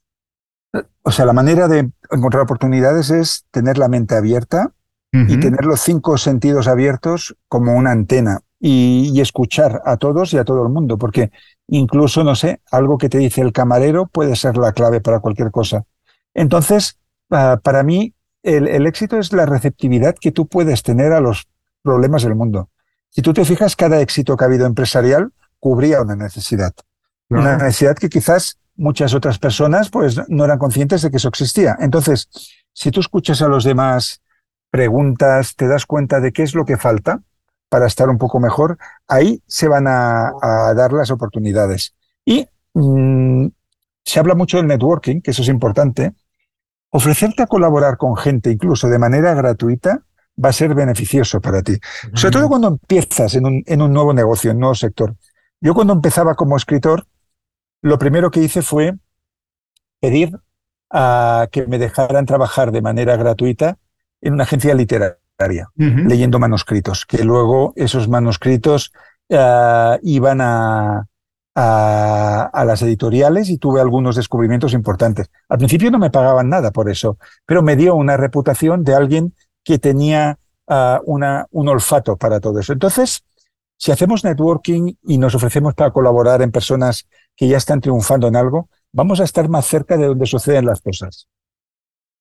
O 1.03 1.11
sea, 1.11 1.25
la 1.25 1.33
manera 1.33 1.67
de 1.67 1.91
encontrar 2.09 2.43
oportunidades 2.43 3.09
es 3.09 3.45
tener 3.51 3.77
la 3.77 3.89
mente 3.89 4.15
abierta 4.15 4.73
y 5.11 5.39
tener 5.39 5.65
los 5.65 5.79
cinco 5.79 6.17
sentidos 6.17 6.67
abiertos 6.67 7.35
como 7.47 7.75
una 7.75 7.91
antena 7.91 8.39
y, 8.59 9.11
y, 9.13 9.21
escuchar 9.21 9.83
a 9.85 9.97
todos 9.97 10.33
y 10.33 10.39
a 10.39 10.43
todo 10.43 10.63
el 10.63 10.69
mundo, 10.69 10.97
porque 10.97 11.29
incluso, 11.67 12.23
no 12.23 12.33
sé, 12.33 12.61
algo 12.71 12.97
que 12.97 13.09
te 13.09 13.19
dice 13.19 13.41
el 13.41 13.51
camarero 13.51 14.07
puede 14.07 14.35
ser 14.35 14.57
la 14.57 14.71
clave 14.71 15.01
para 15.01 15.19
cualquier 15.19 15.51
cosa. 15.51 15.83
Entonces, 16.33 16.97
para 17.27 17.83
mí, 17.83 18.15
el, 18.43 18.85
éxito 18.87 19.17
es 19.17 19.31
la 19.33 19.45
receptividad 19.45 20.15
que 20.19 20.31
tú 20.31 20.47
puedes 20.47 20.83
tener 20.83 21.13
a 21.13 21.21
los 21.21 21.47
problemas 21.81 22.23
del 22.23 22.35
mundo. 22.35 22.69
Si 23.09 23.21
tú 23.21 23.33
te 23.33 23.45
fijas, 23.45 23.75
cada 23.75 24.01
éxito 24.01 24.35
que 24.35 24.43
ha 24.43 24.47
habido 24.47 24.65
empresarial 24.65 25.31
cubría 25.59 26.01
una 26.01 26.15
necesidad. 26.15 26.73
Una 27.39 27.57
necesidad 27.57 27.95
que 27.95 28.09
quizás 28.09 28.59
muchas 28.75 29.13
otras 29.13 29.39
personas 29.39 29.89
pues 29.89 30.19
no 30.29 30.45
eran 30.45 30.57
conscientes 30.57 31.01
de 31.01 31.11
que 31.11 31.17
eso 31.17 31.29
existía. 31.29 31.75
Entonces, 31.79 32.29
si 32.73 32.91
tú 32.91 32.99
escuchas 32.99 33.41
a 33.41 33.47
los 33.47 33.63
demás, 33.63 34.21
preguntas, 34.69 35.55
te 35.55 35.67
das 35.67 35.85
cuenta 35.85 36.19
de 36.19 36.31
qué 36.31 36.43
es 36.43 36.55
lo 36.55 36.65
que 36.65 36.77
falta 36.77 37.21
para 37.69 37.85
estar 37.85 38.09
un 38.09 38.17
poco 38.17 38.39
mejor, 38.39 38.77
ahí 39.07 39.41
se 39.47 39.67
van 39.67 39.85
a, 39.87 40.31
dar 40.75 40.93
las 40.93 41.11
oportunidades. 41.11 41.93
Y 42.25 42.47
mm, 42.73 43.47
se 44.03 44.19
habla 44.19 44.35
mucho 44.35 44.57
del 44.57 44.67
networking, 44.67 45.21
que 45.21 45.31
eso 45.31 45.43
es 45.43 45.47
importante, 45.47 46.13
ofrecerte 46.89 47.43
a 47.43 47.47
colaborar 47.47 47.97
con 47.97 48.17
gente 48.17 48.51
incluso 48.51 48.87
de 48.87 48.99
manera 48.99 49.33
gratuita 49.33 50.03
va 50.43 50.49
a 50.49 50.53
ser 50.53 50.73
beneficioso 50.73 51.39
para 51.39 51.61
ti. 51.61 51.77
Sobre 52.13 52.31
todo 52.31 52.47
cuando 52.47 52.67
empiezas 52.69 53.35
en 53.35 53.45
un, 53.45 53.63
en 53.65 53.81
un 53.81 53.93
nuevo 53.93 54.13
negocio, 54.13 54.49
en 54.51 54.57
un 54.57 54.61
nuevo 54.61 54.75
sector. 54.75 55.15
Yo 55.61 55.73
cuando 55.73 55.93
empezaba 55.93 56.33
como 56.35 56.57
escritor, 56.57 57.05
lo 57.83 57.99
primero 57.99 58.31
que 58.31 58.39
hice 58.39 58.61
fue 58.61 58.95
pedir 59.99 60.39
a 60.89 61.47
que 61.51 61.67
me 61.67 61.77
dejaran 61.77 62.25
trabajar 62.25 62.71
de 62.71 62.81
manera 62.81 63.17
gratuita 63.17 63.77
en 64.21 64.33
una 64.33 64.43
agencia 64.43 64.73
literaria, 64.73 65.69
leyendo 65.75 66.39
manuscritos, 66.39 67.05
que 67.05 67.25
luego 67.25 67.73
esos 67.75 68.07
manuscritos 68.07 68.93
ah, 69.29 69.97
iban 70.01 70.39
a, 70.39 71.07
a, 71.55 72.63
las 72.65 72.81
editoriales 72.83 73.49
y 73.49 73.57
tuve 73.57 73.81
algunos 73.81 74.15
descubrimientos 74.15 74.71
importantes. 74.73 75.29
Al 75.49 75.57
principio 75.57 75.91
no 75.91 75.99
me 75.99 76.09
pagaban 76.09 76.47
nada 76.47 76.71
por 76.71 76.89
eso, 76.89 77.17
pero 77.45 77.61
me 77.61 77.75
dio 77.75 77.95
una 77.95 78.15
reputación 78.15 78.85
de 78.85 78.95
alguien 78.95 79.33
que 79.61 79.77
tenía 79.77 80.39
ah, 80.67 81.01
una, 81.03 81.47
un 81.51 81.67
olfato 81.67 82.15
para 82.15 82.39
todo 82.39 82.59
eso. 82.59 82.71
Entonces, 82.71 83.25
si 83.77 83.91
hacemos 83.91 84.23
networking 84.23 84.93
y 85.03 85.17
nos 85.17 85.35
ofrecemos 85.35 85.73
para 85.73 85.91
colaborar 85.91 86.41
en 86.41 86.51
personas 86.51 87.05
que 87.35 87.47
ya 87.47 87.57
están 87.57 87.81
triunfando 87.81 88.27
en 88.27 88.35
algo, 88.35 88.69
vamos 88.91 89.19
a 89.19 89.23
estar 89.23 89.49
más 89.49 89.65
cerca 89.65 89.97
de 89.97 90.05
donde 90.05 90.25
suceden 90.25 90.65
las 90.65 90.81
cosas. 90.81 91.27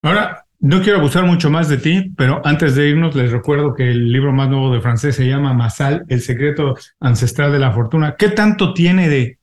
Ahora, 0.02 0.46
no 0.62 0.80
quiero 0.80 0.98
abusar 0.98 1.24
mucho 1.24 1.50
más 1.50 1.68
de 1.68 1.78
ti, 1.78 2.12
pero 2.16 2.40
antes 2.44 2.76
de 2.76 2.88
irnos 2.88 3.16
les 3.16 3.32
recuerdo 3.32 3.74
que 3.74 3.90
el 3.90 4.12
libro 4.12 4.32
más 4.32 4.48
nuevo 4.48 4.72
de 4.72 4.80
francés 4.80 5.16
se 5.16 5.26
llama 5.26 5.52
Masal, 5.54 6.04
el 6.08 6.20
secreto 6.20 6.76
ancestral 7.00 7.50
de 7.50 7.58
la 7.58 7.72
fortuna. 7.72 8.14
¿Qué 8.16 8.28
tanto 8.28 8.72
tiene 8.72 9.08
de 9.08 9.38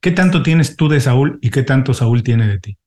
qué 0.00 0.10
tanto 0.10 0.42
tienes 0.42 0.76
tú 0.76 0.88
de 0.88 1.00
Saúl 1.00 1.38
y 1.42 1.50
qué 1.50 1.62
tanto 1.62 1.92
Saúl 1.94 2.22
tiene 2.22 2.46
de 2.46 2.58
ti? 2.58 2.78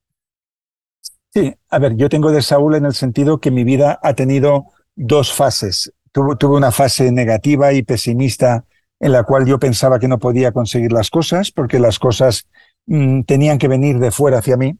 Sí, 1.32 1.54
a 1.70 1.78
ver, 1.78 1.96
yo 1.96 2.08
tengo 2.08 2.32
de 2.32 2.42
Saúl 2.42 2.74
en 2.74 2.84
el 2.84 2.94
sentido 2.94 3.38
que 3.38 3.50
mi 3.50 3.62
vida 3.62 3.98
ha 4.02 4.14
tenido 4.14 4.66
dos 4.96 5.32
fases. 5.32 5.92
Tuve, 6.10 6.34
tuve 6.36 6.56
una 6.56 6.72
fase 6.72 7.12
negativa 7.12 7.72
y 7.72 7.82
pesimista 7.82 8.64
en 9.00 9.12
la 9.12 9.22
cual 9.24 9.46
yo 9.46 9.58
pensaba 9.58 9.98
que 9.98 10.08
no 10.08 10.18
podía 10.18 10.52
conseguir 10.52 10.92
las 10.92 11.10
cosas 11.10 11.50
porque 11.50 11.78
las 11.78 11.98
cosas 11.98 12.46
mm, 12.86 13.22
tenían 13.22 13.58
que 13.58 13.68
venir 13.68 13.98
de 13.98 14.10
fuera 14.10 14.38
hacia 14.38 14.56
mí. 14.56 14.76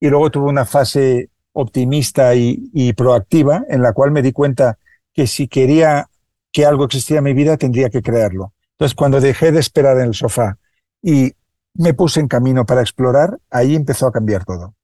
Y 0.00 0.08
luego 0.08 0.30
tuve 0.30 0.48
una 0.48 0.64
fase 0.64 1.30
optimista 1.52 2.34
y, 2.34 2.92
proactiva, 2.94 3.64
en 3.68 3.82
la 3.82 3.92
cual 3.92 4.10
me 4.10 4.22
di 4.22 4.32
cuenta 4.32 4.78
que 5.12 5.26
si 5.26 5.48
quería 5.48 6.08
que 6.50 6.66
algo 6.66 6.84
existiera 6.84 7.18
en 7.18 7.24
mi 7.24 7.34
vida, 7.34 7.56
tendría 7.56 7.88
que 7.88 8.02
crearlo. 8.02 8.52
Entonces, 8.72 8.94
cuando 8.94 9.20
dejé 9.20 9.52
de 9.52 9.60
esperar 9.60 9.98
en 9.98 10.06
el 10.06 10.14
sofá 10.14 10.58
y 11.02 11.32
me 11.74 11.94
puse 11.94 12.20
en 12.20 12.28
camino 12.28 12.66
para 12.66 12.80
explorar, 12.80 13.38
ahí 13.50 13.74
empezó 13.74 14.06
a 14.06 14.12
cambiar 14.12 14.44
todo. 14.44 14.74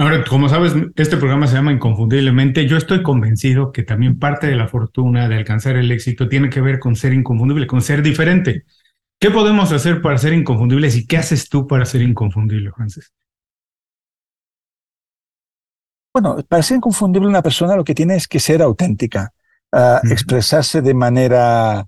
Ahora, 0.00 0.22
como 0.24 0.48
sabes, 0.48 0.74
este 0.94 1.16
programa 1.16 1.48
se 1.48 1.56
llama 1.56 1.72
Inconfundiblemente. 1.72 2.68
Yo 2.68 2.76
estoy 2.76 3.02
convencido 3.02 3.72
que 3.72 3.82
también 3.82 4.16
parte 4.16 4.46
de 4.46 4.54
la 4.54 4.68
fortuna 4.68 5.28
de 5.28 5.34
alcanzar 5.34 5.76
el 5.76 5.90
éxito 5.90 6.28
tiene 6.28 6.50
que 6.50 6.60
ver 6.60 6.78
con 6.78 6.94
ser 6.94 7.12
inconfundible, 7.12 7.66
con 7.66 7.82
ser 7.82 8.00
diferente. 8.00 8.64
¿Qué 9.18 9.32
podemos 9.32 9.72
hacer 9.72 10.00
para 10.00 10.16
ser 10.16 10.34
inconfundibles 10.34 10.94
y 10.96 11.04
qué 11.04 11.16
haces 11.16 11.48
tú 11.48 11.66
para 11.66 11.84
ser 11.84 12.02
inconfundible, 12.02 12.70
Francis? 12.70 13.12
Bueno, 16.12 16.36
para 16.48 16.62
ser 16.62 16.76
inconfundible 16.76 17.28
una 17.28 17.42
persona 17.42 17.74
lo 17.74 17.82
que 17.82 17.96
tiene 17.96 18.14
es 18.14 18.28
que 18.28 18.38
ser 18.38 18.62
auténtica, 18.62 19.32
ah, 19.72 20.00
expresarse 20.08 20.80
de 20.80 20.94
manera 20.94 21.86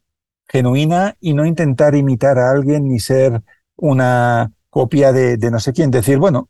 genuina 0.48 1.14
y 1.20 1.32
no 1.32 1.46
intentar 1.46 1.94
imitar 1.94 2.40
a 2.40 2.50
alguien 2.50 2.88
ni 2.88 2.98
ser 2.98 3.40
una 3.76 4.50
copia 4.68 5.12
de, 5.12 5.36
de, 5.36 5.50
no 5.52 5.60
sé 5.60 5.72
quién. 5.72 5.92
Decir, 5.92 6.18
bueno, 6.18 6.48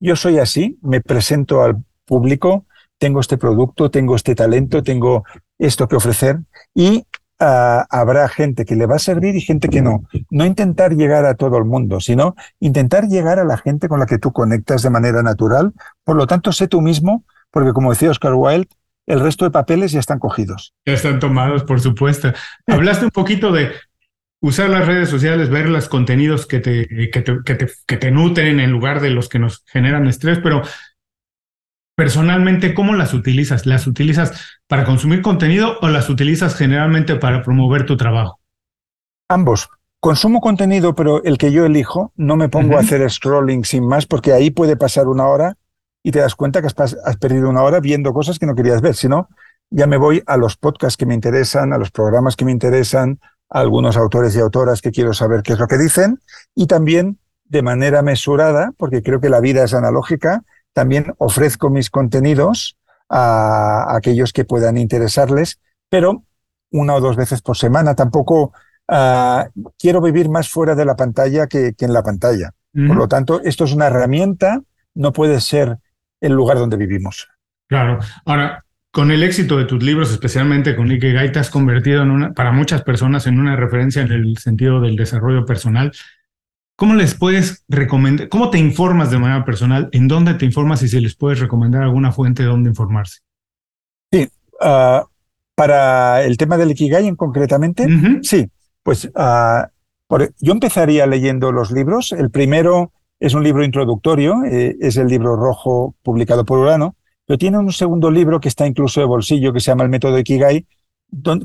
yo 0.00 0.16
soy 0.16 0.38
así, 0.38 0.78
me 0.82 1.00
presento 1.00 1.62
al 1.62 1.76
público, 2.04 2.66
tengo 2.98 3.20
este 3.20 3.36
producto, 3.38 3.90
tengo 3.90 4.16
este 4.16 4.34
talento, 4.34 4.82
tengo 4.82 5.24
esto 5.58 5.88
que 5.88 5.96
ofrecer 5.96 6.40
y 6.74 7.04
habrá 7.38 8.28
gente 8.28 8.64
que 8.64 8.76
le 8.76 8.86
va 8.86 8.96
a 8.96 8.98
servir 8.98 9.36
y 9.36 9.40
gente 9.42 9.68
que 9.68 9.82
no. 9.82 10.04
No 10.30 10.46
intentar 10.46 10.94
llegar 10.94 11.26
a 11.26 11.34
todo 11.34 11.58
el 11.58 11.64
mundo, 11.64 12.00
sino 12.00 12.34
intentar 12.60 13.08
llegar 13.08 13.38
a 13.38 13.44
la 13.44 13.58
gente 13.58 13.88
con 13.88 14.00
la 14.00 14.06
que 14.06 14.18
tú 14.18 14.32
conectas 14.32 14.82
de 14.82 14.90
manera 14.90 15.22
natural. 15.22 15.72
Por 16.04 16.16
lo 16.16 16.26
tanto, 16.26 16.52
sé 16.52 16.66
tú 16.66 16.80
mismo, 16.80 17.24
porque 17.50 17.72
como 17.72 17.90
decía 17.90 18.10
Oscar 18.10 18.32
Wilde, 18.34 18.68
el 19.06 19.20
resto 19.20 19.44
de 19.44 19.50
papeles 19.50 19.92
ya 19.92 20.00
están 20.00 20.18
cogidos. 20.18 20.74
Ya 20.84 20.94
están 20.94 21.18
tomados, 21.18 21.62
por 21.62 21.80
supuesto. 21.80 22.32
Hablaste 22.66 23.04
un 23.04 23.10
poquito 23.10 23.52
de 23.52 23.70
usar 24.46 24.70
las 24.70 24.86
redes 24.86 25.08
sociales, 25.08 25.50
ver 25.50 25.68
los 25.68 25.88
contenidos 25.88 26.46
que 26.46 26.60
te, 26.60 26.86
que 27.10 27.22
te, 27.22 27.38
que 27.44 27.54
te, 27.54 27.68
que 27.86 27.96
te 27.96 28.10
nutren 28.10 28.60
en 28.60 28.70
lugar 28.70 29.00
de 29.00 29.10
los 29.10 29.28
que 29.28 29.38
nos 29.38 29.64
generan 29.66 30.06
estrés, 30.06 30.38
pero 30.42 30.62
personalmente, 31.96 32.74
¿cómo 32.74 32.94
las 32.94 33.14
utilizas? 33.14 33.66
¿Las 33.66 33.86
utilizas 33.86 34.58
para 34.68 34.84
consumir 34.84 35.22
contenido 35.22 35.78
o 35.80 35.88
las 35.88 36.08
utilizas 36.08 36.54
generalmente 36.54 37.16
para 37.16 37.42
promover 37.42 37.86
tu 37.86 37.96
trabajo? 37.96 38.38
Ambos. 39.28 39.68
Consumo 39.98 40.40
contenido, 40.40 40.94
pero 40.94 41.24
el 41.24 41.38
que 41.38 41.50
yo 41.50 41.64
elijo, 41.64 42.12
no 42.16 42.36
me 42.36 42.48
pongo 42.48 42.76
a 42.76 42.80
hacer 42.80 43.10
scrolling 43.10 43.64
sin 43.64 43.88
más, 43.88 44.06
porque 44.06 44.32
ahí 44.32 44.50
puede 44.50 44.76
pasar 44.76 45.08
una 45.08 45.26
hora 45.26 45.56
y 46.04 46.12
te 46.12 46.20
das 46.20 46.36
cuenta 46.36 46.60
que 46.60 46.68
has, 46.68 47.16
perdido 47.18 47.48
una 47.48 47.62
hora 47.62 47.80
viendo 47.80 48.12
cosas 48.12 48.38
que 48.38 48.46
no 48.46 48.54
querías 48.54 48.82
ver, 48.82 48.94
sino 48.94 49.28
ya 49.70 49.88
me 49.88 49.96
voy 49.96 50.22
a 50.26 50.36
los 50.36 50.56
podcasts 50.56 50.96
que 50.96 51.06
me 51.06 51.14
interesan, 51.14 51.72
a 51.72 51.78
los 51.78 51.90
programas 51.90 52.36
que 52.36 52.44
me 52.44 52.52
interesan, 52.52 53.18
a 53.48 53.60
algunos 53.60 53.96
autores 53.96 54.34
y 54.36 54.40
autoras 54.40 54.80
que 54.82 54.90
quiero 54.90 55.12
saber 55.12 55.42
qué 55.42 55.54
es 55.54 55.58
lo 55.58 55.66
que 55.66 55.78
dicen, 55.78 56.20
y 56.54 56.66
también 56.66 57.18
de 57.44 57.62
manera 57.62 58.02
mesurada, 58.02 58.72
porque 58.76 59.02
creo 59.02 59.20
que 59.20 59.28
la 59.28 59.40
vida 59.40 59.64
es 59.64 59.74
analógica, 59.74 60.42
también 60.72 61.14
ofrezco 61.18 61.70
mis 61.70 61.90
contenidos 61.90 62.76
a 63.08 63.94
aquellos 63.96 64.32
que 64.32 64.44
puedan 64.44 64.76
interesarles, 64.76 65.60
pero 65.88 66.24
una 66.70 66.94
o 66.94 67.00
dos 67.00 67.16
veces 67.16 67.42
por 67.42 67.56
semana. 67.56 67.94
Tampoco 67.94 68.52
ah, 68.88 69.48
quiero 69.78 70.00
vivir 70.00 70.28
más 70.28 70.48
fuera 70.48 70.74
de 70.74 70.84
la 70.84 70.96
pantalla 70.96 71.46
que, 71.46 71.74
en 71.78 71.92
la 71.92 72.02
pantalla. 72.02 72.52
Por 72.74 72.96
lo 72.96 73.08
tanto, 73.08 73.40
esto 73.40 73.64
es 73.64 73.72
una 73.72 73.86
herramienta, 73.86 74.60
no 74.94 75.10
puede 75.14 75.40
ser 75.40 75.78
el 76.20 76.32
lugar 76.34 76.58
donde 76.58 76.76
vivimos. 76.76 77.26
Claro. 77.68 78.00
Ahora, 78.26 78.65
con 78.96 79.10
el 79.10 79.22
éxito 79.22 79.58
de 79.58 79.66
tus 79.66 79.82
libros, 79.82 80.10
especialmente 80.10 80.74
con 80.74 80.90
Ikigai, 80.90 81.30
te 81.30 81.38
has 81.38 81.50
convertido 81.50 82.02
en 82.02 82.10
una, 82.10 82.32
para 82.32 82.50
muchas 82.50 82.80
personas 82.80 83.26
en 83.26 83.38
una 83.38 83.54
referencia 83.54 84.00
en 84.00 84.10
el 84.10 84.38
sentido 84.38 84.80
del 84.80 84.96
desarrollo 84.96 85.44
personal. 85.44 85.92
¿Cómo 86.76 86.94
les 86.94 87.14
puedes 87.14 87.62
recomendar, 87.68 88.30
cómo 88.30 88.48
te 88.48 88.56
informas 88.56 89.10
de 89.10 89.18
manera 89.18 89.44
personal? 89.44 89.90
¿En 89.92 90.08
dónde 90.08 90.32
te 90.32 90.46
informas 90.46 90.82
y 90.82 90.88
si 90.88 90.98
les 90.98 91.14
puedes 91.14 91.40
recomendar 91.40 91.82
alguna 91.82 92.10
fuente 92.10 92.42
de 92.42 92.48
dónde 92.48 92.70
informarse? 92.70 93.18
Sí, 94.10 94.30
ah, 94.62 95.04
para 95.54 96.22
el 96.22 96.38
tema 96.38 96.56
del 96.56 96.70
Ikigai 96.70 97.06
en 97.06 97.16
concretamente, 97.16 97.86
sí, 98.22 98.48
pues 98.82 99.10
ah, 99.14 99.68
yo 100.40 100.52
empezaría 100.52 101.06
leyendo 101.06 101.52
los 101.52 101.70
libros. 101.70 102.12
El 102.12 102.30
primero 102.30 102.92
es 103.20 103.34
un 103.34 103.42
libro 103.42 103.62
introductorio, 103.62 104.42
eh, 104.46 104.74
es 104.80 104.96
el 104.96 105.08
libro 105.08 105.36
rojo 105.36 105.94
publicado 106.02 106.46
por 106.46 106.60
Urano, 106.60 106.96
pero 107.26 107.38
tiene 107.38 107.58
un 107.58 107.72
segundo 107.72 108.10
libro 108.10 108.40
que 108.40 108.48
está 108.48 108.66
incluso 108.66 109.00
de 109.00 109.06
bolsillo, 109.06 109.52
que 109.52 109.60
se 109.60 109.70
llama 109.70 109.84
El 109.84 109.90
método 109.90 110.18
Ikigai, 110.18 110.66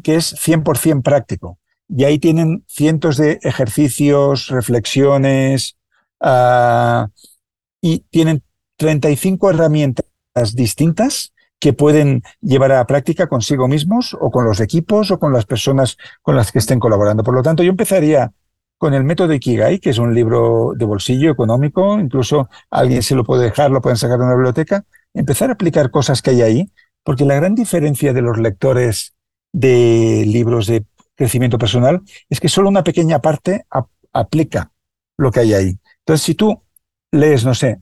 que 0.03 0.15
es 0.15 0.35
100% 0.35 1.01
práctico. 1.01 1.57
Y 1.89 2.03
ahí 2.05 2.19
tienen 2.19 2.63
cientos 2.67 3.17
de 3.17 3.39
ejercicios, 3.41 4.47
reflexiones, 4.47 5.77
ah, 6.21 7.07
y 7.81 7.99
tienen 8.11 8.43
35 8.77 9.49
herramientas 9.49 10.05
distintas 10.53 11.33
que 11.59 11.73
pueden 11.73 12.23
llevar 12.41 12.71
a 12.71 12.77
la 12.77 12.87
práctica 12.87 13.27
consigo 13.27 13.67
mismos 13.67 14.17
o 14.19 14.31
con 14.31 14.45
los 14.45 14.59
equipos 14.59 15.11
o 15.11 15.19
con 15.19 15.33
las 15.33 15.45
personas 15.45 15.97
con 16.21 16.35
las 16.35 16.51
que 16.51 16.59
estén 16.59 16.79
colaborando. 16.79 17.23
Por 17.23 17.35
lo 17.35 17.43
tanto, 17.43 17.61
yo 17.61 17.69
empezaría 17.69 18.31
con 18.77 18.95
el 18.95 19.03
método 19.03 19.33
Ikigai, 19.33 19.79
que 19.79 19.91
es 19.91 19.99
un 19.99 20.15
libro 20.15 20.73
de 20.75 20.85
bolsillo 20.85 21.31
económico, 21.31 21.99
incluso 21.99 22.49
alguien 22.71 23.03
se 23.03 23.13
lo 23.13 23.23
puede 23.23 23.43
dejar, 23.43 23.69
lo 23.69 23.79
pueden 23.79 23.97
sacar 23.97 24.17
de 24.17 24.25
una 24.25 24.33
biblioteca, 24.33 24.85
empezar 25.13 25.49
a 25.49 25.53
aplicar 25.53 25.91
cosas 25.91 26.21
que 26.21 26.31
hay 26.31 26.41
ahí, 26.41 26.71
porque 27.03 27.25
la 27.25 27.35
gran 27.35 27.55
diferencia 27.55 28.13
de 28.13 28.21
los 28.21 28.37
lectores 28.37 29.13
de 29.53 30.23
libros 30.25 30.67
de 30.67 30.85
crecimiento 31.15 31.57
personal 31.57 32.01
es 32.29 32.39
que 32.39 32.49
solo 32.49 32.69
una 32.69 32.83
pequeña 32.83 33.19
parte 33.19 33.65
aplica 34.13 34.71
lo 35.17 35.31
que 35.31 35.41
hay 35.41 35.53
ahí. 35.53 35.79
Entonces, 35.99 36.25
si 36.25 36.35
tú 36.35 36.63
lees, 37.11 37.45
no 37.45 37.53
sé, 37.53 37.81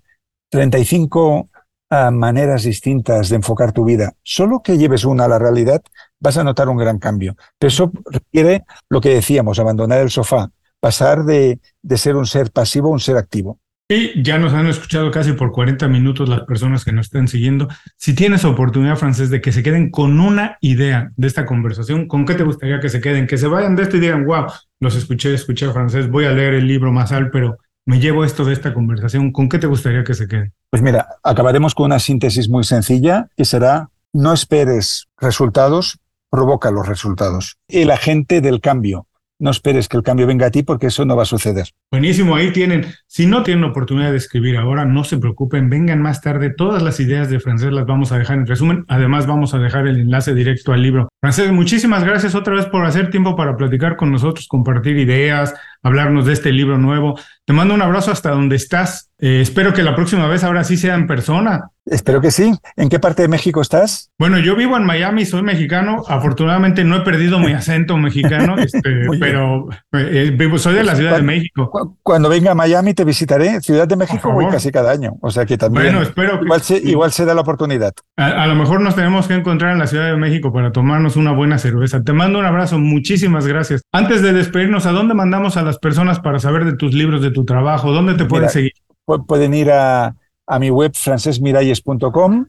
35 0.50 1.50
a 1.92 2.12
maneras 2.12 2.64
distintas 2.64 3.30
de 3.30 3.38
enfocar 3.38 3.72
tu 3.72 3.84
vida, 3.84 4.14
solo 4.24 4.62
que 4.62 4.78
lleves 4.78 5.06
una 5.06 5.26
a 5.26 5.28
la 5.28 5.40
realidad, 5.40 5.82
vas 6.20 6.38
a 6.38 6.44
notar 6.44 6.70
un 6.70 6.78
gran 6.78 7.00
cambio. 7.00 7.36
Pero 7.58 7.70
eso 7.70 7.92
requiere 8.06 8.66
lo 8.90 9.02
que 9.02 9.10
decíamos, 9.10 9.60
abandonar 9.60 10.00
el 10.00 10.10
sofá, 10.10 10.52
pasar 10.80 11.24
de, 11.24 11.60
de 11.82 11.98
ser 11.98 12.16
un 12.16 12.26
ser 12.26 12.52
pasivo 12.52 12.90
a 12.90 12.92
un 12.92 13.00
ser 13.00 13.18
activo. 13.18 13.60
Y 13.92 14.22
ya 14.22 14.38
nos 14.38 14.54
han 14.54 14.68
escuchado 14.68 15.10
casi 15.10 15.34
por 15.34 15.52
40 15.52 15.88
minutos 15.88 16.30
las 16.30 16.42
personas 16.42 16.86
que 16.86 16.92
nos 16.92 17.08
estén 17.08 17.28
siguiendo. 17.28 17.68
Si 17.98 18.14
tienes 18.14 18.46
oportunidad, 18.46 18.98
Francés, 18.98 19.32
de 19.32 19.42
que 19.42 19.52
se 19.52 19.64
queden 19.64 19.90
con 19.90 20.20
una 20.20 20.60
idea 20.62 21.12
de 21.18 21.28
esta 21.28 21.48
conversación, 21.48 22.08
¿con 22.08 22.24
qué 22.24 22.36
te 22.36 22.44
gustaría 22.44 22.80
que 22.80 22.90
se 22.90 23.02
queden? 23.02 23.26
Que 23.26 23.40
se 23.40 23.48
vayan 23.48 23.76
de 23.76 23.82
esto 23.82 23.98
y 23.98 24.02
digan, 24.02 24.26
wow, 24.26 24.46
los 24.80 24.96
escuché, 24.96 25.34
escuché 25.34 25.66
a 25.66 25.74
Francés, 25.74 26.08
voy 26.08 26.26
a 26.26 26.32
leer 26.32 26.54
el 26.54 26.68
libro 26.68 26.92
más 26.92 27.12
al, 27.12 27.32
pero 27.32 27.58
me 27.88 28.00
llevo 28.00 28.24
esto 28.24 28.46
de 28.46 28.54
esta 28.54 28.76
conversación, 28.76 29.32
¿con 29.32 29.50
qué 29.50 29.58
te 29.58 29.66
gustaría 29.66 30.04
que 30.04 30.14
se 30.14 30.28
quede? 30.28 30.52
Pues 30.70 30.84
mira, 30.84 31.08
acabaremos 31.24 31.74
con 31.74 31.88
una 31.88 31.98
síntesis 31.98 32.48
muy 32.48 32.64
sencilla 32.66 33.30
que 33.36 33.44
será, 33.44 33.90
no 34.14 34.34
esperes 34.34 35.08
resultados, 35.18 35.98
provoca 36.30 36.70
los 36.70 36.88
resultados. 36.88 37.58
El 37.68 37.90
agente 37.90 38.42
del 38.42 38.62
cambio, 38.62 39.08
no 39.40 39.50
esperes 39.52 39.88
que 39.88 39.98
el 39.98 40.04
cambio 40.04 40.28
venga 40.28 40.48
a 40.48 40.52
ti 40.52 40.64
porque 40.64 40.88
eso 40.88 41.06
no 41.06 41.16
va 41.16 41.24
a 41.24 41.26
suceder. 41.26 41.70
Buenísimo, 41.92 42.36
ahí 42.36 42.52
tienen. 42.52 42.86
Si 43.08 43.26
no 43.26 43.42
tienen 43.44 43.64
oportunidad 43.64 44.12
de 44.12 44.18
escribir 44.18 44.58
ahora, 44.58 44.86
no 44.86 45.04
se 45.04 45.18
preocupen, 45.18 45.70
vengan 45.70 46.02
más 46.02 46.22
tarde. 46.22 46.50
Todas 46.52 46.84
las 46.84 47.00
ideas 47.00 47.30
de 47.30 47.40
Francés 47.40 47.72
las 47.72 47.86
vamos 47.86 48.12
a 48.12 48.20
dejar 48.20 48.38
en 48.38 48.46
resumen. 48.46 48.86
Además, 48.88 49.26
vamos 49.26 49.54
a 49.54 49.60
dejar 49.60 49.88
el 49.88 50.00
enlace 50.00 50.36
directo 50.36 50.74
al 50.74 50.84
libro. 50.84 51.10
Francés, 51.22 51.52
muchísimas 51.52 52.04
gracias 52.04 52.36
otra 52.36 52.54
vez 52.54 52.66
por 52.66 52.86
hacer 52.86 53.10
tiempo 53.10 53.36
para 53.36 53.56
platicar 53.58 53.96
con 53.96 54.12
nosotros, 54.12 54.48
compartir 54.48 54.98
ideas, 54.98 55.54
hablarnos 55.82 56.26
de 56.26 56.34
este 56.34 56.52
libro 56.52 56.78
nuevo. 56.78 57.18
Te 57.50 57.54
mando 57.54 57.74
un 57.74 57.82
abrazo 57.82 58.12
hasta 58.12 58.30
donde 58.30 58.56
estás. 58.56 59.10
Eh, 59.18 59.42
espero 59.42 59.74
que 59.74 59.82
la 59.82 59.96
próxima 59.96 60.28
vez 60.28 60.44
ahora 60.44 60.64
sí 60.64 60.78
sea 60.78 60.94
en 60.94 61.08
persona. 61.08 61.72
Espero 61.86 62.22
que 62.22 62.30
sí. 62.30 62.54
¿En 62.78 62.90
qué 62.90 63.00
parte 63.00 63.24
de 63.24 63.28
México 63.28 63.62
estás? 63.62 64.12
Bueno, 64.20 64.38
yo 64.38 64.56
vivo 64.56 64.78
en 64.78 64.86
Miami, 64.86 65.26
soy 65.26 65.42
mexicano. 65.42 66.04
Afortunadamente 66.08 66.84
no 66.84 66.98
he 66.98 67.02
perdido 67.02 67.40
mi 67.40 67.52
acento 67.52 67.98
mexicano, 67.98 68.58
este, 68.60 69.08
pero 69.20 69.68
eh, 69.94 70.32
vivo, 70.38 70.60
soy 70.60 70.76
de 70.76 70.84
la 70.84 70.96
Ciudad 70.96 71.18
de 71.18 71.24
México. 71.24 71.98
Cuando 72.04 72.30
venga 72.30 72.52
a 72.52 72.56
Miami 72.56 72.94
te 72.94 73.04
visitaré. 73.04 73.60
Ciudad 73.62 73.88
de 73.88 73.96
México 73.96 74.32
voy 74.32 74.46
casi 74.48 74.72
cada 74.72 74.92
año. 74.92 75.14
O 75.22 75.32
sea 75.32 75.46
que 75.46 75.58
también. 75.58 75.86
Bueno, 75.86 76.02
espero 76.04 76.40
igual, 76.44 76.62
se, 76.62 76.78
igual 76.78 77.12
se 77.12 77.26
da 77.26 77.34
la 77.34 77.42
oportunidad. 77.42 77.94
A, 78.16 78.44
a, 78.44 78.48
lo 78.48 78.56
mejor 78.56 78.80
nos 78.82 78.96
tenemos 78.96 79.28
que 79.28 79.34
encontrar 79.34 79.74
en 79.74 79.80
la 79.80 79.88
Ciudad 79.88 80.06
de 80.06 80.18
México 80.18 80.54
para 80.54 80.72
tomarnos 80.72 81.16
una 81.16 81.32
buena 81.32 81.58
cerveza. 81.58 82.04
Te 82.04 82.14
mando 82.14 82.38
un 82.38 82.46
abrazo. 82.46 82.78
Muchísimas 82.78 83.48
gracias. 83.48 83.82
Antes 83.92 84.22
de 84.22 84.34
despedirnos, 84.34 84.86
¿a 84.86 84.92
dónde 84.92 85.16
mandamos 85.16 85.58
a 85.58 85.64
las 85.64 85.80
personas 85.80 86.20
para 86.20 86.38
saber 86.38 86.66
de 86.66 86.76
tus 86.76 86.94
libros, 86.94 87.24
de 87.24 87.32
tu 87.40 87.46
trabajo? 87.46 87.92
¿Dónde 87.92 88.16
te 88.16 88.26
pueden 88.26 88.50
seguir? 88.50 88.74
Pueden 89.06 89.54
ir 89.54 89.72
a, 89.72 90.16
a 90.46 90.60
mi 90.60 90.70
web 90.70 90.92
francesmiralles.com 90.94 92.46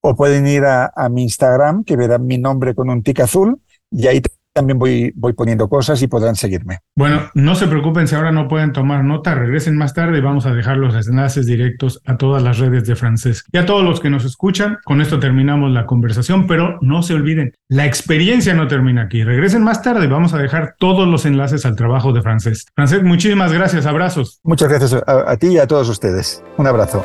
o 0.00 0.16
pueden 0.16 0.46
ir 0.46 0.64
a, 0.64 0.92
a, 0.94 1.08
mi 1.08 1.22
Instagram, 1.22 1.84
que 1.84 1.96
verán 1.96 2.26
mi 2.26 2.38
nombre 2.38 2.74
con 2.74 2.90
un 2.90 3.02
tic 3.02 3.20
azul, 3.20 3.60
y 3.90 4.08
ahí 4.08 4.20
también 4.52 4.78
voy, 4.78 5.12
voy 5.16 5.32
poniendo 5.32 5.68
cosas 5.68 6.02
y 6.02 6.06
podrán 6.06 6.36
seguirme. 6.36 6.78
Bueno, 6.96 7.30
no 7.34 7.54
se 7.54 7.66
preocupen 7.66 8.06
si 8.06 8.14
ahora 8.14 8.32
no 8.32 8.48
pueden 8.48 8.72
tomar 8.72 9.04
nota, 9.04 9.34
regresen 9.34 9.76
más 9.76 9.94
tarde 9.94 10.18
y 10.18 10.20
vamos 10.20 10.46
a 10.46 10.54
dejar 10.54 10.76
los 10.76 11.06
enlaces 11.06 11.46
directos 11.46 12.00
a 12.04 12.16
todas 12.16 12.42
las 12.42 12.58
redes 12.58 12.86
de 12.86 12.96
Francés. 12.96 13.44
Y 13.52 13.58
a 13.58 13.66
todos 13.66 13.84
los 13.84 14.00
que 14.00 14.10
nos 14.10 14.24
escuchan, 14.24 14.78
con 14.84 15.00
esto 15.00 15.18
terminamos 15.18 15.70
la 15.70 15.86
conversación, 15.86 16.46
pero 16.46 16.78
no 16.80 17.02
se 17.02 17.14
olviden, 17.14 17.52
la 17.68 17.86
experiencia 17.86 18.54
no 18.54 18.68
termina 18.68 19.02
aquí. 19.02 19.24
Regresen 19.24 19.62
más 19.62 19.82
tarde, 19.82 20.06
vamos 20.06 20.34
a 20.34 20.38
dejar 20.38 20.74
todos 20.78 21.08
los 21.08 21.26
enlaces 21.26 21.64
al 21.66 21.76
trabajo 21.76 22.12
de 22.12 22.22
Francés. 22.22 22.66
Francés, 22.74 23.02
muchísimas 23.02 23.52
gracias, 23.52 23.86
abrazos. 23.86 24.40
Muchas 24.42 24.68
gracias 24.68 24.94
a, 25.06 25.30
a 25.30 25.36
ti 25.36 25.48
y 25.48 25.58
a 25.58 25.66
todos 25.66 25.88
ustedes. 25.88 26.42
Un 26.58 26.66
abrazo. 26.66 27.04